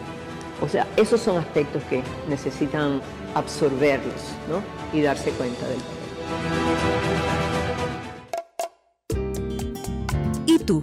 [0.63, 3.01] O sea, esos son aspectos que necesitan
[3.35, 4.63] absorberlos ¿no?
[4.99, 5.79] y darse cuenta del
[10.47, 10.83] ¿Y tú?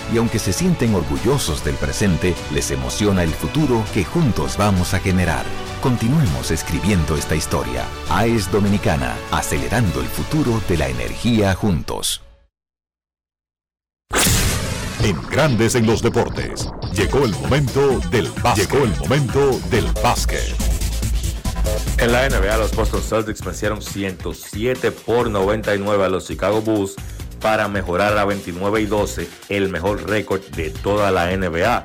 [0.13, 4.99] Y aunque se sienten orgullosos del presente, les emociona el futuro que juntos vamos a
[4.99, 5.45] generar.
[5.81, 7.85] Continuemos escribiendo esta historia.
[8.09, 12.21] AES Dominicana, acelerando el futuro de la energía juntos.
[15.03, 18.69] En Grandes en los Deportes, llegó el momento del básquet.
[18.69, 20.71] Llegó el momento del básquet.
[21.97, 26.95] En la NBA, los Boston Celtics vencieron 107 por 99 a los Chicago Bulls
[27.41, 31.83] para mejorar a 29 y 12, el mejor récord de toda la NBA.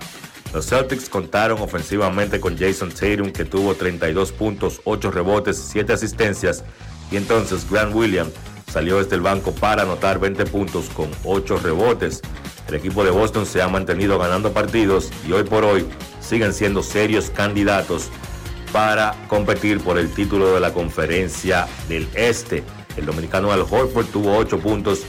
[0.52, 6.64] Los Celtics contaron ofensivamente con Jason Tatum, que tuvo 32 puntos, 8 rebotes, 7 asistencias,
[7.10, 8.32] y entonces Grant Williams
[8.70, 12.20] salió desde el banco para anotar 20 puntos con 8 rebotes.
[12.68, 15.86] El equipo de Boston se ha mantenido ganando partidos y hoy por hoy
[16.20, 18.10] siguen siendo serios candidatos
[18.72, 22.64] para competir por el título de la conferencia del Este.
[22.96, 25.02] El dominicano Al Horford tuvo 8 puntos,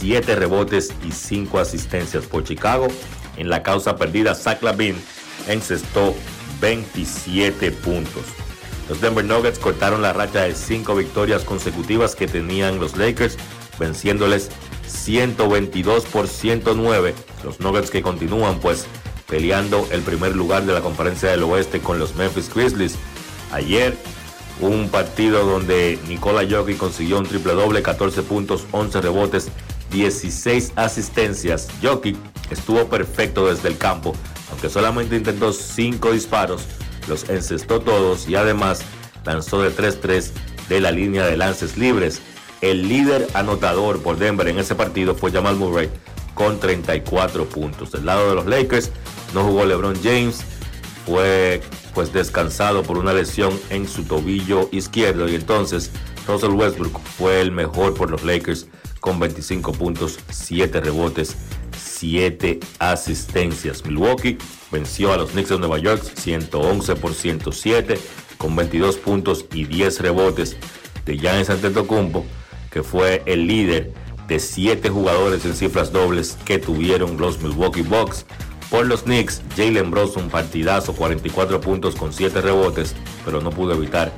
[0.00, 2.88] 7 rebotes y 5 asistencias por Chicago.
[3.36, 4.96] En la causa perdida, Zach Lavin
[5.46, 6.14] encestó
[6.62, 8.24] 27 puntos.
[8.88, 13.36] Los Denver Nuggets cortaron la racha de 5 victorias consecutivas que tenían los Lakers,
[13.78, 14.48] venciéndoles
[14.86, 17.14] 122 por 109.
[17.44, 18.86] Los Nuggets que continúan pues
[19.28, 22.96] peleando el primer lugar de la conferencia del oeste con los Memphis Grizzlies.
[23.52, 23.96] Ayer
[24.60, 29.50] un partido donde Nikola Jokic consiguió un triple doble, 14 puntos, 11 rebotes,
[29.90, 31.68] 16 asistencias.
[31.82, 32.16] Jokic
[32.50, 34.14] estuvo perfecto desde el campo,
[34.50, 36.64] aunque solamente intentó 5 disparos,
[37.08, 38.82] los encestó todos y además
[39.24, 40.30] lanzó de 3-3
[40.68, 42.20] de la línea de lances libres.
[42.60, 45.88] El líder anotador por Denver en ese partido fue Jamal Murray
[46.34, 47.92] con 34 puntos.
[47.92, 48.90] Del lado de los Lakers
[49.34, 50.42] no jugó LeBron James,
[51.06, 51.60] fue
[51.94, 55.90] pues descansado por una lesión en su tobillo izquierdo y entonces
[56.26, 58.68] Russell Westbrook fue el mejor por los Lakers
[59.00, 61.36] con 25 puntos, 7 rebotes,
[61.76, 63.84] 7 asistencias.
[63.84, 64.38] Milwaukee
[64.70, 67.98] venció a los Knicks de Nueva York 111 por 107
[68.38, 70.56] con 22 puntos y 10 rebotes
[71.04, 72.24] de Giannis Antetokounmpo,
[72.70, 73.92] que fue el líder
[74.28, 78.24] de 7 jugadores en cifras dobles que tuvieron los Milwaukee Bucks.
[78.70, 82.94] Por los Knicks, Jalen Bronson partidazo, 44 puntos con 7 rebotes,
[83.24, 84.12] pero no pudo evitar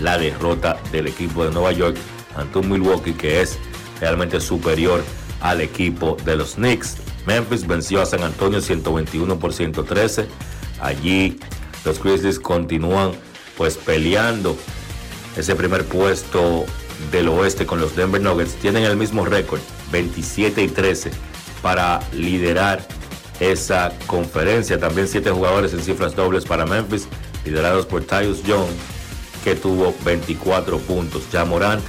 [0.00, 1.96] la derrota del equipo de Nueva York
[2.36, 3.58] ante un Milwaukee que es
[4.00, 5.02] realmente superior
[5.40, 6.96] al equipo de los Knicks.
[7.26, 10.26] Memphis venció a San Antonio 121 por 113.
[10.80, 11.38] Allí
[11.84, 13.12] los Grizzlies continúan
[13.56, 14.56] pues peleando
[15.36, 16.64] ese primer puesto
[17.10, 18.54] del oeste con los Denver Nuggets.
[18.54, 19.60] Tienen el mismo récord,
[19.90, 21.10] 27 y 13,
[21.62, 22.86] para liderar
[23.40, 24.78] esa conferencia.
[24.78, 27.08] También siete jugadores en cifras dobles para Memphis,
[27.44, 28.68] liderados por Tyus Young,
[29.42, 31.22] que tuvo 24 puntos.
[31.32, 31.82] Ya Morant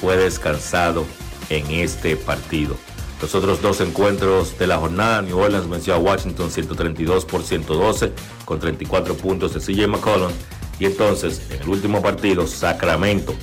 [0.00, 1.06] fue descansado
[1.50, 2.76] en este partido.
[3.20, 8.12] Los otros dos encuentros de la jornada, New Orleans venció a Washington 132 por 112
[8.44, 10.30] con 34 puntos de CJ McCollum.
[10.78, 13.34] Y entonces, en el último partido, Sacramento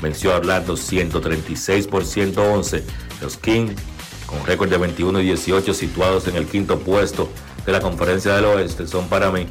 [0.00, 2.84] venció a Orlando 136 por 111.
[3.20, 3.80] Los Kings,
[4.26, 7.28] con récord de 21 y 18 situados en el quinto puesto
[7.64, 9.46] de la Conferencia del Oeste, son para mí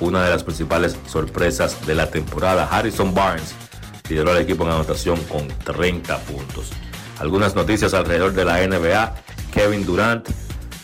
[0.00, 2.68] una de las principales sorpresas de la temporada.
[2.70, 3.54] Harrison Barnes
[4.10, 6.72] lideró al equipo en anotación con 30 puntos.
[7.18, 9.14] Algunas noticias alrededor de la NBA.
[9.52, 10.28] Kevin Durant,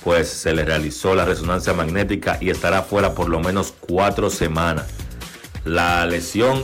[0.05, 4.87] pues se le realizó la resonancia magnética y estará fuera por lo menos cuatro semanas.
[5.65, 6.63] La lesión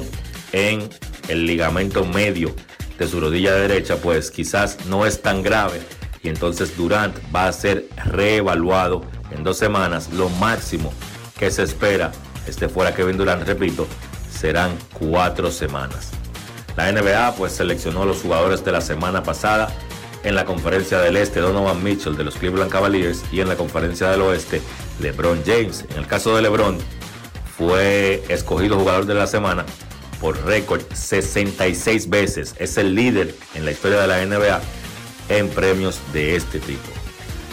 [0.53, 0.89] en
[1.29, 2.55] el ligamento medio
[2.99, 5.81] de su rodilla derecha, pues quizás no es tan grave
[6.23, 10.13] y entonces Durant va a ser reevaluado en dos semanas.
[10.13, 10.93] Lo máximo
[11.39, 12.13] que se espera
[12.47, 13.87] esté fuera Kevin Durant, repito,
[14.31, 16.11] serán cuatro semanas.
[16.77, 19.75] La NBA pues seleccionó los jugadores de la semana pasada
[20.25, 24.11] en la conferencia del este Donovan Mitchell de los Cleveland Cavaliers y en la conferencia
[24.11, 24.61] del oeste
[25.01, 25.85] LeBron James.
[25.91, 26.79] En el caso de LeBron
[27.57, 29.65] fue escogido jugador de la semana
[30.21, 32.55] por récord 66 veces.
[32.59, 34.61] Es el líder en la historia de la NBA
[35.29, 36.89] en premios de este tipo.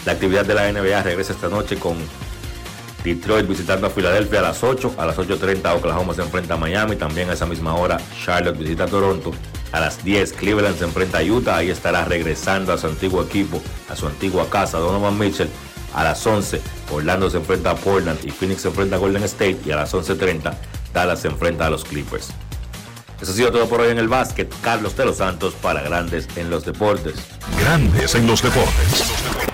[0.04, 1.96] La actividad de la NBA regresa esta noche con
[3.04, 6.96] Detroit visitando a Filadelfia a las 8, a las 8.30 Oklahoma se enfrenta a Miami,
[6.96, 9.30] también a esa misma hora Charlotte visita a Toronto,
[9.72, 13.62] a las 10 Cleveland se enfrenta a Utah, ahí estará regresando a su antiguo equipo,
[13.90, 15.50] a su antigua casa Donovan Mitchell,
[15.94, 16.60] a las 11
[16.92, 19.92] Orlando se enfrenta a Portland y Phoenix se enfrenta a Golden State y a las
[19.92, 20.54] 11.30
[20.94, 22.30] Dallas se enfrenta a los Clippers.
[23.20, 24.52] Eso ha sido todo por hoy en el básquet.
[24.60, 27.14] Carlos de los Santos para Grandes en los Deportes.
[27.58, 29.53] Grandes en los Deportes.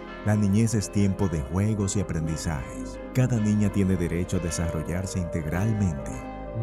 [0.23, 2.99] La niñez es tiempo de juegos y aprendizajes.
[3.15, 6.11] Cada niña tiene derecho a desarrollarse integralmente.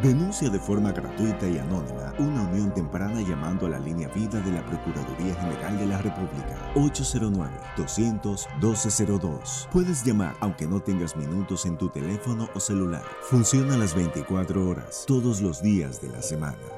[0.01, 4.53] Denuncia de forma gratuita y anónima una unión temprana llamando a la línea vida de
[4.53, 9.69] la Procuraduría General de la República 809-200-1202.
[9.73, 13.03] Puedes llamar aunque no tengas minutos en tu teléfono o celular.
[13.23, 16.78] Funciona las 24 horas, todos los días de la semana.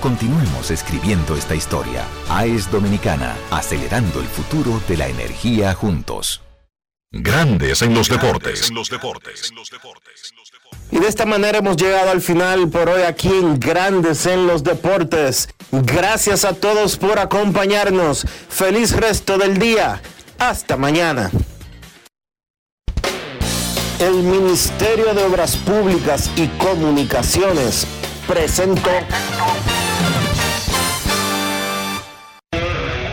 [0.00, 2.06] Continuemos escribiendo esta historia.
[2.30, 6.40] AES Dominicana, acelerando el futuro de la energía juntos.
[7.12, 8.70] Grandes en los deportes.
[10.90, 14.64] Y de esta manera hemos llegado al final por hoy aquí en Grandes en los
[14.64, 15.48] Deportes.
[15.70, 18.26] Gracias a todos por acompañarnos.
[18.48, 20.00] Feliz resto del día.
[20.38, 21.30] Hasta mañana.
[23.98, 27.86] El Ministerio de Obras Públicas y Comunicaciones
[28.26, 28.90] presentó.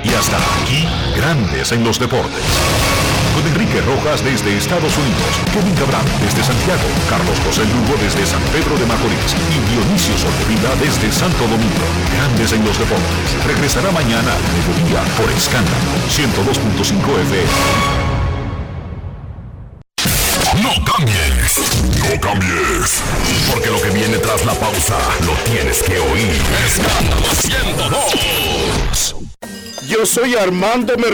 [0.08, 2.46] Y hasta aquí, Grandes en los Deportes.
[3.36, 8.42] Con Enrique Rojas desde Estados Unidos, Kevin Cabral desde Santiago, Carlos José Lugo desde San
[8.54, 11.86] Pedro de Macorís y Dionisio Solterida desde Santo Domingo.
[12.16, 13.46] Grandes en los deportes.
[13.46, 18.07] Regresará mañana al mediodía por Escándalo 102.5 FM.
[20.68, 21.62] No cambies,
[22.10, 23.02] no cambies,
[23.50, 26.42] porque lo que viene tras la pausa lo tienes que oír.
[26.66, 29.16] Escándalo 102.
[29.88, 31.06] Yo soy Armando Mer